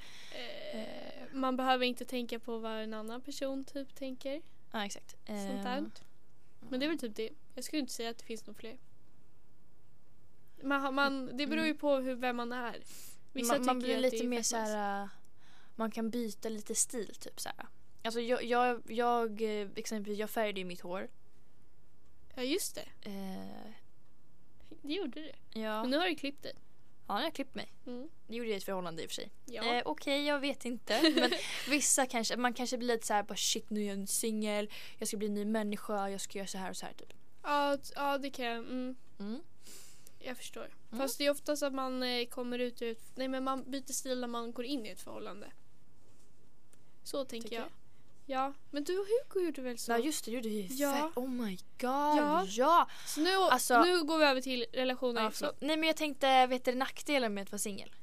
Eh, 0.72 0.88
man 1.34 1.58
behöver 1.58 1.86
inte 1.86 2.06
tänka 2.06 2.39
på 2.39 2.58
vad 2.58 2.72
en 2.84 2.93
annan 2.93 3.22
person 3.22 3.65
typ 3.65 3.96
tänker. 3.96 4.41
Ja 4.72 4.86
exakt. 4.86 5.10
Sånt 5.28 5.63
där. 5.63 5.78
Ehm, 5.78 5.91
Men 6.70 6.80
det 6.80 6.86
är 6.86 6.88
väl 6.89 7.00
typ 7.00 7.15
det. 7.15 7.30
Jag 7.56 7.63
skulle 7.63 7.80
inte 7.80 7.93
säga 7.93 8.10
att 8.10 8.17
det 8.17 8.26
finns 8.26 8.48
några 8.48 8.60
fler. 8.60 8.78
Man, 10.63 10.93
man, 10.96 11.38
det 11.38 11.48
beror 11.48 11.65
ju 11.65 11.74
på 11.74 11.96
hur, 11.96 12.15
vem 12.15 12.36
man 12.36 12.52
är. 12.52 12.78
Vissa 13.41 13.54
man, 13.54 13.65
man 13.65 13.80
blir 13.80 13.97
lite 13.97 14.23
mer 14.28 14.38
fett 14.38 14.45
så 14.45 14.56
här. 14.58 15.02
äh, 15.04 15.10
man 15.76 15.91
kan 15.91 16.10
byta 16.10 16.50
lite 16.50 16.76
stil 16.76 17.15
typ 17.19 17.39
så 17.41 17.50
här. 17.50 17.67
Alltså 18.04 18.19
jag, 18.19 18.43
jag, 18.43 18.82
jag 18.91 19.41
eh, 19.62 19.67
exempelvis 19.76 20.19
jag 20.19 20.30
färgade 20.30 20.60
ju 20.60 20.65
mitt 20.65 20.82
hår. 20.82 21.10
Ja 22.36 22.43
just 22.43 22.76
det, 22.76 23.10
Eh, 23.10 23.71
det 24.82 24.93
gjorde 24.93 25.21
det. 25.21 25.60
ja, 25.60 25.82
Men 25.82 25.91
nu 25.91 25.97
har 25.97 26.06
du 26.08 26.15
klippt 26.15 26.43
det. 26.43 26.52
ja, 27.08 27.17
jag 27.17 27.23
har 27.23 27.32
klippt 27.32 27.56
mig. 27.56 27.71
Mm. 27.88 28.10
Det 28.28 28.36
gjorde 28.36 28.50
jag 28.50 28.54
i 28.56 28.58
ett 28.58 28.63
förhållande 28.63 29.04
i 29.04 29.06
och 29.06 29.10
för 29.10 29.15
sig. 29.15 29.32
Ja. 29.45 29.63
Eh, 29.76 29.82
Okej, 29.86 30.26
jag 30.26 30.39
vet 30.39 30.65
inte. 30.65 31.12
Men 31.15 31.32
vissa 31.69 32.06
kanske, 32.06 32.38
man 32.38 32.54
kanske 32.54 32.78
blir 32.78 32.88
lite 32.88 33.08
så 33.08 33.13
här, 33.13 33.23
bara 33.23 33.36
shit 33.36 33.69
nu 33.69 33.82
är 33.82 33.86
jag 33.88 33.93
en 33.93 34.08
singel, 34.08 34.69
jag 34.97 35.08
ska 35.08 35.17
bli 35.17 35.28
en 35.28 35.34
ny 35.34 35.45
människa, 35.45 36.10
jag 36.10 36.21
ska 36.21 36.38
göra 36.38 36.47
så 36.47 36.58
här 36.58 36.69
och 36.69 36.78
så 36.78 36.86
här 36.86 36.93
typ. 36.93 37.13
Ja, 37.43 37.78
ja 37.95 38.17
det 38.17 38.30
kan 38.30 38.45
jag. 38.45 38.58
Mm, 38.58 38.95
Mm. 39.19 39.41
Jag 40.19 40.38
förstår. 40.38 40.62
Mm. 40.91 40.99
Fast 41.01 41.17
det 41.17 41.25
är 41.25 41.32
oftast 41.32 41.63
att 41.63 41.73
man 41.73 42.03
eh, 42.03 42.25
kommer 42.27 42.60
ut 42.60 42.82
ur 42.82 42.95
Nej 43.15 43.27
men 43.27 43.43
man 43.43 43.63
byter 43.71 43.93
stil 43.93 44.19
när 44.19 44.27
man 44.27 44.51
går 44.51 44.65
in 44.65 44.86
i 44.86 44.89
ett 44.89 45.01
förhållande. 45.01 45.47
Så 47.03 47.25
tänker 47.25 47.49
Tycker 47.49 47.62
jag. 47.62 47.69
Ja, 48.30 48.53
men 48.71 48.84
du 48.84 48.99
och 48.99 49.06
Hugo 49.06 49.45
gjorde 49.45 49.62
väl 49.62 49.77
så? 49.77 49.91
Ja 49.91 49.97
just 49.97 50.25
det, 50.25 50.32
gjorde 50.32 50.49
vi 50.49 50.67
Ja. 50.71 51.12
Oh 51.15 51.30
my 51.30 51.56
god, 51.56 52.17
Ja. 52.17 52.45
ja! 52.47 52.89
Så 53.06 53.21
nu, 53.21 53.36
Alltså- 53.36 53.82
nu 53.82 54.03
går 54.03 54.17
vi 54.17 54.25
över 54.25 54.41
till 54.41 54.65
relationer. 54.73 55.21
ja 55.21 55.32
så. 55.32 55.51
Nej 55.60 55.77
men 55.77 55.88
jag 55.88 55.95
tänkte, 55.97 56.47
vet 56.47 56.65
du 56.65 56.75
nackdelen 56.75 57.34
med 57.34 57.41
att 57.43 57.51
vara 57.51 57.60
singel? 57.60 57.95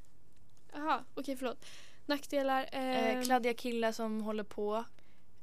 aha, 0.76 1.00
okej 1.14 1.36
förlåt. 1.36 1.66
Nackdelar. 2.06 2.62
Eh, 2.72 3.14
ehm, 3.16 3.24
kladdiga 3.24 3.54
killar 3.54 3.92
som 3.92 4.20
håller 4.20 4.44
på, 4.44 4.84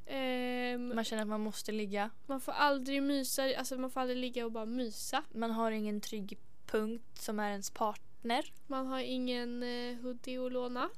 ehm, 0.06 0.96
man 0.96 1.04
känner 1.04 1.22
att 1.22 1.28
man 1.28 1.42
måste 1.42 1.72
ligga. 1.72 2.10
man 2.26 2.42
får 2.42 2.52
aldrig 2.52 3.04
mysa, 3.04 3.44
alltså 3.58 3.78
man 3.78 3.90
får 3.90 4.02
aldrig 4.02 4.18
ligga 4.18 4.46
och 4.46 4.52
bara 4.52 4.66
mysa. 4.66 5.24
Man 5.32 5.52
har 5.52 5.72
ingen 5.72 6.02
trygg 6.02 6.38
punkt 6.72 7.22
som 7.22 7.40
är 7.40 7.50
ens 7.50 7.70
partner. 7.70 8.54
Man 8.68 8.88
har 8.88 9.00
ingen 9.00 9.64
eh, 9.64 9.96
hoodie 10.02 10.38
att 10.38 10.52
låna. 10.52 10.90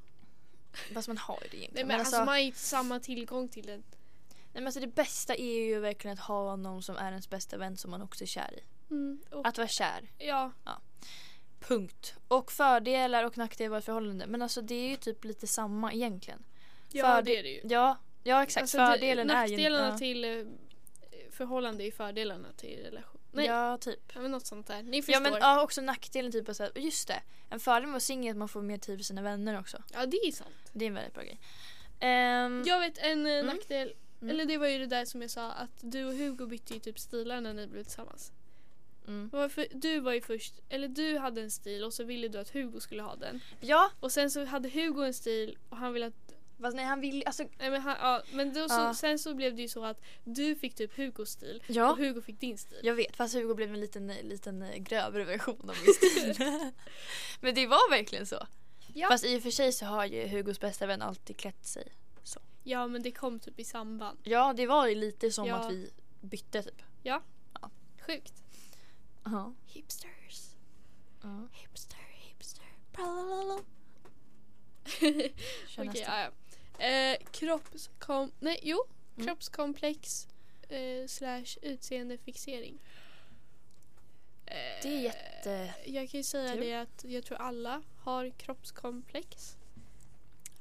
Fast 0.94 1.08
man 1.08 1.18
har 1.18 1.40
ju 1.44 1.48
det 1.50 1.58
egentligen. 1.58 1.74
Nej 1.74 1.84
men 1.84 1.88
men 1.88 2.00
alltså, 2.00 2.16
alltså, 2.16 2.26
man 2.26 2.34
har 2.34 2.40
inte 2.40 2.60
samma 2.60 3.00
tillgång 3.00 3.48
till 3.50 3.66
den. 3.66 3.84
nej, 4.30 4.38
men 4.54 4.66
alltså 4.66 4.80
det 4.80 4.88
bästa 4.88 5.36
är 5.36 5.66
ju 5.66 5.80
verkligen 5.80 6.14
att 6.14 6.24
ha 6.24 6.56
någon 6.56 6.84
som 6.84 6.98
är 6.98 7.10
ens 7.10 7.30
bästa 7.30 7.58
vän 7.58 7.78
som 7.78 7.92
man 7.92 8.02
också 8.02 8.24
är 8.24 8.28
kär 8.28 8.54
i. 8.60 8.64
Mm, 8.92 9.22
och, 9.32 9.48
Att 9.48 9.58
vara 9.58 9.68
kär. 9.68 10.12
ja, 10.18 10.52
Punkt. 11.60 12.16
Och 12.28 12.52
fördelar 12.52 13.24
och 13.24 13.38
nackdelar 13.38 13.78
ett 13.78 13.86
förhållande. 13.86 14.28
Men 14.28 14.42
alltså 14.42 14.62
det 14.62 14.76
är 14.76 14.90
ju 14.90 14.96
typ 14.96 15.24
lite 15.24 15.48
samma 15.48 15.94
egentligen. 15.94 16.44
ja 16.92 17.04
Förde- 17.06 17.22
det 17.22 17.40
är 17.40 17.44
det 17.44 17.50
ju. 17.50 17.62
Ja, 17.64 17.98
ja 18.24 18.44
exakt. 18.44 18.62
Alltså, 18.62 18.78
Fördelen 18.78 19.28
det, 19.28 19.34
är 19.34 19.48
ju... 19.48 19.52
nackdelarna 19.52 19.88
ja. 19.88 19.98
till 19.98 20.26
eh, 20.26 20.46
förhållande 21.32 21.84
är 21.84 21.92
fördelarna 21.92 22.48
till 22.58 22.80
relation. 22.84 23.22
Nej, 23.34 23.46
Ja, 23.46 23.78
typ. 23.78 24.00
ja, 24.16 24.22
men 24.22 24.32
något 24.32 24.46
sånt 24.46 24.68
där. 24.68 24.84
Ni 24.84 25.02
förstår. 25.02 25.14
Ja 25.26 25.32
men 25.32 25.40
ja, 25.42 25.62
också 25.62 25.82
nackdelen 25.82 26.32
typ 26.32 26.50
att 26.50 26.58
säga, 26.58 26.72
just 26.76 27.08
det. 27.08 27.22
En 27.50 27.60
fördel 27.60 27.88
med 27.90 27.98
att 27.98 28.04
singel 28.04 28.28
är 28.28 28.32
att 28.32 28.38
man 28.38 28.50
får 28.50 28.62
mer 28.62 28.78
tid 28.78 29.00
för 29.00 29.04
sina 29.04 29.22
vänner 29.22 29.60
också. 29.60 29.84
Ja, 29.94 30.06
det 30.06 30.18
är 30.18 30.32
sant. 30.32 30.50
Det 30.74 30.86
är 30.86 30.88
en 30.88 30.94
väldigt 30.94 31.14
bra 31.14 31.24
grej. 31.24 31.40
Ehm, 32.00 32.64
Jag 32.66 32.80
vet 32.80 32.98
en 32.98 33.26
eh, 33.26 33.32
Mm. 33.34 33.46
nackdel, 33.46 33.94
Mm. 34.22 34.30
eller 34.36 34.46
det 34.46 34.58
var 34.58 34.68
ju 34.68 34.78
det 34.78 34.86
där 34.88 35.06
som 35.06 35.22
jag 35.22 35.32
sa 35.32 35.52
att 35.52 35.70
du 35.82 36.06
och 36.06 36.14
Hugo 36.14 36.46
bytte 36.46 36.74
ju 36.74 36.80
typ 36.80 37.00
stilar 37.00 37.42
när 37.42 37.54
ni 37.54 37.68
blev 37.68 37.84
tillsammans. 37.84 38.32
mm. 39.08 39.30
Varför, 39.34 39.68
du 39.72 40.00
var 40.00 40.14
ju 40.14 40.22
först, 40.22 40.54
eller 40.70 40.88
du 40.88 41.18
hade 41.18 41.42
en 41.42 41.52
stil 41.52 41.84
och 41.84 41.94
så 41.94 42.04
ville 42.04 42.28
du 42.28 42.40
att 42.40 42.50
Hugo 42.50 42.80
skulle 42.80 43.02
ha 43.04 43.16
den. 43.16 43.40
Ja, 43.60 43.92
Och 44.00 44.12
sen 44.12 44.32
så 44.32 44.46
hade 44.46 44.70
Hugo 44.70 45.04
en 45.04 45.14
stil 45.14 45.58
och 45.70 45.78
han 45.78 45.94
ville 45.94 46.06
att 46.08 46.23
fast 46.64 46.76
nej 46.76 46.86
han 46.86 47.02
vill 47.02 47.24
alltså 47.26 47.44
Nej 47.60 47.70
men, 47.72 47.82
han, 47.82 47.96
ja, 48.02 48.24
men 48.32 48.54
då, 48.54 48.70
så, 48.70 48.76
Ja. 48.76 48.94
sen 48.94 49.20
så 49.20 49.34
blev 49.36 49.56
det 49.56 49.62
ju 49.62 49.68
så 49.68 49.86
att 49.86 50.02
du 50.24 50.56
fick 50.56 50.76
typ 50.76 50.98
Hugos 50.98 51.30
stil 51.30 51.64
Ja, 51.68 51.92
och 51.92 51.98
Hugo 51.98 52.22
fick 52.22 52.40
din 52.40 52.58
stil. 52.58 52.80
jag 52.84 52.96
vet 52.96 53.16
fast 53.16 53.34
Hugo 53.36 53.54
blev 53.56 53.74
en 53.74 53.80
liten, 53.80 54.08
liten 54.08 54.62
eh, 54.62 54.76
grövre 54.78 55.24
version 55.24 55.70
av 55.70 55.76
min 55.86 55.94
stil. 55.94 56.36
Men 57.42 57.56
det 57.56 57.68
var 57.68 57.90
verkligen 57.90 58.26
så. 58.26 58.48
Ja. 58.94 59.08
Fast 59.08 59.26
i 59.26 59.38
och 59.38 59.44
för 59.44 59.52
sig 59.52 59.72
så 59.72 59.86
har 59.86 60.06
ju 60.06 60.28
Hugos 60.28 60.60
bästa 60.60 60.86
vän 60.86 61.02
alltid 61.02 61.38
klätt 61.38 61.66
sig. 61.66 61.92
Ja 62.66 62.88
men 62.88 63.02
det 63.04 63.12
kom 63.12 63.40
typ 63.40 63.60
i 63.60 63.64
samband. 63.64 64.20
Ja 64.24 64.54
det 64.54 64.66
var 64.68 64.88
ju 64.88 64.96
lite 64.96 65.32
som 65.32 65.48
Ja. 65.48 65.56
att 65.56 65.72
vi 65.72 65.92
bytte 66.22 66.64
typ. 66.64 66.82
Sjukt. 68.08 68.34
Ja. 69.26 69.54
Hipsters. 69.68 70.56
ja. 71.24 71.48
Hipster, 71.52 71.98
hipster. 72.12 72.66
Okej, 74.98 75.34
nästa. 75.78 76.00
ja, 76.00 76.20
ja. 76.24 76.30
Eh, 76.84 77.18
kroppskom... 77.32 78.32
Nej, 78.40 78.60
jo. 78.64 78.84
Mm. 79.16 79.28
Kroppskomplex 79.28 80.28
eh, 80.70 81.08
slash 81.08 81.46
utseendefixering. 81.62 82.80
Eh, 84.46 84.56
Det 84.84 84.88
är 84.98 85.02
jätte... 85.02 85.74
Jag 85.86 86.10
kan 86.10 86.18
ju 86.20 86.24
säga 86.24 86.56
det 86.56 86.74
att 86.74 87.04
jag 87.08 87.24
tror 87.24 87.38
alla 87.38 87.82
har 88.00 88.30
kroppskomplex. 88.30 89.58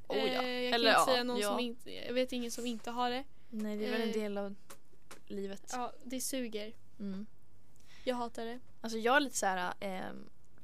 Oh, 0.09 0.17
ja. 0.19 0.25
Eh, 0.25 0.49
jag 0.49 0.73
kan 0.73 0.81
Eller 0.81 0.91
inte 0.91 1.01
ja, 1.01 1.05
säga 1.07 1.25
någon 1.25 1.41
ja. 1.41 1.49
som 1.49 1.61
inte... 1.61 1.91
Jag 2.07 2.15
vet 2.15 2.33
ingen 2.33 2.51
som 2.51 2.67
inte 2.67 2.91
har 2.91 3.11
det. 3.11 3.25
Nej, 3.51 3.77
det 3.77 3.87
är 3.87 3.91
väl 3.91 4.01
en 4.03 4.09
Eh. 4.09 4.15
del 4.15 4.39
av 4.39 4.55
livet. 5.27 5.71
Ja, 5.73 5.93
det 6.05 6.21
suger. 6.21 6.73
Mm. 7.01 7.27
Jag 8.05 8.17
hatar 8.17 8.45
det. 8.45 8.61
Alltså 8.81 8.99
jag 8.99 9.17
är 9.17 9.21
lite 9.21 9.37
så 9.37 9.47
här, 9.47 9.75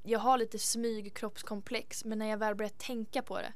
jag 0.02 0.18
har 0.18 0.38
lite 0.38 0.58
smyg 0.58 1.14
kroppskomplex 1.14 2.04
men 2.04 2.18
när 2.18 2.26
jag 2.26 2.38
väl 2.38 2.54
börjar 2.54 2.70
tänka 2.70 3.22
på 3.22 3.38
det 3.38 3.52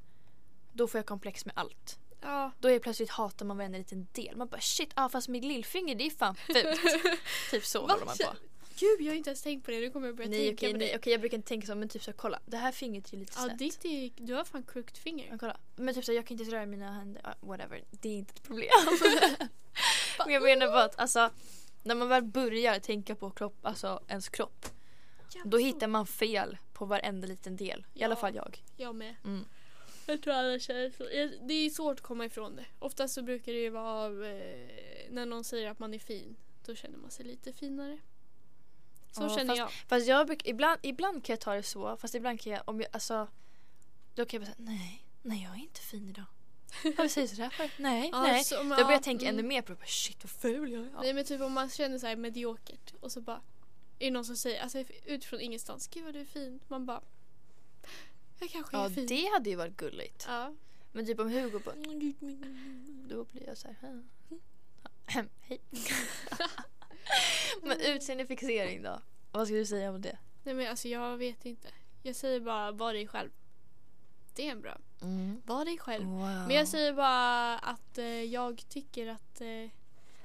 då 0.73 0.89
får 0.89 0.99
jag 0.99 1.07
komplex 1.07 1.45
med 1.47 1.53
allt. 1.59 1.99
Ja. 2.21 2.51
Då 2.61 2.71
är 2.71 2.79
plötsligt 2.79 3.11
hatar 3.11 3.47
man 3.47 3.57
varenda 3.57 3.79
liten 3.79 4.07
del. 4.13 4.37
Man 4.37 4.49
bara 4.49 4.61
shit, 4.61 4.91
ah, 4.95 5.09
fast 5.09 5.29
mitt 5.29 5.45
lillfinger 5.45 5.95
det 5.95 6.07
är 6.07 6.11
fan 6.11 6.35
fult. 6.35 6.81
typ 7.51 7.65
så 7.65 7.81
håller 7.81 8.05
man 8.05 8.17
på. 8.17 8.37
Gud, 8.79 9.01
jag 9.01 9.11
har 9.13 9.17
inte 9.17 9.31
ens 9.31 9.43
tänkt 9.43 9.65
på 9.65 9.71
det. 9.71 9.81
Nu 9.81 9.91
kommer 9.91 10.07
jag 10.07 10.17
börja 10.17 10.31
Nej 10.31 10.47
tänka 10.47 10.55
okej, 10.59 10.73
på 10.73 10.79
nej, 10.79 10.89
det. 10.89 10.99
okej 10.99 11.13
jag 11.13 11.21
brukar 11.21 11.37
inte 11.37 11.49
tänka 11.49 11.67
så 11.67 11.75
men 11.75 11.89
typ 11.89 12.03
så 12.03 12.13
kolla 12.13 12.39
det 12.47 12.57
här 12.57 12.73
fingret 12.73 13.13
är 13.13 13.17
lite 13.17 13.33
Ja, 13.37 13.43
snett. 13.45 13.59
ditt 13.59 13.85
är, 13.85 14.11
du 14.17 14.35
har 14.35 14.45
fan 14.45 14.63
crooked 14.63 14.97
finger. 14.97 15.29
Ja, 15.31 15.39
kolla. 15.41 15.57
Men 15.77 15.95
typ 15.95 16.05
så 16.05 16.13
jag 16.13 16.27
kan 16.27 16.39
inte 16.41 16.57
röra 16.57 16.67
mina 16.67 16.93
händer, 16.93 17.23
ah, 17.25 17.35
whatever. 17.41 17.85
Det 17.91 18.09
är 18.09 18.13
inte 18.17 18.33
ett 18.37 18.43
problem. 18.43 18.69
men 20.19 20.35
jag 20.35 20.43
menar 20.43 20.67
bara 20.67 20.85
att 20.85 20.99
alltså 20.99 21.31
när 21.83 21.95
man 21.95 22.09
väl 22.09 22.23
börjar 22.23 22.79
tänka 22.79 23.15
på 23.15 23.31
kropp, 23.31 23.67
alltså 23.67 24.01
ens 24.09 24.29
kropp 24.29 24.67
då 25.45 25.59
hittar 25.59 25.87
man 25.87 26.07
fel 26.07 26.59
på 26.73 26.85
varenda 26.85 27.27
liten 27.27 27.57
del. 27.57 27.87
I 27.95 28.05
alla 28.05 28.15
Ja. 28.15 28.21
fall 28.21 28.35
jag. 28.35 28.63
Jag 28.77 28.95
med. 28.95 29.15
Mm. 29.25 29.45
Jag 30.07 30.23
tror 30.23 30.35
alla 30.35 30.59
känner 30.59 30.91
så. 30.91 31.05
Det 31.47 31.55
är 31.55 31.71
svårt 31.71 31.97
att 31.99 32.01
komma 32.07 32.25
ifrån 32.25 32.57
det. 32.57 32.65
Oftast 32.79 33.15
så 33.15 33.23
brukar 33.23 33.53
det 33.53 33.59
ju 33.59 33.71
vara 33.71 34.07
eh, 34.07 34.67
när 35.11 35.27
någon 35.27 35.45
säger 35.45 35.71
att 35.71 35.79
man 35.79 35.95
är 35.95 35.99
fin. 35.99 36.37
Då 36.67 36.75
känner 36.75 36.99
man 36.99 37.11
sig 37.11 37.25
lite 37.27 37.53
finare. 37.53 37.99
Så 39.13 39.23
Ja, 39.23 39.29
känner 39.29 39.47
fast- 39.47 39.59
jag. 39.59 39.73
Fast 39.89 40.07
jag 40.07 40.27
bruk, 40.27 40.43
ibland, 40.47 40.79
ibland 40.83 41.25
kan 41.25 41.33
jag 41.33 41.41
ta 41.41 41.55
det 41.55 41.63
så, 41.63 41.97
fast 41.97 42.15
ibland 42.15 42.41
kan 42.41 42.53
jag, 42.53 42.63
om 42.65 42.81
jag, 42.81 42.89
alltså 42.93 43.29
Då 44.15 44.25
kan 44.25 44.41
jag 44.41 44.49
bara 44.49 44.55
säga 44.57 44.67
nej, 44.71 45.05
nej 45.23 45.43
jag 45.43 45.53
är 45.53 45.63
inte 45.63 45.81
fin 45.81 46.09
idag. 46.09 46.25
Vi 47.03 47.09
säger 47.09 47.27
sådär 47.29 47.51
för? 47.51 47.71
Nej, 47.79 48.09
Ja, 48.13 48.23
nej. 48.23 48.45
så- 48.45 48.55
Då 48.57 48.61
men, 48.63 48.69
börjar 48.69 48.85
ja, 48.85 48.93
jag 48.93 49.03
tänka 49.03 49.25
mm. 49.29 49.39
ännu 49.39 49.49
mer 49.49 49.63
på 49.63 49.73
det. 49.73 49.79
Bara, 49.79 49.87
Shit 49.87 50.25
vad 50.25 50.31
ful 50.31 50.73
jag 50.73 50.83
är. 50.87 50.91
Nej 51.03 51.15
men 51.15 51.25
typ 51.25 51.41
om 51.41 51.53
man 51.53 51.71
känner 51.71 51.99
så 51.99 52.07
här 52.07 52.17
mediokert 52.17 52.95
och 53.01 53.13
så 53.13 53.21
bara 53.21 53.41
är 53.99 54.05
det 54.05 54.11
någon 54.11 54.25
som 54.25 54.37
säger, 54.37 54.63
alltså 54.63 54.85
utifrån 55.05 55.41
ingenstans, 55.41 55.89
gud 55.89 56.05
vad 56.05 56.15
du 56.15 56.21
är 56.21 56.25
fin. 56.25 56.61
Man 56.69 56.87
bara, 56.87 57.03
jag 58.43 58.51
kanske 58.51 58.77
är 58.77 58.83
Ja 58.83 58.91
fin. 58.91 59.07
det 59.07 59.31
hade 59.33 59.51
ju 59.51 59.57
varit 59.57 59.77
gulligt. 59.77 60.25
Ja. 60.29 60.55
Men 60.93 61.07
typ 61.07 61.21
om 61.21 61.29
Hugo 61.31 61.59
bara 61.65 61.75
Då 63.09 63.25
blir 63.25 63.47
jag 63.47 63.59
så 63.59 63.69
här. 63.81 64.03
"Ah." 65.07 65.23
Hej. 65.41 65.61
Men 67.63 67.81
utseendefixering 67.81 68.83
då? 68.83 69.01
Vad 69.33 69.47
ska 69.47 69.57
du 69.57 69.67
säga 69.67 69.91
om 69.91 70.01
det? 70.01 70.19
Nej 70.43 70.55
men 70.55 70.67
alltså 70.71 70.89
jag 70.89 71.17
vet 71.17 71.45
inte. 71.47 71.69
Jag 72.03 72.17
säger 72.17 72.41
bara, 72.41 72.73
var 72.73 72.93
dig 72.93 73.07
själv. 73.07 73.31
Det 74.35 74.47
är 74.47 74.51
en 74.53 74.61
bra. 74.61 74.79
Mm. 75.03 75.43
Var 75.47 75.65
dig 75.65 75.79
själv. 75.79 76.05
Wow. 76.07 76.21
Men 76.21 76.51
jag 76.51 76.69
säger 76.69 76.93
bara 76.93 77.59
att 77.59 77.99
eh, 77.99 78.07
jag 78.07 78.63
tycker 78.69 79.07
att 79.07 79.41
eh, 79.41 79.71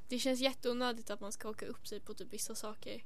det 0.08 0.20
känns 0.20 0.40
jätteonödigt 0.40 1.10
att 1.10 1.20
man 1.22 1.32
ska 1.32 1.50
åka 1.50 1.66
upp 1.66 1.88
sig 1.88 2.00
på 2.00 2.14
typ 2.14 2.34
vissa 2.34 2.56
saker. 2.56 3.04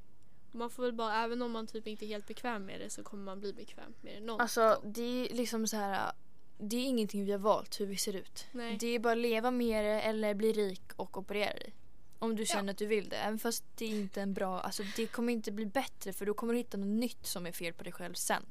Man 0.51 0.69
får 0.69 0.83
väl 0.83 0.93
bara, 0.93 1.23
även 1.23 1.41
om 1.41 1.51
man 1.51 1.67
typ 1.67 1.87
inte 1.87 2.05
är 2.05 2.07
helt 2.07 2.27
bekväm 2.27 2.65
med 2.65 2.79
det 2.81 2.89
så 2.89 3.03
kommer 3.03 3.23
man 3.23 3.39
bli 3.39 3.53
bekväm 3.53 3.93
med 4.01 4.13
det 4.15 4.19
någon 4.25 4.41
Alltså 4.41 4.79
gång. 4.81 4.93
det 4.93 5.01
är 5.29 5.33
liksom 5.35 5.67
så 5.67 5.77
här. 5.77 6.11
Det 6.57 6.75
är 6.75 6.83
ingenting 6.85 7.25
vi 7.25 7.31
har 7.31 7.39
valt 7.39 7.79
hur 7.79 7.85
vi 7.85 7.97
ser 7.97 8.15
ut. 8.15 8.45
Nej. 8.51 8.77
Det 8.79 8.87
är 8.87 8.99
bara 8.99 9.11
att 9.13 9.17
leva 9.19 9.51
med 9.51 9.85
det 9.85 10.01
eller 10.01 10.33
bli 10.33 10.53
rik 10.53 10.81
och 10.95 11.17
operera 11.17 11.53
dig. 11.53 11.73
Om 12.19 12.35
du 12.35 12.41
Ja. 12.41 12.45
känner 12.45 12.71
att 12.73 12.77
du 12.77 12.85
vill 12.85 13.09
det. 13.09 13.15
Även 13.15 13.39
fast 13.39 13.63
det 13.77 13.85
är 13.85 13.89
inte 13.89 14.21
en 14.21 14.33
bra, 14.33 14.59
alltså 14.59 14.83
det 14.95 15.07
kommer 15.07 15.33
inte 15.33 15.51
bli 15.51 15.65
bättre 15.65 16.13
för 16.13 16.25
då 16.25 16.33
kommer 16.33 16.53
du 16.53 16.59
hitta 16.59 16.77
något 16.77 16.87
nytt 16.87 17.25
som 17.25 17.45
är 17.45 17.51
fel 17.51 17.73
på 17.73 17.83
dig 17.83 17.93
själv 17.93 18.13
sen. 18.13 18.45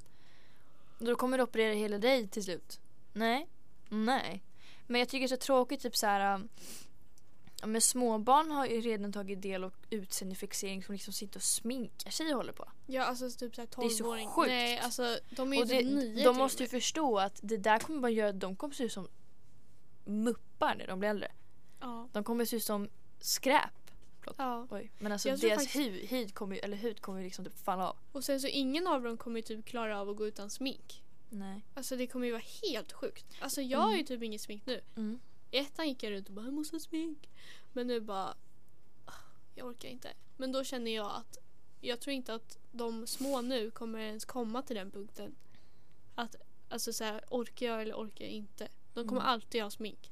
Då 0.98 1.14
kommer 1.14 1.38
du 1.38 1.44
operera 1.44 1.74
hela 1.74 1.98
dig 1.98 2.28
till 2.28 2.44
slut. 2.44 2.80
Nej. 3.12 3.48
Nej. 3.88 4.42
Men 4.86 4.98
jag 4.98 5.08
tycker 5.08 5.28
det 5.28 5.34
är 5.34 5.36
så 5.36 5.42
tråkigt 5.46 5.80
typ 5.80 5.96
så 5.96 6.06
här. 6.06 6.40
Ja, 7.60 7.66
men 7.66 7.80
småbarn 7.80 8.50
har 8.50 8.66
ju 8.66 8.80
redan 8.80 9.12
tagit 9.12 9.42
del 9.42 9.64
av 9.64 9.72
utseendefixering 9.90 10.82
som 10.84 10.92
liksom 10.92 11.12
sitter 11.12 11.38
och 11.38 11.42
sminkar 11.42 12.10
sig 12.10 12.30
och 12.30 12.36
håller 12.36 12.52
på. 12.52 12.68
Ja 12.86 13.02
alltså 13.04 13.30
typ 13.30 13.54
såhär 13.54 13.68
är 13.84 13.88
så 13.88 14.04
12-åring. 14.04 14.28
sjukt. 14.28 14.48
Nej 14.48 14.78
alltså 14.78 15.18
de 15.30 15.52
är 15.52 15.56
ju 15.56 15.62
Och 15.62 15.68
typ 15.68 15.84
det, 15.88 15.94
nio 15.94 16.24
de 16.24 16.36
måste 16.36 16.62
ju 16.62 16.64
med. 16.64 16.70
förstå 16.70 17.18
att 17.18 17.40
det 17.42 17.56
där 17.56 17.78
kommer 17.78 18.00
bara 18.00 18.10
göra 18.10 18.32
de 18.32 18.56
kommer 18.56 18.74
se 18.74 18.84
ut 18.84 18.92
som 18.92 19.08
muppar 20.04 20.74
när 20.74 20.86
de 20.86 20.98
blir 20.98 21.08
äldre. 21.10 21.32
Ja. 21.80 22.08
De 22.12 22.24
kommer 22.24 22.44
se 22.44 22.56
ut 22.56 22.64
som 22.64 22.88
skräp. 23.20 23.90
ja. 24.36 24.66
Oj. 24.70 24.90
Men 24.98 25.12
alltså 25.12 25.28
Jag 25.28 25.40
tror 25.40 25.50
deras 25.50 25.62
faktiskt- 25.62 25.86
hud, 25.86 26.08
hud 26.10 26.34
kommer 26.34 26.54
ju, 26.56 26.60
eller 26.62 26.76
hud 26.76 27.00
kommer 27.00 27.18
ju 27.18 27.24
liksom 27.24 27.44
typ 27.44 27.58
falla 27.58 27.88
av. 27.90 27.96
Och 28.12 28.24
sen 28.24 28.40
så 28.40 28.46
ingen 28.46 28.86
av 28.86 29.02
dem 29.02 29.16
kommer 29.16 29.36
ju 29.38 29.42
typ 29.42 29.64
klara 29.66 30.00
av 30.00 30.08
att 30.10 30.16
gå 30.16 30.26
utan 30.26 30.50
smink. 30.50 31.02
Nej. 31.32 31.64
Alltså 31.74 31.96
det 31.96 32.06
kommer 32.06 32.26
ju 32.26 32.32
vara 32.32 32.42
helt 32.62 32.92
sjukt. 32.92 33.26
Alltså 33.40 33.62
jag 33.62 33.78
har 33.78 33.96
ju 33.96 34.02
typ 34.02 34.22
inget 34.22 34.40
smink 34.40 34.66
nu. 34.66 34.80
Mm. 34.96 35.20
Ettan 35.50 35.88
gick 35.88 36.02
jag 36.02 36.12
runt 36.12 36.28
och 36.28 36.34
bara 36.34 36.44
jag 36.44 36.54
måste 36.54 36.74
ha 36.76 36.80
smink. 36.80 37.28
Men 37.72 37.86
nu 37.86 38.00
bara 38.00 38.34
ah, 39.04 39.12
jag 39.54 39.66
orkar 39.66 39.88
inte. 39.88 40.12
Men 40.36 40.52
då 40.52 40.64
känner 40.64 40.90
jag 40.94 41.10
att 41.16 41.38
jag 41.80 42.00
tror 42.00 42.14
inte 42.14 42.34
att 42.34 42.58
de 42.72 43.06
små 43.06 43.40
nu 43.40 43.70
kommer 43.70 43.98
ens 43.98 44.24
komma 44.24 44.62
till 44.62 44.76
den 44.76 44.90
punkten. 44.90 45.34
Att 46.14 46.36
alltså 46.68 46.92
så 46.92 47.04
här, 47.04 47.24
orkar 47.30 47.66
jag 47.66 47.82
eller 47.82 47.94
orkar 47.94 48.24
jag 48.24 48.32
inte. 48.34 48.68
De 48.94 49.08
kommer 49.08 49.20
Mm. 49.20 49.32
alltid 49.32 49.62
ha 49.62 49.70
smink. 49.70 50.10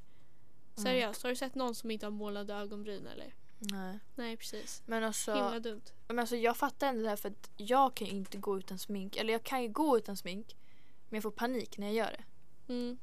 Mm. 0.76 0.84
Seriöst, 0.84 1.22
har 1.22 1.30
du 1.30 1.36
sett 1.36 1.54
någon 1.54 1.74
som 1.74 1.90
inte 1.90 2.06
har 2.06 2.10
målade 2.10 2.54
ögonbryn 2.54 3.06
eller? 3.06 3.34
Nej. 3.58 3.98
Nej 4.14 4.36
precis. 4.36 4.82
Men 4.86 5.04
alltså, 5.04 5.34
Himla 5.34 5.60
dumt. 5.60 5.82
men 6.08 6.18
alltså 6.18 6.36
jag 6.36 6.56
fattar 6.56 6.88
ändå 6.88 7.02
det 7.02 7.08
här 7.08 7.16
för 7.16 7.28
att 7.28 7.50
jag 7.56 7.94
kan 7.94 8.06
ju 8.06 8.12
inte 8.12 8.38
gå 8.38 8.58
utan 8.58 8.78
smink. 8.78 9.16
Eller 9.16 9.32
jag 9.32 9.42
kan 9.42 9.62
ju 9.62 9.68
gå 9.68 9.98
utan 9.98 10.16
smink. 10.16 10.56
Men 11.08 11.16
jag 11.16 11.22
får 11.22 11.30
panik 11.30 11.78
när 11.78 11.86
jag 11.86 11.94
gör 11.96 12.10
det. 12.18 12.24
Mm. 12.72 12.98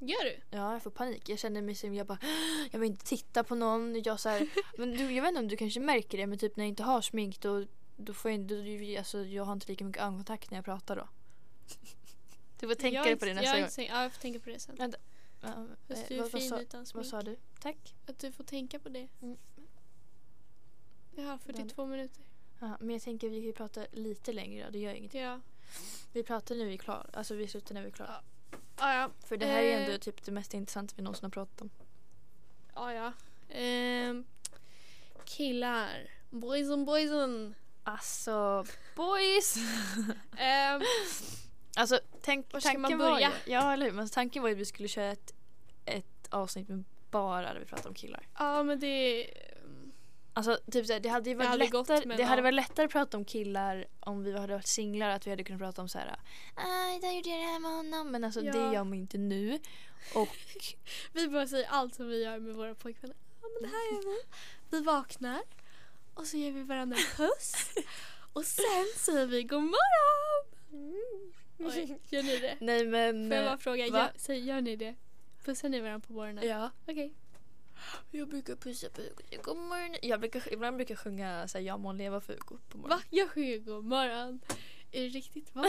Gör 0.00 0.24
du? 0.24 0.40
Ja, 0.50 0.72
jag 0.72 0.82
får 0.82 0.90
panik. 0.90 1.28
Jag 1.28 1.38
känner 1.38 1.62
mig 1.62 1.74
som 1.74 1.94
jag 1.94 2.06
bara 2.06 2.18
Jag 2.70 2.78
vill 2.78 2.90
inte 2.90 3.04
titta 3.04 3.44
på 3.44 3.54
någon. 3.54 4.02
Jag, 4.02 4.20
så 4.20 4.28
här, 4.28 4.48
men 4.78 4.90
du, 4.90 5.12
jag 5.12 5.22
vet 5.22 5.28
inte 5.28 5.40
om 5.40 5.48
du 5.48 5.56
kanske 5.56 5.80
märker 5.80 6.18
det 6.18 6.26
men 6.26 6.38
typ 6.38 6.56
när 6.56 6.64
jag 6.64 6.68
inte 6.68 6.82
har 6.82 7.02
smink 7.02 7.40
då, 7.40 7.64
då 7.96 8.12
får 8.14 8.30
jag 8.30 8.40
inte, 8.40 8.54
då, 8.54 8.98
alltså, 8.98 9.24
jag 9.24 9.44
har 9.44 9.52
inte 9.52 9.68
lika 9.68 9.84
mycket 9.84 10.02
ögonkontakt 10.02 10.50
när 10.50 10.58
jag 10.58 10.64
pratar 10.64 10.96
då. 10.96 11.08
Du 12.60 12.68
får 12.68 12.74
tänka 12.74 13.02
dig 13.02 13.16
på 13.16 13.24
det 13.24 13.34
nästa 13.34 13.46
jag 13.46 13.56
gång. 13.56 13.64
inte 13.64 13.82
Ja, 13.82 14.02
jag 14.02 14.12
får 14.12 14.20
tänka 14.20 14.38
på 14.38 14.50
det 14.50 14.58
sen. 14.58 14.76
Ja, 14.78 14.88
Ja, 15.40 15.66
Fast 15.88 16.02
eh, 16.02 16.08
du 16.08 16.14
är 16.14 16.18
vad, 16.18 16.32
vad, 16.32 16.40
fin 16.40 16.50
sa, 16.50 16.60
utan 16.60 16.80
vad 16.80 16.88
smink. 16.88 17.06
sa 17.06 17.22
du? 17.22 17.36
Tack. 17.60 17.94
Att 18.06 18.18
du 18.18 18.32
får 18.32 18.44
tänka 18.44 18.78
på 18.78 18.88
det. 18.88 19.08
Mm. 19.22 19.36
Jag 21.16 21.24
har 21.24 21.38
42 21.38 21.86
minuter. 21.86 22.22
Ja, 22.58 22.76
men 22.80 22.90
jag 22.90 23.02
tänker 23.02 23.28
vi 23.28 23.42
kan 23.42 23.52
prata 23.52 23.86
lite 23.92 24.32
längre 24.32 24.64
då, 24.64 24.70
det 24.70 24.78
gör 24.78 24.94
ingenting. 24.94 25.20
Ja. 25.20 25.40
Vi 26.12 26.22
pratar 26.22 26.54
när 26.54 26.64
vi 26.64 26.74
är 26.74 26.78
klara. 26.78 27.06
Alltså 27.12 27.34
vi 27.34 27.48
slutar 27.48 27.74
när 27.74 27.82
vi 27.82 27.88
är 27.88 27.92
klara. 27.92 28.20
Ah, 28.78 28.94
ja. 28.94 29.10
För 29.26 29.36
det 29.36 29.46
här 29.46 29.62
är 29.62 29.76
Eh. 29.78 29.84
ändå 29.86 29.98
typ 29.98 30.24
det 30.24 30.32
mest 30.32 30.54
intressanta 30.54 30.94
vi 30.96 31.02
någonsin 31.02 31.24
har 31.24 31.30
pratat 31.30 31.60
om. 31.62 31.70
Ah, 32.74 32.92
ja. 32.92 33.12
Ehm, 33.50 34.24
killar. 35.24 36.10
Boys 36.30 36.68
on 36.70 36.84
boys 36.84 37.10
on. 37.10 37.54
Alltså, 37.84 38.64
boys! 38.96 39.56
Ehm, 40.36 40.82
Alltså 41.76 42.00
tänk, 42.22 42.52
Var 42.52 42.60
ska 42.60 42.68
tanken 42.68 42.82
man 42.82 42.98
var 42.98 43.06
ju, 43.06 43.12
börja? 43.14 43.32
ja 43.46 43.72
eller 43.72 43.86
hur, 43.86 43.92
men 43.92 44.08
tanken 44.08 44.42
var 44.42 44.48
ju 44.48 44.54
att 44.54 44.60
vi 44.60 44.64
skulle 44.64 44.88
köra 44.88 45.10
ett, 45.10 45.34
ett 45.84 46.28
avsnitt 46.30 46.68
med 46.68 46.84
bara 47.10 47.52
där 47.52 47.60
vi 47.60 47.64
pratar 47.66 47.88
om 47.88 47.94
killar. 47.94 48.26
ja 48.38 48.62
men 48.62 48.80
det... 48.80 49.26
Alltså 50.38 50.58
typ 50.70 50.86
såhär, 50.86 51.00
det 51.00 51.08
hade 51.08 51.30
ju 51.30 51.36
varit 51.36 51.48
hade 51.48 51.64
lättare, 51.64 52.16
det 52.16 52.22
hade 52.22 52.42
varit 52.42 52.54
lättare 52.54 52.86
att 52.86 52.92
prata 52.92 53.16
om 53.16 53.24
killar 53.24 53.86
om 54.00 54.24
vi 54.24 54.38
hade 54.38 54.52
varit 54.52 54.66
singlar 54.66 55.10
att 55.10 55.26
vi 55.26 55.30
hade 55.30 55.44
kunnat 55.44 55.60
prata 55.60 55.82
om 55.82 55.88
såhär 55.88 56.16
ah, 56.54 56.96
idag 56.96 57.14
gjorde 57.16 57.28
jag 57.28 57.38
det 57.38 57.44
här 57.44 57.60
med 57.60 57.70
honom 57.70 58.10
men 58.10 58.24
alltså 58.24 58.40
Ja. 58.40 58.52
det 58.52 58.74
gör 58.74 58.84
man 58.84 58.92
ju 58.94 59.00
inte 59.00 59.18
nu. 59.18 59.58
Och 60.14 60.28
Vi 61.12 61.28
bara 61.28 61.46
säger 61.46 61.68
allt 61.68 61.94
som 61.94 62.08
vi 62.08 62.24
gör 62.24 62.38
med 62.38 62.54
våra 62.54 62.74
pojkvänner. 62.74 63.16
Ja 63.42 63.48
men 63.54 63.70
det 63.70 63.76
här 63.76 63.92
gör 63.92 64.02
vi. 64.02 64.22
Vi 64.70 64.80
vaknar 64.80 65.40
och 66.14 66.26
så 66.26 66.36
ger 66.36 66.52
vi 66.52 66.62
varandra 66.62 66.96
en 66.96 67.16
puss. 67.16 67.54
Och 68.32 68.44
sen 68.44 68.86
säger 68.96 69.26
vi 69.26 69.42
god 69.42 69.62
morgon. 69.62 70.46
Oj, 71.58 71.98
gör 72.08 72.22
ni 72.22 72.38
det? 72.38 72.56
nej 72.60 72.86
men 72.86 73.28
Får 73.28 73.36
jag 73.36 73.44
bara 73.46 73.58
fråga, 73.58 73.86
gör, 73.86 74.12
säg, 74.16 74.44
gör 74.44 74.60
ni 74.60 74.76
det? 74.76 74.94
Pussar 75.44 75.68
ni 75.68 75.80
varandra 75.80 76.06
på 76.06 76.12
morgonen? 76.12 76.48
Ja. 76.48 76.70
Okej. 76.86 77.14
Jag 78.10 78.28
brukar 78.28 78.56
pussa 78.56 78.88
på 78.88 79.00
Hugo. 79.00 79.42
God 79.42 79.56
morgon. 79.56 79.96
Jag 80.02 80.20
brukar, 80.20 80.52
ibland 80.52 80.76
brukar 80.76 80.94
jag 80.94 80.98
sjunga 80.98 81.48
såhär, 81.48 81.64
jag 81.64 81.80
må 81.80 81.92
leva 81.92 82.20
för 82.20 82.32
Hugo 82.32 82.58
på 82.68 82.78
morgonen. 82.78 82.98
Va? 82.98 83.04
Jag 83.10 83.30
sjunger 83.30 83.58
god 83.58 83.84
morgon. 83.84 84.40
Är 84.92 85.02
det 85.02 85.08
riktigt? 85.08 85.54
Va? 85.54 85.64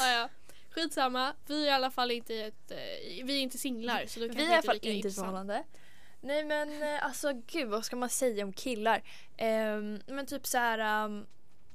ah, 0.00 0.10
ja. 0.12 0.28
Skitsamma. 0.70 1.34
Vi 1.46 1.62
är 1.62 1.66
i 1.66 1.70
alla 1.70 1.90
fall 1.90 2.10
inte 2.10 2.34
ett, 2.34 2.70
eh, 2.70 3.24
vi 3.24 3.38
är 3.38 3.40
inte 3.40 3.58
singlar 3.58 4.06
så 4.06 4.20
då 4.20 4.26
Vi 4.26 4.34
kanske 4.34 4.44
är 4.44 4.50
i 4.50 4.52
alla 4.52 4.62
fall 4.62 4.76
inte 4.76 5.08
i 5.08 5.10
ett 5.10 5.14
förhållande. 5.14 5.64
Nej 6.20 6.44
men 6.44 6.82
eh, 6.82 7.04
alltså 7.04 7.32
gud 7.46 7.68
vad 7.68 7.84
ska 7.84 7.96
man 7.96 8.08
säga 8.08 8.44
om 8.44 8.52
killar? 8.52 9.02
Ehm, 9.36 10.00
men 10.06 10.26
typ 10.26 10.46
så 10.46 10.58
här 10.58 11.04
um, 11.04 11.26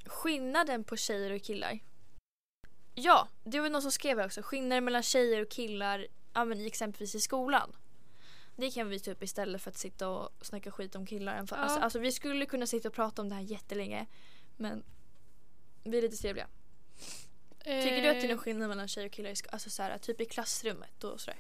skillnaden 0.05 0.83
på 0.83 0.97
tjejer 0.97 1.31
och 1.31 1.41
killar. 1.41 1.79
Ja, 2.95 3.27
det 3.43 3.59
var 3.59 3.69
någon 3.69 3.81
som 3.81 3.91
skrev 3.91 4.17
här 4.19 4.25
också. 4.25 4.41
Skillnaden 4.41 4.83
mellan 4.85 5.03
tjejer 5.03 5.41
och 5.41 5.49
killar 5.49 6.07
ja, 6.33 6.45
men 6.45 6.65
exempelvis 6.65 7.15
i 7.15 7.19
skolan. 7.19 7.75
Det 8.55 8.71
kan 8.71 8.89
vi 8.89 8.99
ta 8.99 9.11
upp 9.11 9.23
istället 9.23 9.61
för 9.61 9.71
att 9.71 9.77
sitta 9.77 10.09
och 10.09 10.29
snacka 10.45 10.71
skit 10.71 10.95
om 10.95 11.05
killar. 11.05 11.37
Alltså, 11.37 11.55
Ja. 11.55 11.61
alltså, 11.61 11.79
alltså 11.79 11.99
vi 11.99 12.11
skulle 12.11 12.45
kunna 12.45 12.67
sitta 12.67 12.87
och 12.87 12.93
prata 12.93 13.21
om 13.21 13.29
det 13.29 13.35
här 13.35 13.41
jättelänge. 13.41 14.05
Men 14.57 14.83
vi 15.83 15.97
är 15.97 16.01
lite 16.01 16.17
trevliga. 16.17 16.47
Tycker 17.63 18.01
du 18.01 18.07
att 18.09 18.15
det 18.21 18.25
är 18.25 18.29
någon 18.29 18.37
skillnad 18.37 18.69
mellan 18.69 18.87
tjejer 18.87 19.07
och 19.07 19.13
killar? 19.13 19.33
Alltså 19.49 19.69
så 19.69 19.83
här, 19.83 19.97
typ 19.97 20.21
i 20.21 20.25
klassrummet 20.25 21.03
och 21.03 21.21
sådär? 21.21 21.39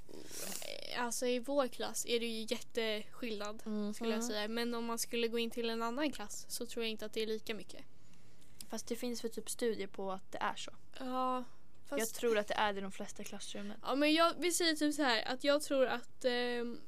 Eh, 0.95 1.03
Alltså 1.03 1.25
i 1.25 1.39
vår 1.39 1.67
klass 1.67 2.05
är 2.05 2.19
det 2.19 2.25
ju 2.25 2.45
jätteskillnad 2.49 3.61
skulle 3.61 3.75
Mm. 4.09 4.11
jag 4.11 4.23
säga. 4.23 4.47
Men 4.47 4.73
om 4.75 4.85
man 4.85 4.99
skulle 4.99 5.27
gå 5.27 5.39
in 5.39 5.49
till 5.51 5.69
en 5.69 5.81
annan 5.81 6.11
klass 6.11 6.45
så 6.49 6.65
tror 6.65 6.85
jag 6.85 6.91
inte 6.91 7.05
att 7.05 7.13
det 7.13 7.21
är 7.23 7.27
lika 7.27 7.55
mycket. 7.55 7.85
Fast 8.69 8.87
det 8.87 8.95
finns 8.95 9.23
väl 9.23 9.31
typ 9.31 9.49
studier 9.49 9.87
på 9.87 10.11
att 10.11 10.31
det 10.31 10.37
är 10.37 10.55
så. 10.55 10.71
Ja, 10.99 11.43
fast... 11.85 11.99
Jag 11.99 12.09
tror 12.09 12.37
att 12.37 12.47
det 12.47 12.53
är 12.53 12.73
det 12.73 12.79
i 12.79 12.81
de 12.81 12.91
flesta 12.91 13.23
klassrummen. 13.23 13.77
Ja 13.83 13.95
men 13.95 14.13
jag, 14.13 14.33
vi 14.37 14.51
säger 14.51 14.75
typ 14.75 14.95
så 14.95 15.01
här 15.03 15.23
att 15.25 15.43
jag 15.43 15.61
tror 15.61 15.85
att 15.85 16.25
ehm, 16.25 16.79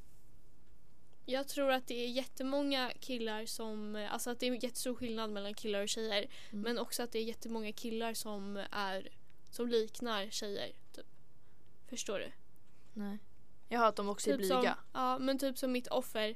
jag 1.26 1.48
tror 1.48 1.72
att 1.72 1.88
det 1.88 2.06
är 2.06 2.10
jättemånga 2.10 2.92
killar 3.00 3.46
som, 3.46 3.96
eh, 3.96 4.14
alltså 4.14 4.30
att 4.30 4.40
det 4.40 4.48
är 4.48 4.64
jättestor 4.64 4.96
skillnad 4.96 5.32
mellan 5.32 5.54
killar 5.54 5.82
och 5.82 5.90
tjejer. 5.90 6.28
Mm. 6.52 6.62
Men 6.62 6.80
också 6.80 7.04
att 7.04 7.12
det 7.12 7.20
är 7.20 7.24
jättemånga 7.24 7.72
killar 7.72 8.14
som 8.14 8.66
är, 8.72 9.10
som 9.52 9.68
liknar 9.68 10.30
tjejer. 10.30 10.72
Typ. 10.94 11.06
Förstår 11.88 12.20
du? 12.20 12.32
Nej. 12.94 13.18
Jag 13.70 13.80
har 13.80 13.88
att 13.88 13.96
de 13.96 14.10
också 14.10 14.30
är 14.32 14.38
Typ 14.38 14.46
som, 14.48 14.60
blyga. 14.60 14.78
ja 14.94 15.18
men 15.18 15.40
typ 15.40 15.58
som 15.58 15.72
mitt 15.72 15.88
offer. 15.88 16.36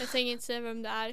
Jag 0.00 0.10
tänker 0.10 0.32
inte 0.32 0.44
säga 0.44 0.60
vem 0.60 0.82
det 0.82 0.88
är. 0.88 1.10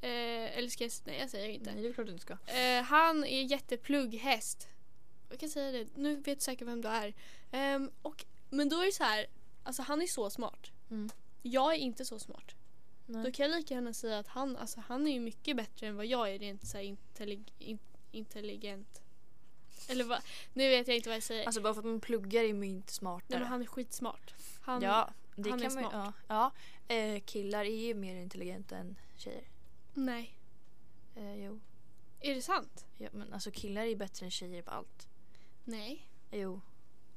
Eh, 0.00 0.58
eller 0.58 0.68
ska 0.68 0.84
jag, 0.84 0.92
nej 1.04 1.18
jag 1.18 1.30
säger 1.30 1.48
inte. 1.48 1.72
Nej 1.72 1.82
det 1.82 1.88
är 1.88 1.92
klart 1.92 2.06
du 2.06 2.12
inte 2.12 2.24
ska. 2.24 2.52
Eh, 2.52 2.82
han 2.82 3.24
är 3.24 3.42
jätteplugghäst. 3.42 4.68
Jag 5.30 5.40
kan 5.40 5.48
säga 5.48 5.72
det, 5.72 5.88
nu 5.96 6.16
vet 6.16 6.26
jag 6.26 6.42
säkert 6.42 6.68
vem 6.68 6.80
du 6.80 6.88
är. 6.88 7.14
Ehm, 7.50 7.90
och, 8.02 8.24
men 8.50 8.68
då 8.68 8.80
är 8.80 8.86
det 8.86 8.92
så 8.92 9.04
här, 9.04 9.26
alltså 9.62 9.82
han 9.82 10.02
är 10.02 10.06
så 10.06 10.30
smart. 10.30 10.70
Mm. 10.90 11.10
Jag 11.46 11.74
är 11.74 11.78
inte 11.78 12.04
så 12.04 12.18
smart. 12.18 12.54
Nej. 13.06 13.24
Då 13.24 13.30
kan 13.32 13.50
jag 13.50 13.56
lika 13.56 13.74
gärna 13.74 13.92
säga 13.92 14.18
att 14.18 14.28
han, 14.28 14.56
alltså, 14.56 14.80
han 14.86 15.06
är 15.06 15.12
ju 15.12 15.20
mycket 15.20 15.56
bättre 15.56 15.86
än 15.86 15.96
vad 15.96 16.06
jag 16.06 16.34
är 16.34 16.38
rent 16.38 16.66
så 16.66 16.78
intellig, 16.78 17.52
in, 17.58 17.78
intelligent. 18.10 19.02
Eller 19.88 20.04
vad, 20.04 20.18
nu 20.52 20.68
vet 20.68 20.88
jag 20.88 20.96
inte 20.96 21.08
vad 21.08 21.16
jag 21.16 21.22
säger. 21.22 21.46
Alltså 21.46 21.60
bara 21.60 21.74
för 21.74 21.80
att 21.80 21.84
man 21.86 22.00
pluggar 22.00 22.42
är 22.42 22.54
man 22.54 22.64
inte 22.64 22.86
Nej 22.86 22.94
smartare. 22.94 23.38
men 23.38 23.48
han 23.48 23.62
är 23.62 23.66
skitsmart. 23.66 24.34
Han, 24.60 24.82
ja, 24.82 25.12
det 25.36 25.50
han 25.50 25.62
är 25.62 25.64
kan 25.64 25.74
man 25.74 25.82
ju- 25.84 25.90
smart. 25.90 26.14
Ja, 26.28 26.52
ja. 26.88 26.94
Eh, 26.94 27.20
killar 27.20 27.64
är 27.64 27.86
ju 27.86 27.94
mer 27.94 28.16
intelligenta 28.16 28.76
än 28.76 28.96
tjejer. 29.16 29.48
Nej. 29.94 30.38
Eh, 31.14 31.34
jo. 31.44 31.60
Är 32.20 32.34
det 32.34 32.42
sant? 32.42 32.86
Ja, 32.98 33.08
men 33.12 33.32
alltså 33.32 33.50
killar 33.50 33.82
är 33.82 33.96
bättre 33.96 34.24
än 34.26 34.30
tjejer 34.30 34.62
på 34.62 34.70
allt. 34.70 35.08
Nej. 35.64 36.06
Jo. 36.30 36.60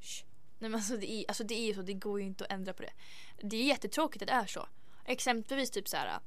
Shh. 0.02 0.26
Nej 0.60 0.70
men 0.70 0.76
alltså 0.76 0.98
det, 0.98 1.12
är, 1.12 1.26
alltså 1.28 1.44
det 1.44 1.56
är 1.56 1.66
ju 1.68 1.74
så, 1.74 1.82
det 1.82 1.94
går 1.94 2.20
ju 2.20 2.26
inte 2.26 2.44
att 2.46 2.52
ändra 2.52 2.74
på 2.74 2.84
det. 2.84 2.92
Det 3.42 3.58
är 3.58 3.64
jättetråkigt 3.64 4.22
att 4.22 4.28
det 4.28 4.34
är 4.34 4.46
så. 4.46 4.68
Exempelvis 5.06 5.72
typ 5.72 5.88
så 5.88 5.98
här. 5.98 6.20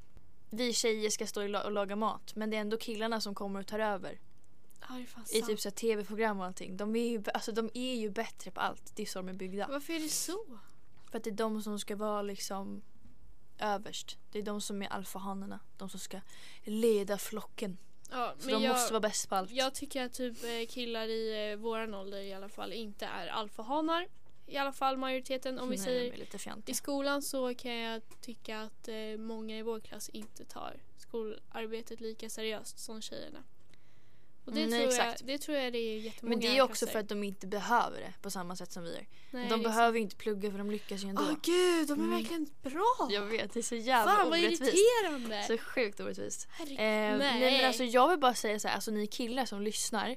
Vi 0.51 0.73
tjejer 0.73 1.11
ska 1.11 1.27
stå 1.27 1.43
och 1.43 1.49
la- 1.49 1.63
och 1.65 1.73
laga 1.73 1.97
mat 1.97 2.35
men 2.37 2.51
det 2.51 2.57
är 2.57 2.61
ändå 2.61 2.77
killarna 2.77 3.21
som 3.21 3.35
kommer 3.35 3.61
och 3.61 3.67
tar 3.67 3.79
över. 3.79 4.21
Ja 4.89 5.05
I 5.33 5.43
typ 5.43 5.61
så 5.61 5.71
tv-program 5.71 6.41
och 6.41 6.47
allting. 6.47 6.77
De 6.77 6.97
är, 6.97 7.09
ju, 7.09 7.23
alltså, 7.35 7.53
de 7.53 7.71
är 7.75 7.95
ju 7.95 8.11
bättre 8.11 8.51
på 8.51 8.61
allt. 8.61 8.93
Det 8.97 9.03
är 9.03 9.07
så 9.07 9.19
de 9.19 9.29
är 9.29 9.33
byggda. 9.33 9.67
Varför 9.69 9.93
är 9.93 10.01
det 10.01 10.09
så? 10.09 10.59
För 11.11 11.19
att 11.19 11.25
det 11.25 11.31
är 11.31 11.35
de 11.35 11.63
som 11.63 11.79
ska 11.79 11.97
vara 11.97 12.23
liksom 12.23 12.83
överst. 13.59 14.19
Det 14.33 14.39
är 14.39 14.43
de 14.43 14.61
som 14.61 14.83
är 14.83 14.87
alfahanarna. 14.89 15.61
De 15.79 15.89
som 15.89 16.01
ska 16.01 16.21
leda 16.65 17.19
flocken. 17.19 17.79
Ja, 18.11 18.35
Så 18.39 18.47
de 18.51 18.63
jag, 18.63 18.73
måste 18.73 18.93
vara 18.93 19.01
bäst 19.01 19.29
på 19.29 19.35
allt. 19.35 19.51
jag 19.51 19.75
tycker 19.75 20.05
att 20.05 20.13
typ 20.13 20.45
eh, 20.45 20.67
killar 20.69 21.07
i 21.09 21.51
eh, 21.51 21.57
våran 21.57 21.95
ålder 21.95 22.19
i 22.19 22.33
alla 22.35 22.49
fall 22.49 22.73
inte 22.73 23.07
är 23.07 23.27
alfahanar. 23.27 24.07
I 24.51 24.57
alla 24.57 24.73
fall 24.73 24.97
majoriteten 24.97 25.59
om 25.59 25.71
vi 25.71 25.77
Nej, 25.77 25.85
säger 25.85 26.71
I 26.71 26.75
skolan 26.75 27.23
så 27.23 27.55
kan 27.55 27.75
jag 27.77 28.03
tycka 28.21 28.61
att 28.61 28.89
eh, 28.89 28.95
många 29.19 29.59
i 29.59 29.63
vår 29.63 29.81
klass 29.81 30.09
inte 30.09 30.45
tar 30.45 30.77
skolarbetet 30.97 32.01
lika 32.01 32.29
seriöst 32.31 32.79
som 32.79 33.03
tjejerna. 33.03 33.39
Och 34.45 34.53
det, 34.53 34.63
Mm, 34.63 34.81
tror, 34.81 34.93
jag, 34.93 35.15
det 35.25 35.39
tror 35.39 35.57
jag 35.59 35.73
det 35.73 35.79
är 35.79 35.99
jättemånga 35.99 36.31
Men 36.37 36.41
det 36.41 36.59
är 36.59 36.63
också 36.63 36.69
klasser. 36.87 36.87
för 36.93 36.99
att 36.99 37.09
de 37.09 37.25
inte 37.25 37.47
behöver 37.47 38.01
det 38.01 38.13
på 38.23 38.31
samma 38.31 38.57
sätt 38.57 38.73
som 38.73 38.83
vi 38.85 38.91
gör. 38.93 39.07
Nej, 39.31 39.49
de 39.49 39.63
behöver 39.63 39.99
ju 39.99 40.03
inte 40.03 40.17
plugga 40.17 40.51
för 40.51 40.59
de 40.59 40.71
lyckas 40.71 41.05
ju 41.05 41.09
ändå. 41.09 41.23
Åh 41.23 41.35
gud, 41.43 41.89
de 41.89 41.93
är 41.93 42.05
Mm. 42.05 42.11
verkligen 42.11 42.47
bra! 42.63 43.09
Jag 43.11 43.23
vet, 43.27 43.53
det 43.53 43.61
är 43.61 43.63
så 43.63 43.75
jävla 43.75 44.13
Fan 44.13 44.31
vad 44.31 44.39
orättvist. 44.41 44.63
irriterande! 44.63 45.43
Så 45.47 45.59
sjukt 45.59 46.01
orättvist. 46.01 46.49
Herregud, 46.51 46.79
Eh, 46.79 46.85
nej. 46.85 47.19
nej. 47.19 47.57
men 47.59 47.67
alltså 47.67 47.85
jag 47.85 48.09
vill 48.09 48.19
bara 48.19 48.35
säga 48.35 48.59
så 48.61 48.69
här, 48.69 48.75
alltså 48.75 48.91
ni 48.91 49.07
killar 49.07 49.45
som 49.45 49.63
lyssnar. 49.63 50.17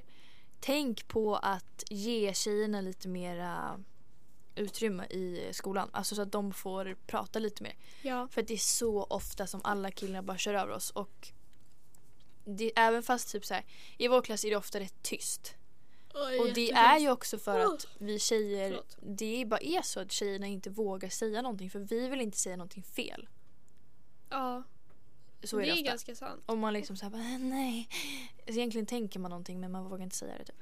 Tänk 0.60 1.08
på 1.08 1.36
att 1.36 1.84
ge 1.90 2.34
tjejerna 2.34 2.80
lite 2.80 3.08
mera 3.08 3.80
utrymme 4.54 5.04
i 5.06 5.48
skolan. 5.52 5.88
Alltså 5.92 6.14
så 6.14 6.22
att 6.22 6.32
de 6.32 6.52
får 6.52 6.96
prata 7.06 7.38
lite 7.38 7.62
mer. 7.62 7.76
ja. 8.02 8.28
För 8.28 8.42
det 8.42 8.54
är 8.54 8.58
så 8.58 9.02
ofta 9.04 9.46
som 9.46 9.60
alla 9.64 9.90
killar 9.90 10.22
bara 10.22 10.38
kör 10.38 10.54
över 10.54 10.72
oss. 10.72 10.90
Och 10.90 11.28
det, 12.44 12.72
även 12.76 13.02
fast 13.02 13.32
typ 13.32 13.44
så 13.44 13.54
här, 13.54 13.64
i 13.98 14.08
vår 14.08 14.22
klass 14.22 14.44
är 14.44 14.50
det 14.50 14.56
ofta 14.56 14.80
rätt 14.80 15.02
tyst. 15.02 15.54
Oj, 16.14 16.38
Och 16.38 16.52
det 16.54 16.72
är 16.72 16.98
ju 16.98 17.10
också 17.10 17.38
för 17.38 17.60
att 17.60 17.86
vi 17.98 18.18
tjejer, 18.18 18.68
Förlåt. 18.70 18.96
det 19.18 19.44
bara 19.46 19.60
är 19.60 19.82
så 19.82 20.00
att 20.00 20.12
tjejerna 20.12 20.46
inte 20.46 20.70
vågar 20.70 21.08
säga 21.08 21.42
någonting 21.42 21.70
för 21.70 21.78
vi 21.78 22.08
vill 22.08 22.20
inte 22.20 22.38
säga 22.38 22.56
någonting 22.56 22.82
fel. 22.82 23.28
Ja, 24.30 24.62
Så 25.44 25.56
är 25.56 25.60
det 25.60 25.66
det, 25.66 25.70
är 25.70 25.72
ofta. 25.74 25.90
ganska 25.90 26.14
sant. 26.14 26.42
Om 26.46 26.58
man 26.58 26.72
liksom 26.72 26.96
såhär 26.96 27.10
bara, 27.10 27.22
"Äh, 27.22 27.38
nej. 27.38 27.88
Så 28.46 28.52
egentligen 28.52 28.86
tänker 28.86 29.20
man 29.20 29.28
någonting 29.30 29.60
men 29.60 29.72
man 29.72 29.84
vågar 29.84 30.04
inte 30.04 30.16
säga 30.16 30.38
det 30.38 30.44
typ. 30.44 30.56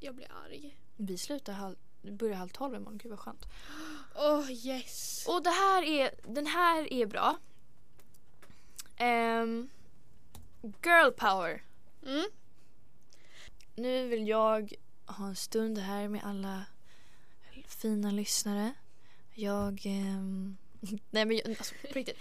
Jag 0.00 0.14
blir 0.14 0.28
arg. 0.46 0.76
Vi 0.96 1.18
slutar 1.18 1.52
halv, 1.52 1.76
börjar 2.02 2.36
halv 2.36 2.48
tolv 2.48 2.74
imorgon, 2.74 2.98
gud 2.98 3.10
vad 3.10 3.20
skönt. 3.20 3.46
Åh 4.14 4.50
yes! 4.50 5.24
Och 5.28 5.42
det 5.42 5.50
här 5.50 5.82
är, 5.82 6.10
den 6.26 6.46
här 6.46 6.92
är 6.92 7.06
bra. 7.06 7.38
Ehm, 8.96 9.68
girl 10.62 11.10
power. 11.10 11.62
Mm. 12.06 12.24
Nu 13.74 14.08
vill 14.08 14.28
jag 14.28 14.74
ha 15.06 15.26
en 15.28 15.36
stund 15.36 15.78
här 15.78 16.08
med 16.08 16.24
alla 16.24 16.64
fina 17.66 18.10
lyssnare. 18.10 18.74
Jag... 19.34 19.80
ehm, 19.84 20.56
nej 21.10 21.24
men 21.24 21.36
jag, 21.36 21.48
alltså 21.48 21.74
på 21.74 21.94
riktigt. 21.94 22.18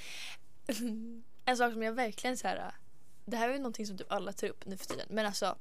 En 1.45 1.57
sak 1.57 1.73
som 1.73 1.83
jag 1.83 1.93
verkligen 1.93 2.37
så 2.37 2.47
här. 2.47 2.75
Det 3.25 3.37
här 3.37 3.49
är 3.49 3.53
ju 3.53 3.59
någonting 3.59 3.87
som 3.87 3.97
typ 3.97 4.11
alla 4.11 4.33
tar 4.33 4.47
upp 4.47 4.65
nu 4.65 4.77
för 4.77 4.85
tiden. 4.85 5.07
Men 5.09 5.25
alltså. 5.25 5.55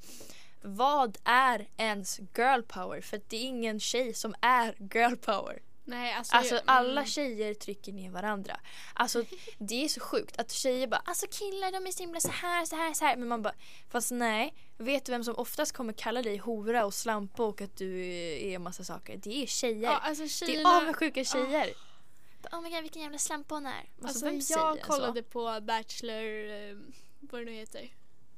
Vad 0.63 1.19
är 1.25 1.69
ens 1.77 2.19
girl 2.19 2.63
power? 2.63 3.01
För 3.01 3.21
det 3.29 3.37
är 3.37 3.45
ingen 3.45 3.81
tjej 3.81 4.15
som 4.15 4.35
är 4.41 4.75
girl 4.95 5.17
power. 5.17 5.63
Nej 5.85 6.15
alltså, 6.15 6.37
Alltså 6.37 6.55
jag, 6.55 6.63
alla 6.67 7.01
mm. 7.01 7.07
tjejer 7.07 7.55
trycker 7.55 7.93
ner 7.93 8.11
varandra. 8.11 8.61
Alltså 8.95 9.25
det 9.59 9.85
är 9.85 9.89
så 9.89 10.01
sjukt 10.01 10.41
att 10.41 10.51
tjejer 10.53 10.87
bara 10.87 11.03
alltså 11.05 11.27
killar 11.31 11.73
de 11.73 11.87
är 11.87 11.91
så 11.91 12.03
himla 12.03 12.21
så 12.21 12.31
här 12.31 12.65
så 12.65 12.77
här 12.77 12.95
så 12.95 13.05
här 13.05 13.17
men 13.17 13.29
man 13.29 13.43
bara 13.43 13.55
fast 13.89 14.11
nej 14.11 14.55
vet 14.77 15.05
du 15.05 15.13
vem 15.13 15.25
som 15.25 15.35
oftast 15.35 15.73
kommer 15.73 15.93
kalla 15.93 16.23
dig 16.23 16.37
hora 16.37 16.85
och 16.85 16.95
slampa 16.95 17.45
och 17.45 17.61
att 17.61 17.77
du 17.77 18.07
är 18.07 18.57
en 18.57 18.63
massa 18.63 18.85
saker? 18.85 19.17
Det 19.17 19.43
är 19.43 19.47
tjejer. 19.47 19.83
Ja, 19.83 19.99
alltså 19.99 20.23
det 20.23 20.29
tjejerna, 20.29 20.71
är 20.71 20.83
avundsjuka 20.83 21.25
tjejer. 21.25 21.75
Oh 22.53 22.61
my 22.63 22.71
god 22.71 22.83
vilken 22.83 23.03
jävla 23.03 23.19
slampa 23.19 23.55
hon 23.55 23.67
är. 23.67 23.91
Alltså, 24.03 24.27
Alltså, 24.27 24.59
jag 24.59 24.83
kollade 24.83 25.23
på 25.23 25.61
Bachelor, 25.63 26.51
eh, 26.51 26.77
vad 27.21 27.41
det 27.41 27.45
nu 27.45 27.53
heter. 27.53 27.89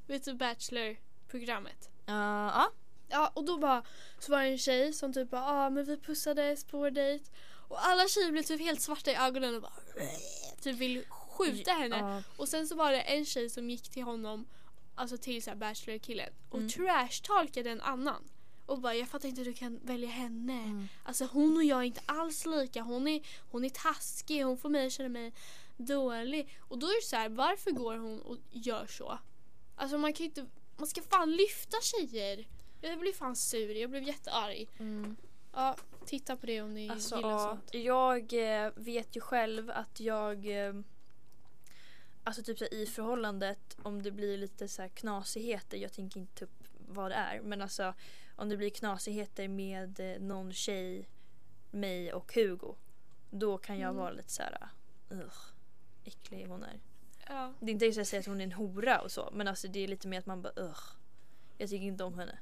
Vet 0.06 0.24
du 0.24 0.34
Bachelor-programmet? 0.34 1.91
Ja, 2.12 2.46
ja. 2.54 2.70
Ja 3.08 3.30
och 3.34 3.44
då 3.44 3.58
bara 3.58 3.82
så 4.18 4.32
var 4.32 4.42
det 4.42 4.48
en 4.48 4.58
tjej 4.58 4.92
som 4.92 5.12
typ 5.12 5.30
bara 5.30 5.44
ah, 5.44 5.70
men 5.70 5.84
vi 5.84 5.96
pussades 5.96 6.64
på 6.64 6.78
vår 6.78 6.90
dejt. 6.90 7.24
Och 7.68 7.86
alla 7.86 8.08
tjejer 8.08 8.32
blev 8.32 8.42
typ 8.42 8.60
helt 8.60 8.80
svarta 8.80 9.10
i 9.10 9.14
ögonen 9.14 9.54
och 9.54 9.62
bara 9.62 9.72
typ 10.60 10.76
vill 10.76 11.04
skjuta 11.08 11.72
henne. 11.72 11.96
Ja. 11.98 12.22
Och 12.36 12.48
sen 12.48 12.68
så 12.68 12.74
var 12.74 12.92
det 12.92 13.00
en 13.00 13.24
tjej 13.24 13.50
som 13.50 13.70
gick 13.70 13.88
till 13.88 14.02
honom, 14.02 14.46
alltså 14.94 15.16
till 15.16 15.42
så 15.42 15.54
Bachelor-killen 15.54 16.32
och 16.50 16.58
Mm. 16.58 16.68
trashtalkade 16.70 17.70
en 17.70 17.80
annan. 17.80 18.22
Och 18.66 18.78
bara 18.80 18.94
jag 18.94 19.08
fattar 19.08 19.28
inte 19.28 19.40
hur 19.40 19.46
du 19.46 19.54
kan 19.54 19.80
välja 19.82 20.08
henne. 20.08 20.52
Mm. 20.52 20.88
Alltså 21.04 21.24
hon 21.24 21.56
och 21.56 21.64
jag 21.64 21.78
är 21.78 21.82
inte 21.82 22.00
alls 22.06 22.46
lika. 22.46 22.82
Hon 22.82 23.08
är, 23.08 23.20
hon 23.50 23.64
är 23.64 23.68
taskig, 23.68 24.42
hon 24.42 24.58
får 24.58 24.68
mig 24.68 24.86
att 24.86 24.92
känna 24.92 25.08
mig 25.08 25.32
dålig. 25.76 26.58
Och 26.68 26.78
då 26.78 26.86
är 26.86 27.00
det 27.02 27.06
så 27.06 27.16
här, 27.16 27.28
varför 27.28 27.70
går 27.70 27.96
hon 27.96 28.20
och 28.22 28.36
gör 28.50 28.86
så? 28.86 29.18
Alltså 29.76 29.98
man 29.98 30.12
kan 30.12 30.24
ju 30.24 30.28
inte, 30.28 30.46
man 30.82 30.86
ska 30.88 31.02
fan 31.02 31.30
lyfta 31.30 31.76
tjejer. 31.82 32.46
Jag 32.80 32.98
blev 32.98 33.12
fan 33.12 33.36
sur, 33.36 33.74
jag 33.76 33.90
blev 33.90 34.02
jättearg. 34.02 34.68
Mm. 34.78 35.16
Ja, 35.52 35.76
titta 36.06 36.36
på 36.36 36.46
det 36.46 36.62
om 36.62 36.74
ni 36.74 36.88
Alltså, 36.90 37.16
gillar 37.16 37.38
sånt. 37.48 37.74
jag 37.74 38.32
eh, 38.64 38.72
vet 38.76 39.16
ju 39.16 39.20
själv 39.20 39.70
att 39.70 40.00
jag 40.00 40.66
eh, 40.66 40.74
Alltså 42.24 42.42
typ 42.42 42.58
så 42.58 42.64
i 42.64 42.86
förhållandet 42.86 43.76
om 43.82 44.02
det 44.02 44.10
blir 44.10 44.38
lite 44.38 44.68
så 44.68 44.82
här 44.82 44.88
knasigheter, 44.88 45.76
jag 45.76 45.92
tänker 45.92 46.20
inte 46.20 46.34
ta 46.38 46.44
upp 46.44 46.64
vad 46.88 47.10
det 47.10 47.14
är 47.14 47.40
men 47.40 47.62
alltså 47.62 47.94
om 48.36 48.48
det 48.48 48.56
blir 48.56 48.70
knasigheter 48.70 49.48
med 49.48 50.00
eh, 50.00 50.20
någon 50.20 50.52
tjej, 50.52 51.08
mig 51.70 52.12
och 52.12 52.34
Hugo 52.34 52.74
då 53.30 53.58
kan 53.58 53.78
jag 53.78 53.90
Mm. 53.90 53.96
vara 54.02 54.12
lite 54.12 54.30
så 54.32 54.42
här, 54.42 54.68
ugh, 55.10 55.34
äcklig 56.04 56.46
hon 56.46 56.62
är. 56.62 56.80
Ja. 57.32 57.52
Det 57.60 57.70
är 57.70 57.72
inte 57.72 57.84
så 57.84 57.90
att 57.90 57.96
jag 57.96 58.06
säger 58.06 58.20
att 58.20 58.26
hon 58.26 58.40
är 58.40 58.44
en 58.44 58.52
hora 58.52 59.00
och 59.00 59.12
så 59.12 59.30
men 59.32 59.48
alltså 59.48 59.68
det 59.68 59.84
är 59.84 59.88
lite 59.88 60.08
mer 60.08 60.18
att 60.18 60.26
man 60.26 60.42
bara 60.42 60.52
ugh, 60.56 60.80
jag 61.58 61.70
tycker 61.70 61.86
inte 61.86 62.04
om 62.04 62.18
henne. 62.18 62.38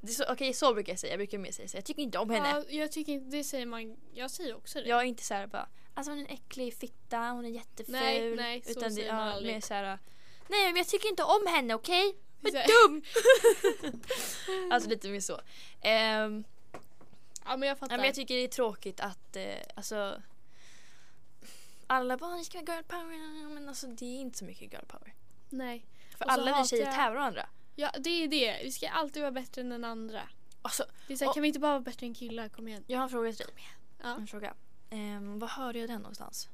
Det 0.00 0.12
så, 0.12 0.24
Okej 0.32 0.52
så 0.52 0.74
brukar 0.74 0.92
jag 0.92 0.98
säga, 0.98 1.12
jag 1.12 1.18
brukar 1.18 1.38
mer 1.38 1.52
säga 1.52 1.68
så. 1.68 1.76
Jag 1.76 1.84
tycker 1.84 2.02
inte 2.02 2.18
om 2.18 2.30
henne. 2.30 2.48
Ja, 2.48 2.64
jag 2.68 2.92
tycker 2.92 3.12
inte, 3.12 3.36
det 3.36 3.44
säger 3.44 3.66
man, 3.66 3.96
jag 4.12 4.30
säger 4.30 4.56
också 4.56 4.80
det. 4.80 4.88
Jag 4.88 5.00
är 5.00 5.04
inte 5.04 5.22
såhär 5.22 5.46
bara, 5.46 5.68
alltså 5.94 6.10
hon 6.12 6.18
är 6.18 6.24
en 6.24 6.30
äcklig 6.30 6.74
fitta, 6.74 7.18
hon 7.18 7.44
är 7.44 7.48
jätteful. 7.48 7.92
Nej, 7.92 8.36
nej, 8.36 8.62
så 8.62 8.70
utan 8.70 8.82
det, 8.82 8.90
säger 8.90 9.12
man 9.12 9.26
ja, 9.26 9.32
aldrig. 9.32 9.54
mer 9.54 9.60
såhär, 9.60 9.98
nej 10.48 10.66
men 10.66 10.76
jag 10.76 10.86
tycker 10.88 11.08
inte 11.08 11.22
om 11.22 11.46
henne 11.48 11.74
okej? 11.74 12.16
Det 12.40 12.48
är 12.48 12.52
Vad 12.52 12.90
dum! 12.90 13.02
alltså 14.70 14.90
lite 14.90 15.08
mer 15.08 15.20
så. 15.20 15.40
Ehm, 15.80 16.44
Ja 17.48 17.56
men 17.56 17.68
jag 17.68 17.78
fattar. 17.78 17.94
ja, 17.94 17.96
men 17.96 18.06
jag 18.06 18.14
tycker 18.14 18.34
det 18.34 18.44
är 18.44 18.48
tråkigt 18.48 19.00
att, 19.00 19.36
eh, 19.36 19.54
alltså 19.74 20.22
alla 21.88 22.16
bara 22.16 22.36
ni 22.36 22.44
ska 22.44 22.58
ha 22.58 22.64
girl 22.64 22.82
power, 22.82 23.48
men 23.54 23.68
alltså 23.68 23.86
det 23.86 24.04
är 24.04 24.20
inte 24.20 24.38
så 24.38 24.44
mycket 24.44 24.72
girl 24.72 24.84
power. 24.86 25.14
Nej. 25.50 25.86
För 26.18 26.24
Och 26.24 26.32
alla 26.32 26.58
vi 26.62 26.68
tjejer 26.68 26.84
jag- 26.84 26.94
tävlar 26.94 27.14
varandra. 27.20 27.48
Ja 27.76 27.90
det 27.98 28.10
är 28.24 28.28
det, 28.28 28.60
vi 28.62 28.72
ska 28.72 28.88
alltid 28.88 29.22
vara 29.22 29.32
bättre 29.32 29.60
än 29.60 29.68
den 29.68 29.84
andra. 29.84 30.20
Alltså, 30.62 30.84
Det 31.06 31.12
är 31.12 31.16
så 31.16 31.24
här, 31.24 31.28
Och- 31.30 31.34
kan 31.34 31.42
vi 31.42 31.48
inte 31.48 31.60
bara 31.60 31.72
vara 31.72 31.80
bättre 31.80 32.06
än 32.06 32.14
killar? 32.14 32.48
Kom 32.48 32.68
igen. 32.68 32.84
jag 32.86 32.98
har 32.98 33.02
en 33.04 33.10
fråga 33.10 33.32
till 33.32 33.46
dig. 33.46 33.54
Ja. 34.02 34.14
En 34.16 34.26
fråga. 34.26 34.54
Um, 34.90 35.38
vad 35.38 35.50
hörde 35.50 35.78
jag 35.78 35.88
den 35.88 36.00
någonstans? 36.02 36.48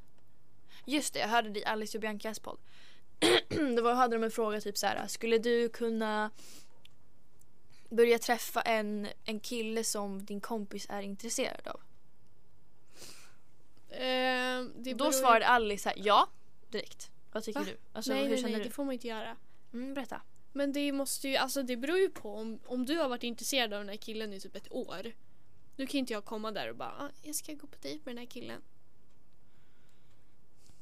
Just 0.85 1.14
det, 1.14 1.20
jag 1.20 1.28
hörde 1.28 1.51
det 1.51 1.61
i 1.61 1.64
Alice 1.64 1.99
och 1.99 2.03
Biancas 2.03 2.39
podd. 2.39 2.59
Då 3.76 3.82
var, 3.82 3.95
hade 3.95 4.16
de 4.16 4.24
en 4.24 4.30
fråga 4.30 4.61
typ 4.61 4.78
så 4.78 4.87
här. 4.87 5.07
Skulle 5.07 5.39
du 5.39 5.68
kunna 5.68 6.30
börja 7.91 8.18
träffa 8.18 8.61
en, 8.61 9.09
en 9.24 9.41
kille 9.41 9.85
som 9.85 10.24
din 10.24 10.41
kompis 10.41 10.87
är 10.91 11.03
intresserad 11.03 11.68
av? 11.68 11.80
Det 14.74 14.95
Då 14.95 15.12
svarade 15.12 15.47
Alice 15.47 15.88
här, 15.88 15.99
ja 16.05 16.28
direkt. 16.68 17.11
Vad 17.32 17.42
tycker 17.45 17.61
Va? 17.61 17.66
du? 17.66 17.76
Alltså, 17.92 18.12
nej, 18.12 18.28
nej, 18.28 18.42
nej, 18.42 18.53
du? 18.53 18.62
det 18.62 18.70
får 18.70 18.84
man 18.84 18.92
inte 18.92 19.09
göra. 19.09 19.36
Mm, 19.72 19.95
berätta. 19.95 20.22
Men 20.53 20.72
det 20.72 20.92
måste 20.92 21.28
ju, 21.28 21.36
alltså 21.36 21.62
det 21.62 21.76
beror 21.76 21.99
ju 21.99 22.11
på 22.11 22.34
om, 22.34 22.59
om 22.66 22.86
du 22.86 22.97
har 22.99 23.09
varit 23.09 23.22
intresserad 23.22 23.72
av 23.72 23.80
den 23.80 23.88
här 23.88 23.97
killen 23.97 24.32
i 24.32 24.40
typ 24.40 24.57
ett 24.57 24.72
år. 24.72 25.12
Då 25.76 25.86
kan 25.86 25.99
inte 25.99 26.12
jag 26.12 26.24
komma 26.24 26.53
där 26.53 26.70
och 26.70 26.76
bara, 26.76 26.88
ah, 26.99 27.11
jag 27.22 27.34
ska 27.34 27.53
gå 27.53 27.66
på 27.66 27.76
dejt 27.82 28.01
med 28.05 28.14
den 28.14 28.18
här 28.18 28.30
killen. 28.30 28.62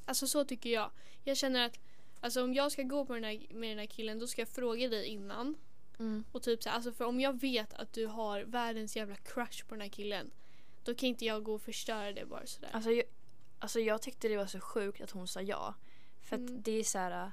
Alltså 0.05 0.27
så 0.27 0.45
tycker 0.45 0.71
jag. 0.71 0.91
Jag 1.25 1.37
känner 1.37 1.67
att, 1.67 1.79
alltså 2.21 2.45
om 2.45 2.55
jag 2.55 2.73
ska 2.73 2.83
gå 2.83 3.05
på 3.05 3.15
den 3.15 3.25
här, 3.25 3.47
med 3.51 3.71
den 3.71 3.79
här 3.79 3.87
killen 3.87 4.19
då 4.19 4.27
ska 4.27 4.41
jag 4.41 4.49
fråga 4.49 4.89
dig 4.89 5.07
innan. 5.07 5.55
Mm. 5.99 6.25
Och 6.33 6.43
typ 6.43 6.63
så 6.63 6.69
här, 6.69 6.77
alltså 6.77 6.93
för 6.93 7.05
om 7.05 7.21
jag 7.21 7.41
vet 7.41 7.75
att 7.75 7.93
du 7.93 8.07
har 8.07 8.41
världens 8.41 8.97
jävla 8.97 9.17
crush 9.17 9.65
på 9.69 9.75
den 9.75 9.81
här 9.81 9.89
killen. 9.89 10.31
Då 10.85 10.95
kan 10.95 11.09
inte 11.09 11.25
jag 11.25 11.43
gå 11.43 11.55
och 11.55 11.63
förstöra 11.63 12.13
det 12.13 12.27
bara 12.27 12.47
sådär. 12.47 12.71
Alltså, 12.73 12.91
jag, 12.91 13.05
alltså 13.59 13.81
jag 13.81 14.03
tyckte 14.03 14.29
det 14.29 14.37
var 14.37 14.47
så 14.47 14.61
sjukt 14.61 15.01
att 15.01 15.11
hon 15.11 15.29
sa 15.29 15.41
ja. 15.43 15.75
För 16.23 16.37
att 16.37 16.43
Mm. 16.51 16.63
det 16.63 16.73
är 16.73 16.85
så 16.85 16.99
här. 16.99 17.33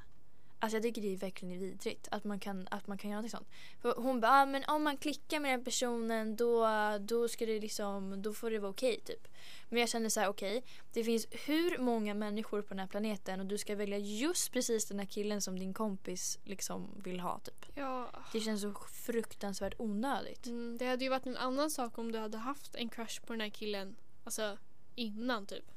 Alltså 0.62 0.76
jag 0.76 0.84
tycker 0.84 1.02
det 1.02 1.14
är 1.14 1.18
verkligen 1.18 1.60
vidrigt 1.60 2.08
att 2.12 2.24
man 2.24 2.40
kan, 2.40 2.68
att 2.72 2.88
man 2.88 2.98
kan 2.98 3.12
göra 3.12 3.22
något 3.22 3.32
sånt. 3.32 3.48
För 3.82 3.94
hon 3.98 4.20
bara, 4.22 4.32
ah, 4.32 4.46
men 4.46 4.64
om 4.68 4.84
man 4.84 4.98
klickar 4.98 5.40
med 5.40 5.52
den 5.52 5.64
personen 5.64 6.36
då, 6.36 6.68
då 7.00 7.28
ska 7.28 7.46
det 7.46 7.60
liksom, 7.60 8.22
då 8.22 8.34
får 8.34 8.52
det 8.52 8.60
vara 8.60 8.72
okej 8.72 9.00
typ. 9.06 9.28
Men 9.70 9.80
jag 9.80 9.90
känner 9.90 10.10
så 10.10 10.20
här, 10.20 10.28
okej, 10.30 10.64
det 10.94 11.04
finns 11.04 11.28
hur 11.32 11.78
många 11.78 12.14
människor 12.14 12.62
på 12.62 12.68
den 12.70 12.80
här 12.80 12.88
planeten 12.88 13.40
och 13.40 13.46
du 13.46 13.58
ska 13.58 13.76
välja 13.76 13.98
just 13.98 14.52
precis 14.52 14.86
den 14.86 15.00
här 15.00 15.06
killen 15.06 15.42
som 15.42 15.60
din 15.60 15.74
kompis 15.74 16.40
liksom 16.44 17.02
vill 17.04 17.20
ha 17.20 17.40
typ. 17.40 17.66
Ja, 17.76 18.12
Det 18.34 18.40
känns 18.40 18.62
så 18.62 18.74
fruktansvärt 19.06 19.74
onödigt. 19.78 20.46
mm, 20.46 20.78
det 20.78 20.86
hade 20.86 21.04
ju 21.04 21.10
varit 21.10 21.26
en 21.26 21.38
annan 21.38 21.70
sak 21.72 21.98
om 21.98 22.12
du 22.12 22.20
hade 22.20 22.38
haft 22.38 22.76
en 22.76 22.90
crush 22.90 23.22
på 23.26 23.34
den 23.34 23.42
här 23.42 23.50
killen. 23.50 23.96
Alltså 24.24 24.58
innan 24.96 25.46
typ. 25.46 25.72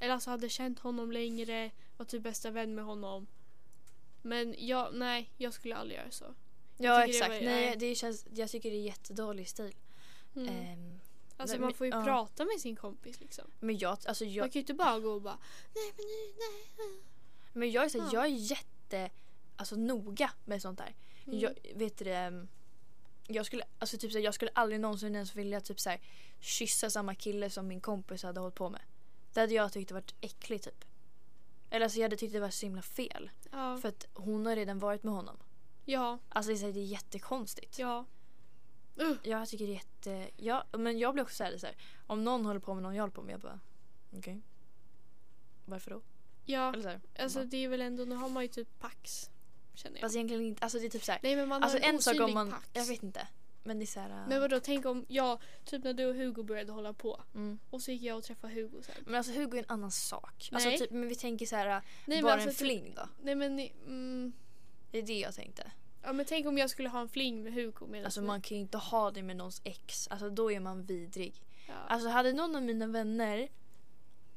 Eller 0.00 0.14
alltså 0.14 0.30
hade 0.30 0.48
känt 0.48 0.78
honom 0.78 1.12
längre, 1.12 1.70
var 1.96 2.06
typ 2.06 2.22
bästa 2.22 2.50
vän 2.50 2.74
med 2.74 2.84
honom. 2.84 3.26
Men 4.24 4.54
jag, 4.58 4.94
nej, 4.94 5.30
jag 5.36 5.52
skulle 5.54 5.76
aldrig 5.76 5.98
göra 5.98 6.10
så. 6.10 6.24
Ja 6.76 6.96
tycker 6.96 7.06
det 7.06 7.10
exakt, 7.10 7.30
var- 7.30 7.40
nej 7.50 7.66
nej. 7.66 7.76
det 7.78 7.94
känns, 7.94 8.26
jag 8.34 8.50
tycker 8.50 8.70
det 8.70 8.76
är 8.76 8.82
jättedålig 8.82 9.48
stil. 9.48 9.74
Mm. 10.36 10.48
Ehm, 10.48 11.00
alltså 11.36 11.54
nej, 11.54 11.60
man 11.60 11.66
men- 11.68 11.74
får 11.74 11.86
ju 11.86 11.92
ja. 11.92 12.04
prata 12.04 12.44
med 12.44 12.60
sin 12.60 12.76
kompis 12.76 13.20
liksom. 13.20 13.44
men 13.60 13.78
jag, 13.78 13.98
alltså 14.04 14.24
Man 14.24 14.32
jag, 14.32 14.44
kan 14.44 14.52
ju 14.52 14.60
inte 14.60 14.74
bara 14.74 14.98
gå 15.00 15.10
och 15.10 15.22
bara 15.22 15.38
nej 15.74 15.92
men 15.96 16.06
nu, 16.06 16.34
nej. 16.38 17.00
Men 17.52 17.70
jag 17.70 17.84
är, 17.84 17.88
så, 17.88 17.98
Ja. 17.98 18.10
jag 18.12 18.24
är 18.24 18.28
jätte 18.28 19.10
alltså, 19.56 19.76
noga 19.76 20.30
med 20.44 20.62
sånt 20.62 20.78
där. 20.78 20.94
Mm. 21.26 21.38
Jag, 21.38 21.54
vet 21.74 21.98
du 21.98 22.04
det, 22.04 22.16
mm, 22.16 22.48
jag 23.26 23.46
skulle, 23.46 23.64
alltså, 23.78 23.98
typ, 23.98 24.12
så, 24.12 24.18
här, 24.18 24.24
jag 24.24 24.34
skulle 24.34 24.50
aldrig 24.54 24.80
någonsin 24.80 25.14
ens 25.14 25.34
vilja 25.34 25.60
typ, 25.60 25.80
så 25.80 25.90
här, 25.90 26.00
kyssa 26.40 26.90
samma 26.90 27.14
kille 27.14 27.50
som 27.50 27.66
min 27.68 27.80
kompis 27.80 28.22
hade 28.22 28.40
hållit 28.40 28.54
på 28.54 28.68
med. 28.70 28.80
Det 29.32 29.40
hade 29.40 29.54
jag 29.54 29.72
tyckt 29.72 29.92
varit 29.92 30.14
äckligt 30.20 30.64
typ. 30.64 30.84
Eller 31.74 31.84
alltså, 31.84 31.98
jag 31.98 32.04
hade 32.04 32.16
tyckt 32.16 32.32
det 32.32 32.40
var 32.40 32.50
så 32.50 32.66
himla 32.66 32.82
fel. 32.82 33.30
Ja, 33.50 33.76
För 33.78 33.88
att 33.88 34.06
hon 34.14 34.46
har 34.46 34.56
redan 34.56 34.78
varit 34.78 35.02
med 35.02 35.14
honom. 35.14 35.36
ja, 35.84 36.18
Alltså 36.28 36.52
det 36.52 36.66
är, 36.66 36.72
jättekonstigt. 36.84 37.78
ja. 37.78 38.04
Uh, 39.00 39.12
Jag 39.22 39.48
tycker 39.48 39.66
det 39.66 39.72
är 39.72 39.74
jätte... 39.74 40.30
Ja, 40.36 40.64
men 40.72 40.98
jag 40.98 41.14
blir 41.14 41.22
också 41.22 41.36
så 41.36 41.44
här, 41.44 41.58
så 41.58 41.66
här. 41.66 41.76
Om 42.06 42.24
någon 42.24 42.46
håller 42.46 42.60
på 42.60 42.74
med 42.74 42.82
någon 42.82 42.94
jag 42.94 43.02
håller 43.02 43.12
på 43.14 43.22
med, 43.22 43.32
jag 43.32 43.40
bara... 43.40 43.60
Okej. 44.16 44.42
Varför 45.64 45.90
då? 45.90 46.00
ja, 46.44 46.72
Eller 46.72 46.82
så 46.82 46.88
här, 46.88 47.00
alltså 47.18 47.38
bara, 47.38 47.44
det 47.44 47.56
är 47.64 47.68
väl 47.68 47.80
ändå, 47.80 48.04
nu 48.04 48.14
har 48.14 48.28
man 48.28 48.42
ju 48.42 48.48
typ 48.48 48.78
pax. 48.78 49.30
Känner 49.74 49.96
jag. 49.96 50.00
Fast 50.00 50.14
egentligen 50.16 50.42
inte. 50.44 50.62
Alltså 50.64 50.78
det 50.78 50.86
är 50.86 50.90
typ 50.90 51.04
så 51.04 51.12
här. 51.12 51.20
nej 51.22 51.36
men 51.36 51.48
man 51.48 51.62
Alltså 51.62 51.78
har 51.78 51.88
en, 51.88 51.94
en 51.94 52.02
sak 52.02 52.20
om 52.20 52.34
man... 52.34 52.50
pax. 52.50 52.68
Jag 52.72 52.84
vet 52.86 53.02
inte. 53.02 53.28
Men 53.66 53.78
det 53.78 53.84
är 53.84 53.86
så 53.86 54.00
här... 54.00 54.10
äh, 54.10 54.28
Men 54.28 54.40
vadå, 54.40 54.60
tänk 54.60 54.86
om 54.86 55.04
jag, 55.08 55.42
typ 55.64 55.84
när 55.84 55.92
du 55.94 56.06
och 56.06 56.14
Hugo 56.14 56.42
började 56.42 56.72
hålla 56.72 56.92
på 56.92 57.22
mm. 57.34 57.58
och 57.70 57.82
så 57.82 57.90
gick 57.92 58.02
jag 58.02 58.16
och 58.16 58.24
träffade 58.24 58.54
Hugo 58.54 58.82
sen. 58.82 58.94
Men 59.06 59.14
alltså 59.14 59.32
Hugo 59.32 59.56
är 59.56 59.58
en 59.62 59.68
annan 59.68 59.90
sak. 59.90 60.48
Alltså, 60.52 60.68
Nej. 60.68 60.78
typ, 60.78 60.90
men 60.90 61.08
vi 61.08 61.14
tänker 61.14 61.46
så 61.46 61.56
här, 61.56 61.66
Nej, 61.66 61.82
men 62.06 62.22
bara 62.22 62.32
alltså 62.32 62.48
en 62.48 62.54
typ- 62.54 62.58
fling 62.58 62.94
då. 62.96 63.08
Nej 63.22 63.34
men, 63.34 63.58
mm, 63.86 64.32
Det 64.90 64.98
är 64.98 65.02
det 65.02 65.18
jag 65.18 65.34
tänkte. 65.34 65.70
ja 66.02 66.12
men 66.12 66.26
tänk 66.26 66.46
om 66.46 66.58
jag 66.58 66.70
skulle 66.70 66.88
ha 66.88 67.00
en 67.00 67.08
fling 67.08 67.42
med 67.42 67.52
Hugo 67.54 67.86
medan 67.86 68.04
Alltså 68.04 68.22
man 68.22 68.40
kan 68.42 68.56
ju 68.56 68.60
inte 68.60 68.78
ha 68.78 69.10
det 69.10 69.22
med 69.22 69.36
någons 69.36 69.60
ex. 69.64 70.08
Alltså 70.08 70.30
då 70.30 70.52
är 70.52 70.60
man 70.60 70.84
vidrig. 70.84 71.42
ja. 71.68 71.74
Alltså 71.74 72.08
hade 72.08 72.32
någon 72.32 72.56
av 72.56 72.62
mina 72.62 72.86
vänner 72.86 73.48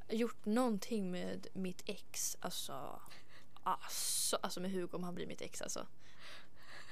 gjort 0.08 0.44
någonting 0.46 1.10
med 1.10 1.46
mitt 1.52 1.82
ex, 1.86 2.36
alltså... 2.40 3.00
Alltså, 3.62 4.38
alltså 4.42 4.60
med 4.60 4.70
Hugo 4.70 4.96
om 4.96 5.04
han 5.04 5.14
blir 5.14 5.26
mitt 5.26 5.40
ex 5.40 5.62
alltså. 5.62 5.86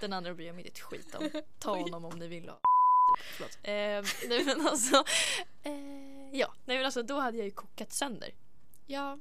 Den 0.01 0.13
andra 0.13 0.35
bryr 0.35 0.47
jag 0.47 0.55
mig 0.55 0.65
inte 0.67 0.73
ett 0.73 0.81
skit 0.81 1.15
om. 1.15 1.31
Ta 1.59 1.77
honom 1.77 2.05
om 2.05 2.19
ni 2.19 2.29
vill. 2.29 2.49
Och, 2.51 2.59
förlåt. 3.37 3.59
Eh, 3.63 4.29
nej 4.29 4.45
men 4.45 4.67
alltså. 4.67 5.05
Eh, 5.63 6.29
ja, 6.33 6.55
nej 6.65 6.77
men 6.77 6.85
alltså 6.85 7.03
då 7.03 7.19
hade 7.21 7.37
jag 7.37 7.45
ju 7.45 7.51
kokat 7.51 7.93
sönder. 7.93 8.35
ja. 8.87 9.19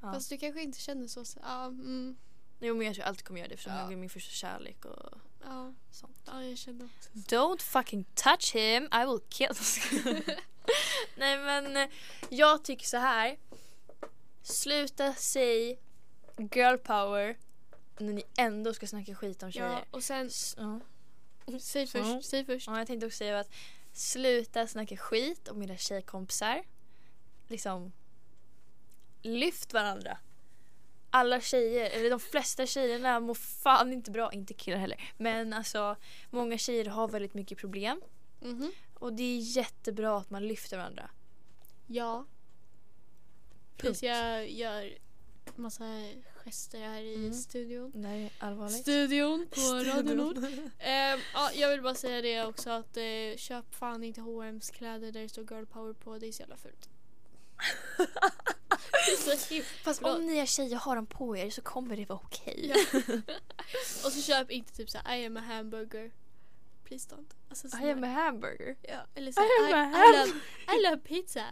Ja. 0.00 0.12
Fast 0.12 0.28
du 0.30 0.38
kanske 0.38 0.62
inte 0.62 0.80
känner 0.80 1.06
så. 1.06 1.24
så 1.24 1.38
ja, 1.42 1.64
mm, 1.66 2.16
Jo 2.60 2.74
men 2.74 2.86
jag 2.86 2.94
tror 2.94 3.04
alltid 3.04 3.24
kommer 3.24 3.40
göra 3.40 3.48
det 3.48 3.54
eftersom 3.54 3.72
Ja. 3.72 3.92
är 3.92 3.96
min 3.96 4.10
första 4.10 4.30
kärlek 4.32 4.84
och 4.84 5.20
ja, 5.44 5.74
sånt. 5.90 6.16
ja, 6.26 6.42
jag 6.44 6.58
känner 6.58 6.84
också 6.84 7.10
så. 7.12 7.18
Don't 7.18 7.62
fucking 7.62 8.04
touch 8.14 8.54
him, 8.54 8.84
I 8.84 9.06
will 9.06 9.20
kill 9.28 9.48
Nej 11.16 11.38
men 11.38 11.76
eh, 11.76 11.88
jag 12.28 12.64
tycker 12.64 12.86
så 12.86 12.96
här. 12.96 13.36
Sluta 14.42 15.14
säg 15.14 15.78
girl 16.52 16.76
power 16.76 17.36
när 18.00 18.12
ni 18.12 18.22
ändå 18.36 18.74
ska 18.74 18.86
snacka 18.86 19.14
skit 19.14 19.42
om 19.42 19.52
tjejer. 19.52 19.66
Ja, 19.70 19.84
och 19.90 20.04
sen, 20.04 20.26
S- 20.26 20.54
Ja. 20.58 20.80
säg 21.60 21.86
först, 21.86 22.04
Mm. 22.04 22.22
säg 22.22 22.44
först. 22.44 22.66
Ja, 22.66 22.78
jag 22.78 22.86
tänkte 22.86 23.06
också 23.06 23.16
säga 23.16 23.38
att 23.40 23.50
sluta 23.92 24.66
snacka 24.66 24.96
skit 24.96 25.48
om 25.48 25.62
era 25.62 25.76
tjejkompisar. 25.76 26.62
Liksom 27.48 27.92
lyft 29.22 29.72
varandra. 29.72 30.18
Alla 31.10 31.40
tjejer, 31.40 31.90
eller 31.90 32.10
de 32.10 32.20
flesta 32.20 32.66
tjejerna 32.66 33.20
mår 33.20 33.34
fan 33.34 33.92
inte 33.92 34.10
bra, 34.10 34.32
inte 34.32 34.54
killar 34.54 34.78
heller. 34.78 35.10
Men 35.16 35.52
alltså 35.52 35.96
många 36.30 36.58
tjejer 36.58 36.84
har 36.84 37.08
väldigt 37.08 37.34
mycket 37.34 37.58
problem. 37.58 38.00
Mhm. 38.40 38.72
Och 38.94 39.12
det 39.12 39.22
är 39.22 39.38
jättebra 39.56 40.18
att 40.18 40.30
man 40.30 40.48
lyfter 40.48 40.76
varandra. 40.76 41.10
Ja. 41.86 42.26
Punkt. 43.76 43.80
Tills 43.98 44.02
jag 44.02 44.50
gör 44.50 44.98
massa 45.56 45.84
gester 46.46 46.78
här 46.80 47.00
i 47.00 47.14
Mm. 47.14 47.32
studion. 47.32 48.04
Är 48.04 48.30
allvarligt. 48.38 48.76
Studion 48.82 49.46
på 49.50 49.60
Radio 49.60 50.14
Nord. 50.14 50.38
Ehm, 50.78 51.20
ja, 51.34 51.50
jag 51.54 51.70
vill 51.70 51.82
bara 51.82 51.94
säga 51.94 52.22
det 52.22 52.44
också 52.44 52.70
att 52.70 52.96
eh, 52.96 53.36
köp 53.36 53.74
fan 53.74 54.04
inte 54.04 54.20
H&M's 54.20 54.72
kläder 54.72 55.12
där 55.12 55.20
det 55.22 55.28
står 55.28 55.52
girl 55.52 55.64
power 55.64 55.92
på. 55.92 56.18
Det 56.18 56.26
är 56.28 56.32
så 56.32 56.40
jävla 56.42 56.56
fult. 56.56 56.88
så 59.18 59.62
Fast 59.84 60.02
om 60.02 60.26
ni 60.26 60.36
är 60.38 60.46
tjejer 60.46 60.76
har 60.76 60.96
dem 60.96 61.06
på 61.06 61.36
er 61.36 61.50
så 61.50 61.62
kommer 61.62 61.96
det 61.96 62.04
vara 62.04 62.20
okej. 62.24 62.72
Ja. 62.74 63.00
Och 64.04 64.12
så 64.12 64.22
köp 64.22 64.50
inte 64.50 64.72
typ 64.72 64.90
såhär 64.90 65.16
I 65.16 65.26
am 65.26 65.36
a 65.36 65.40
hamburger. 65.40 66.10
Please 66.84 67.08
don't. 67.14 67.34
Alltså, 67.48 67.66
I 67.82 67.90
am 67.90 68.04
a 68.04 68.06
hamburger. 68.06 68.76
Ja, 68.82 69.06
eller 69.14 69.32
så 69.32 69.40
I 69.40 69.44
I, 69.44 69.70
I, 69.70 70.18
love, 70.18 70.40
I 70.78 70.82
love 70.90 70.96
pizza. 70.96 71.44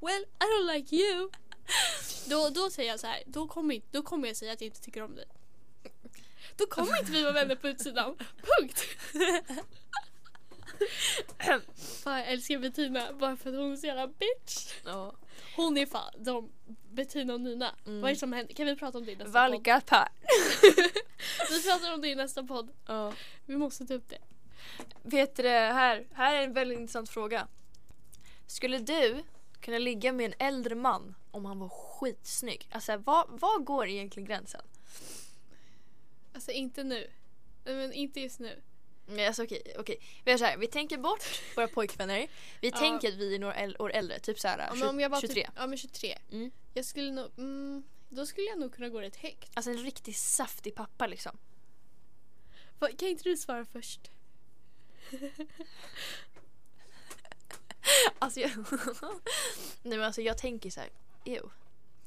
Well, 0.00 0.22
I 0.22 0.44
don't 0.44 0.72
like 0.74 0.96
you. 0.96 1.30
Då, 2.28 2.48
då 2.48 2.70
säger 2.70 2.90
jag 2.90 3.00
så 3.00 3.06
här, 3.06 3.22
då 3.26 3.48
kommer, 3.48 3.80
då 3.90 4.02
kommer 4.02 4.28
jag 4.28 4.36
säga 4.36 4.52
att 4.52 4.60
jag 4.60 4.68
inte 4.68 4.80
tycker 4.80 5.02
om 5.02 5.14
dig. 5.14 5.26
Då 6.56 6.66
kommer 6.66 6.98
inte 7.00 7.12
vi 7.12 7.22
vara 7.22 7.32
vänner 7.32 7.56
på 7.56 7.68
utsidan. 7.68 8.16
Punkt. 8.58 8.84
Fan 12.02 12.18
jag 12.18 12.28
älskar 12.28 12.58
Bettina 12.58 13.12
bara 13.12 13.36
för 13.36 13.50
att 13.50 13.56
hon 13.56 13.72
är 13.72 13.76
så 13.76 13.86
jävla 13.86 14.06
bitch. 14.06 14.72
Ja. 14.84 15.14
Hon 15.56 15.78
är 15.78 15.86
fan, 15.86 16.14
de, 16.18 16.52
Bettina 16.92 17.34
och 17.34 17.40
Nina. 17.40 17.74
Mm. 17.86 18.00
Vad 18.00 18.10
är 18.10 18.14
det 18.14 18.20
som 18.20 18.32
händer? 18.32 18.54
Kan 18.54 18.66
vi 18.66 18.76
prata 18.76 18.98
om 18.98 19.04
det 19.04 19.12
i 19.12 19.16
nästa 19.16 19.32
podd? 19.32 19.32
Valga 19.32 19.80
par. 19.80 20.08
Vi 21.50 21.62
pratar 21.62 21.94
om 21.94 22.00
det 22.00 22.08
i 22.08 22.14
nästa 22.14 22.42
podd. 22.42 22.70
Ja. 22.86 23.12
Vi 23.46 23.56
måste 23.56 23.86
ta 23.86 23.94
upp 23.94 24.08
det. 24.08 24.18
Vet 25.02 25.36
du 25.36 25.48
här, 25.48 26.06
här 26.14 26.34
är 26.34 26.42
en 26.42 26.52
väldigt 26.52 26.78
intressant 26.78 27.10
fråga. 27.10 27.48
Skulle 28.46 28.78
du 28.78 29.22
kunna 29.64 29.78
ligga 29.78 30.12
med 30.12 30.26
en 30.26 30.46
äldre 30.48 30.74
man 30.74 31.14
om 31.30 31.44
han 31.44 31.58
var 31.58 31.68
skitsnygg? 31.68 32.68
Alltså 32.70 32.96
vad, 32.96 33.26
vad 33.28 33.64
går 33.64 33.86
egentligen 33.88 34.26
gränsen? 34.26 34.60
Alltså 36.34 36.50
inte 36.50 36.84
nu. 36.84 37.10
Men 37.64 37.92
inte 37.92 38.20
just 38.20 38.38
nu. 38.40 38.60
Nej, 39.06 39.26
alltså 39.26 39.44
okej, 39.44 39.62
okej. 39.78 39.96
Vi 40.24 40.30
gör 40.30 40.38
så 40.38 40.44
här, 40.44 40.56
vi 40.56 40.66
tänker 40.66 40.98
bort 40.98 41.42
våra 41.56 41.68
pojkvänner. 41.68 42.28
Vi 42.60 42.68
Ja. 42.68 42.78
tänker 42.78 43.08
att 43.08 43.14
vi 43.14 43.34
är 43.34 43.38
några 43.38 43.54
äl- 43.54 43.76
år 43.82 43.92
äldre, 43.92 44.18
typ 44.18 44.40
så 44.40 44.48
här, 44.48 44.58
Ja, 44.58 44.74
men 44.74 44.88
om 44.88 45.00
jag 45.00 45.10
var 45.10 45.20
23. 45.20 45.44
Typ, 45.44 45.52
ja 45.56 45.66
men 45.66 45.78
23. 45.78 46.18
Mm. 46.32 46.50
Jag 46.74 46.84
skulle 46.84 47.12
nog, 47.12 47.26
mm, 47.38 47.82
då 48.08 48.26
skulle 48.26 48.46
jag 48.46 48.58
nog 48.58 48.74
kunna 48.74 48.88
gå 48.88 49.00
rätt 49.00 49.16
högt. 49.16 49.50
Alltså 49.54 49.70
en 49.70 49.78
riktigt 49.78 50.16
saftig 50.16 50.74
pappa 50.74 51.06
liksom. 51.06 51.38
Va, 52.78 52.88
Kan 52.98 53.08
inte 53.08 53.24
du 53.24 53.36
svara 53.36 53.64
först? 53.64 54.10
Alltså 58.18 58.40
jag... 58.40 58.50
Nej 59.82 59.98
men 59.98 60.02
alltså 60.02 60.22
jag 60.22 60.38
tänker 60.38 60.70
så 60.70 60.80
här, 60.80 60.90
ew. 61.24 61.48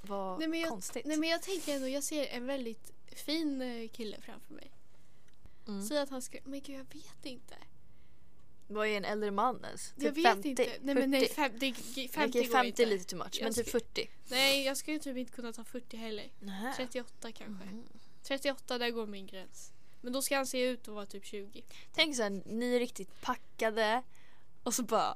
Vad 0.01 0.39
Nej, 0.39 0.47
men 0.47 0.59
jag- 0.59 0.69
konstigt. 0.69 1.05
Nej 1.05 1.17
men 1.17 1.29
jag 1.29 1.41
tänker 1.41 1.75
ändå, 1.75 1.88
jag 1.88 2.03
ser 2.03 2.25
en 2.27 2.45
väldigt 2.45 2.91
fin 3.15 3.61
eh, 3.61 3.88
kille 3.89 4.17
framför 4.21 4.53
mig. 4.53 4.71
Mm. 5.67 5.88
Säg 5.88 5.97
att 5.97 6.09
han 6.09 6.21
ska, 6.21 6.38
men 6.43 6.61
gud 6.61 6.75
jag 6.75 6.85
vet 7.01 7.25
inte. 7.25 7.55
Vad 8.67 8.88
är 8.88 8.97
en 8.97 9.05
äldre 9.05 9.31
man 9.31 9.63
ens? 9.65 9.89
Typ 9.91 10.03
jag 10.03 10.11
vet 10.11 10.23
50? 10.25 10.49
inte. 10.49 10.71
Nej 10.81 10.95
men 10.95 11.11
nej, 11.11 11.27
40? 11.29 11.33
50, 11.35 11.73
50, 11.73 12.07
50 12.07 12.29
Okej, 12.39 12.47
går 12.47 12.53
50 12.53 12.67
inte. 12.67 12.83
är 12.83 12.88
lite 12.88 13.03
too 13.05 13.17
much, 13.19 13.38
Jag 13.39 13.43
men 13.43 13.53
typ 13.53 13.67
ska- 13.67 13.79
40. 13.79 14.09
Nej 14.29 14.63
jag 14.65 14.77
skulle 14.77 14.99
typ 14.99 15.17
inte 15.17 15.31
kunna 15.31 15.53
ta 15.53 15.63
40 15.63 15.97
heller. 15.97 16.25
Nähä. 16.39 16.73
38 16.77 17.31
kanske. 17.31 17.65
Mhm. 17.65 17.83
38 18.23 18.77
där 18.77 18.89
går 18.89 19.07
min 19.07 19.27
gräns. 19.27 19.71
Men 20.01 20.13
då 20.13 20.21
ska 20.21 20.35
han 20.35 20.47
se 20.47 20.61
ut 20.61 20.81
att 20.88 20.93
vara 20.93 21.05
typ 21.05 21.25
20. 21.25 21.63
Tänk 21.93 22.15
så 22.15 22.23
här, 22.23 22.41
ni 22.45 22.75
är 22.75 22.79
riktigt 22.79 23.21
packade 23.21 24.03
och 24.63 24.73
så 24.73 24.83
bara... 24.83 25.15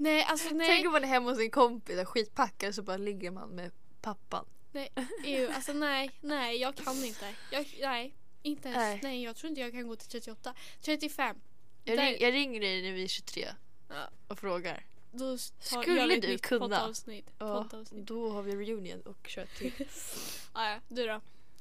Nej 0.00 0.22
alltså 0.22 0.54
nej. 0.54 0.66
Tänk 0.66 0.86
om 0.86 0.92
man 0.92 1.04
är 1.04 1.08
hemma 1.08 1.30
hos 1.30 1.38
en 1.38 1.50
kompis 1.50 1.98
och 2.00 2.08
skitpackad 2.08 2.74
så 2.74 2.82
bara 2.82 2.96
ligger 2.96 3.30
man 3.30 3.48
med 3.48 3.70
pappan. 4.00 4.44
Nej, 4.72 4.92
ew, 5.24 5.54
alltså 5.54 5.72
nej, 5.72 6.10
nej 6.20 6.56
jag 6.56 6.76
kan 6.76 7.04
inte. 7.04 7.34
Jag, 7.50 7.76
nej, 7.80 8.14
inte 8.42 8.68
ens. 8.68 8.78
Nej. 8.78 9.00
Nej. 9.02 9.22
jag 9.22 9.36
tror 9.36 9.48
inte 9.48 9.60
jag 9.60 9.72
kan 9.72 9.88
gå 9.88 9.96
till 9.96 10.08
38. 10.08 10.54
35. 10.80 11.36
Jag, 11.84 11.98
ring, 11.98 12.16
jag 12.20 12.34
ringer 12.34 12.60
dig 12.60 12.82
när 12.82 12.92
vi 12.92 13.04
är 13.04 13.08
23 13.08 13.48
Ja, 13.88 14.08
och 14.28 14.38
frågar. 14.38 14.84
då 15.12 15.24
tar, 15.70 15.82
Skulle 15.82 16.16
du 16.16 16.38
kunna? 16.38 16.60
poddavsnitt. 16.60 17.30
Ja, 17.38 17.62
poddavsnitt. 17.62 18.06
då 18.06 18.30
har 18.30 18.42
vi 18.42 18.52
reunion 18.56 19.00
och 19.00 19.28
kör 19.28 19.46
till. 19.58 19.72
Ah, 20.52 20.70
ja, 20.70 20.80
du 20.88 21.06
då? 21.06 21.20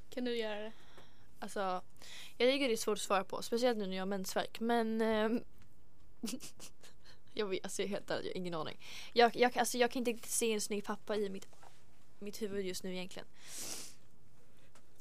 Kan 0.10 0.26
du 0.26 0.38
göra 0.38 0.60
det? 0.60 0.72
Alltså, 1.40 1.60
jag 2.38 2.52
tycker 2.52 2.68
det 2.68 2.74
är 2.74 2.78
svårt 2.78 2.98
att 2.98 3.02
svara 3.02 3.24
på. 3.24 3.42
Speciellt 3.42 3.78
nu 3.78 3.86
när 3.88 3.96
jag 3.96 4.02
har 4.02 4.08
mensvärk. 4.08 4.60
Men... 4.60 5.02
ehm, 5.02 5.44
jag 7.38 7.46
vet, 7.46 7.64
alltså 7.64 7.82
jag 7.82 7.90
helt 7.90 8.12
ärlig, 8.12 8.26
jag 8.26 8.34
har 8.34 8.38
ingen 8.38 8.54
aning. 8.54 8.78
Jag, 9.14 9.36
jag, 9.36 9.58
alltså, 9.58 9.78
jag 9.78 9.92
kan 9.92 10.00
inte 10.00 10.12
riktigt 10.12 10.32
se 10.32 10.54
en 10.54 10.62
snygg 10.62 10.84
pappa 10.84 11.16
i 11.16 11.30
mitt, 11.30 11.48
mitt 12.20 12.42
huvud 12.42 12.66
just 12.66 12.84
nu 12.84 12.94
egentligen. 12.94 13.28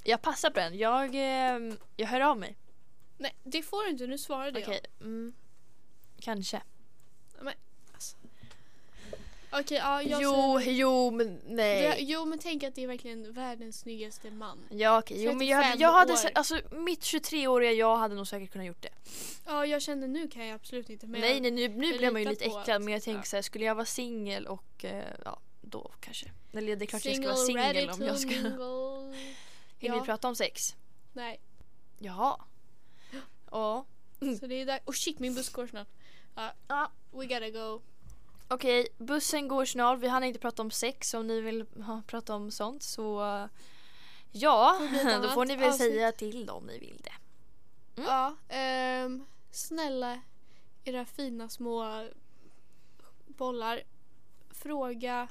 Jag 0.04 0.22
passar 0.22 0.50
på 0.50 0.60
den. 0.60 0.78
Jag, 0.78 1.10
ehm, 1.14 1.78
jag 1.96 2.06
hör 2.06 2.20
av 2.20 2.38
mig. 2.38 2.56
Nej, 3.18 3.34
det 3.42 3.62
får 3.62 3.84
du 3.84 3.90
inte. 3.90 4.06
Nu 4.06 4.18
svarade 4.18 4.62
Okej. 4.62 4.80
Mm, 5.00 5.34
kanske. 6.20 6.62
jag. 7.42 7.52
Okej, 9.60 9.78
ja 9.78 10.02
jag 10.02 10.22
Jo, 10.22 10.58
säger... 10.60 10.72
jo 10.72 11.10
men 11.10 11.40
nej. 11.46 11.82
Det, 11.82 11.96
jo 12.00 12.24
men 12.24 12.38
tänk 12.38 12.62
att 12.62 12.74
det 12.74 12.82
är 12.82 12.86
verkligen 12.86 13.32
världens 13.32 13.78
snyggaste 13.80 14.30
man. 14.30 14.58
Ja 14.70 14.98
okej, 14.98 15.24
jo 15.24 15.32
men 15.34 15.46
jag 15.46 15.56
hade, 15.56 15.68
35 15.68 15.80
jag 15.82 15.92
hade 15.92 16.12
år. 16.12 16.18
alltså 16.34 16.60
mitt 16.70 17.00
23-åriga 17.00 17.72
jag 17.72 17.96
hade 17.96 18.14
nog 18.14 18.26
säkert 18.28 18.52
kunnat 18.52 18.66
gjort 18.66 18.82
det. 18.82 18.92
Ja 19.46 19.66
jag 19.66 19.82
kände 19.82 20.06
nu 20.06 20.28
kan 20.28 20.46
jag 20.46 20.54
absolut 20.54 20.90
inte. 20.90 21.06
Men 21.06 21.20
nej 21.20 21.40
nej 21.40 21.50
nu, 21.50 21.68
nu 21.68 21.98
blir 21.98 22.10
man 22.10 22.22
ju 22.22 22.28
lite 22.28 22.44
äcklad 22.44 22.70
att- 22.70 22.82
men 22.82 22.92
jag 22.92 23.02
tänker 23.02 23.20
ja. 23.20 23.24
så 23.24 23.36
här, 23.36 23.42
skulle 23.42 23.64
jag 23.64 23.74
vara 23.74 23.84
singel 23.86 24.46
och 24.46 24.84
eh, 24.84 25.04
ja 25.24 25.40
då 25.60 25.90
kanske. 26.00 26.26
Eller 26.52 26.76
det 26.76 26.84
är 26.84 26.86
klart 26.86 27.04
jag 27.04 27.14
ska 27.14 27.22
single, 27.22 27.28
vara 27.28 27.72
singel 27.72 27.90
om 27.90 28.02
jag 28.02 28.18
ska. 28.18 28.30
Vill 29.78 29.88
Ja. 29.88 29.94
vi 29.94 30.00
prata 30.00 30.28
om 30.28 30.36
sex? 30.36 30.74
Nej, 31.12 31.40
Jaha. 31.98 32.40
Ja. 33.50 33.84
så 34.40 34.46
det 34.46 34.54
är 34.54 34.66
där. 34.66 34.80
Oh 34.84 34.92
shit 34.92 35.18
min 35.18 35.34
buss 35.34 35.48
går 35.48 35.66
snart. 35.66 35.88
Ja, 36.34 36.52
Ja. 36.68 36.90
we 37.12 37.26
gotta 37.26 37.50
go. 37.50 37.80
Okej, 38.48 38.88
bussen 38.98 39.48
går 39.48 39.64
snart. 39.64 39.98
Vi 39.98 40.08
hann 40.08 40.24
inte 40.24 40.38
prata 40.38 40.62
om 40.62 40.70
sex 40.70 41.14
om 41.14 41.26
ni 41.26 41.40
vill 41.40 41.66
ha, 41.86 42.02
prata 42.06 42.34
om 42.34 42.50
sånt 42.50 42.82
så 42.82 43.24
eh, 43.24 43.46
ja, 44.32 44.78
då 45.22 45.28
får 45.28 45.46
ni 45.46 45.56
väl 45.56 45.68
avsnitt. 45.68 45.92
säga 45.92 46.12
till 46.12 46.50
om 46.50 46.66
ni 46.66 46.78
vill 46.78 47.00
det. 47.04 47.12
Mm. 48.00 48.10
Ja, 48.10 48.36
ehm, 48.48 49.24
snälla 49.50 50.20
era 50.84 51.04
fina 51.04 51.48
små 51.48 52.08
bollar. 53.26 53.82
Fråga 54.50 55.28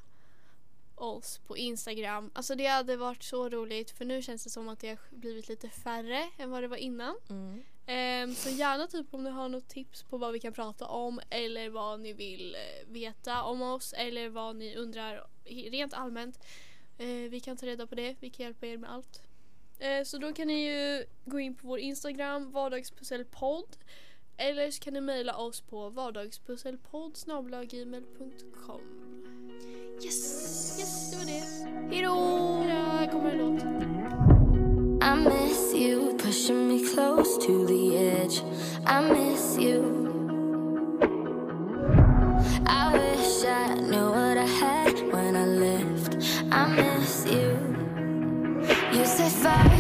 oss 0.96 1.38
på 1.48 1.58
Instagram. 1.58 2.32
Alltså 2.34 2.56
det 2.56 2.66
hade 2.66 2.98
varit 2.98 3.24
så 3.24 3.50
roligt 3.50 3.92
för 3.92 4.06
nu 4.06 4.22
känns 4.22 4.44
det 4.44 4.50
som 4.50 4.70
att 4.70 4.80
det 4.80 4.90
har 4.90 5.00
blivit 5.10 5.48
lite 5.48 5.70
färre 5.70 6.30
än 6.38 6.50
vad 6.50 6.64
det 6.64 6.68
var 6.68 6.78
innan. 6.78 7.16
Mm. 7.30 7.64
Ehm, 7.86 8.36
så 8.36 8.50
gärna 8.50 8.88
typ 8.88 9.14
om 9.14 9.24
ni 9.24 9.30
har 9.30 9.50
något 9.50 9.68
tips 9.68 10.04
på 10.04 10.18
vad 10.18 10.34
vi 10.34 10.40
kan 10.40 10.54
prata 10.54 10.86
om 10.86 11.20
eller 11.30 11.70
vad 11.70 12.00
ni 12.00 12.14
vill 12.14 12.56
eh, 12.56 12.88
veta 12.88 13.44
om 13.44 13.62
oss 13.62 13.94
eller 13.94 14.30
vad 14.30 14.56
ni 14.56 14.76
undrar 14.76 15.28
rent 15.72 15.94
allmänt. 15.94 16.40
Eh, 16.98 17.30
vi 17.30 17.40
kan 17.40 17.58
ta 17.58 17.66
reda 17.66 17.88
på 17.88 17.96
det, 17.96 18.16
vi 18.20 18.30
kan 18.30 18.44
hjälpa 18.44 18.68
er 18.68 18.78
med 18.78 18.92
allt. 18.92 19.22
Eh, 19.80 20.04
så 20.04 20.18
då 20.18 20.34
kan 20.34 20.48
ni 20.48 20.66
ju 20.66 21.06
gå 21.26 21.40
in 21.40 21.56
på 21.56 21.68
vår 21.68 21.80
Instagram, 21.80 22.52
vardagspusselpodd. 22.52 23.78
Eller 24.38 24.72
så 24.72 24.84
kan 24.84 24.94
ni 24.94 25.02
mejla 25.02 25.38
oss 25.38 25.62
på 25.62 25.90
vardagspusselpodd 25.90 27.18
gmail.com. 27.70 29.05
Yes! 30.04 30.76
Yes, 30.80 31.12
det 31.12 31.18
var 31.18 31.26
det. 31.26 31.44
Hejdå! 31.96 32.14
Hejdå, 32.62 32.80
här 32.80 33.12
kommer 33.12 33.32
en 33.32 33.38
låt. 33.38 33.64
I 35.04 35.16
miss 35.16 35.74
you, 35.76 36.18
pushing 36.18 36.68
me 36.68 36.80
close 36.80 37.38
to 37.48 37.68
the 37.68 37.98
edge. 37.98 38.42
I 38.88 39.02
miss 39.14 39.58
you. 39.60 39.84
I 42.68 42.94
wish 42.94 43.46
I 43.46 43.76
knew 43.76 44.10
what 44.10 44.38
I 44.38 44.48
had 44.48 44.94
when 45.14 45.36
I 45.36 45.46
left. 45.46 46.18
I 46.52 46.68
miss 46.68 47.26
you. 47.26 47.58
You 48.94 49.06
said 49.06 49.32
fire 49.32 49.75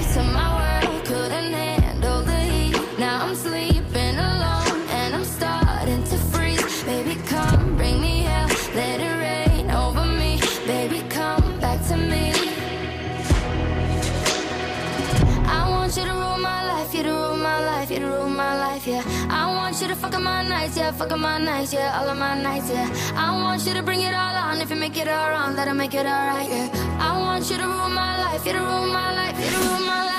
Wanna 19.96 20.12
fuck 20.12 20.16
up 20.16 20.24
my 20.24 20.43
nights, 20.48 20.78
yeah, 20.78 20.91
fuck 20.91 21.12
up 21.12 21.20
my 21.20 21.38
nights, 21.38 21.74
yeah, 21.74 22.00
all 22.00 22.10
of 22.10 22.18
my 22.18 22.41
nights, 22.41 22.70
yeah. 22.70 22.89
I 23.16 23.32
want 23.41 23.66
you 23.66 23.74
to 23.74 23.82
bring 23.82 24.02
it 24.02 24.14
all 24.14 24.36
on, 24.36 24.60
if 24.60 24.70
you 24.70 24.76
make 24.76 24.98
it 24.98 25.08
all 25.08 25.30
wrong, 25.30 25.56
that'll 25.56 25.74
make 25.74 25.93
it 25.93 26.06
alright, 26.06 26.50
yeah. 26.50 26.98
I 27.00 27.18
want 27.18 27.50
you 27.50 27.58
to 27.58 27.64
rule 27.64 27.89
my 27.89 28.20
life, 28.20 28.46
you 28.46 28.54
to 28.54 28.60
rule 28.60 28.88
my 28.88 29.16
life, 29.16 29.39
you 29.39 29.52
to 29.52 29.58
rule 29.58 29.86
my 29.86 30.06
life. 30.06 30.14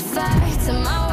Set 0.00 0.02
fire 0.14 0.64
to 0.64 0.72
my 0.72 1.11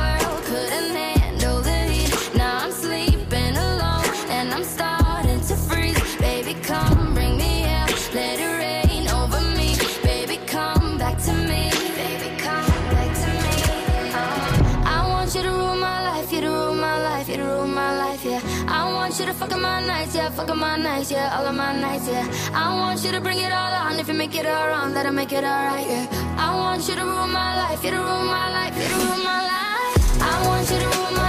I 19.42 19.46
want 19.46 19.52
you 19.54 19.58
to 19.58 19.62
fuck 19.62 19.62
my 19.62 19.86
nights, 19.88 20.16
yeah, 20.16 20.30
fuck 20.30 20.56
my 20.56 20.76
nights, 20.76 21.12
yeah, 21.12 21.38
all 21.38 21.46
of 21.46 21.56
my 21.56 21.74
nights, 21.80 22.08
yeah. 22.08 22.28
I 22.54 22.76
want 22.76 23.04
you 23.06 23.12
to 23.12 23.22
bring 23.22 23.40
it 23.40 23.52
all 23.52 23.74
on, 23.74 23.98
if 23.98 24.08
you 24.10 24.14
make 24.14 24.36
it 24.36 24.46
all 24.46 24.68
wrong, 24.68 24.94
that'll 24.94 25.14
make 25.14 25.32
it 25.32 25.46
alright, 25.46 25.88
yeah. 25.88 26.08
I 26.38 26.54
want 26.56 26.88
you 26.90 26.96
to 26.96 27.04
rule 27.04 27.28
my 27.28 27.56
life, 27.56 27.84
you 27.84 27.92
to 27.92 27.98
rule 27.98 28.26
my 28.26 28.52
life, 28.52 28.76
you 28.76 28.88
to 28.90 28.96
rule 28.96 29.24
my 29.24 29.42
life. 29.48 30.22
I 30.22 30.46
want 30.46 30.70
you 30.70 30.78
to 30.80 30.88
rule 30.88 31.12
my 31.12 31.29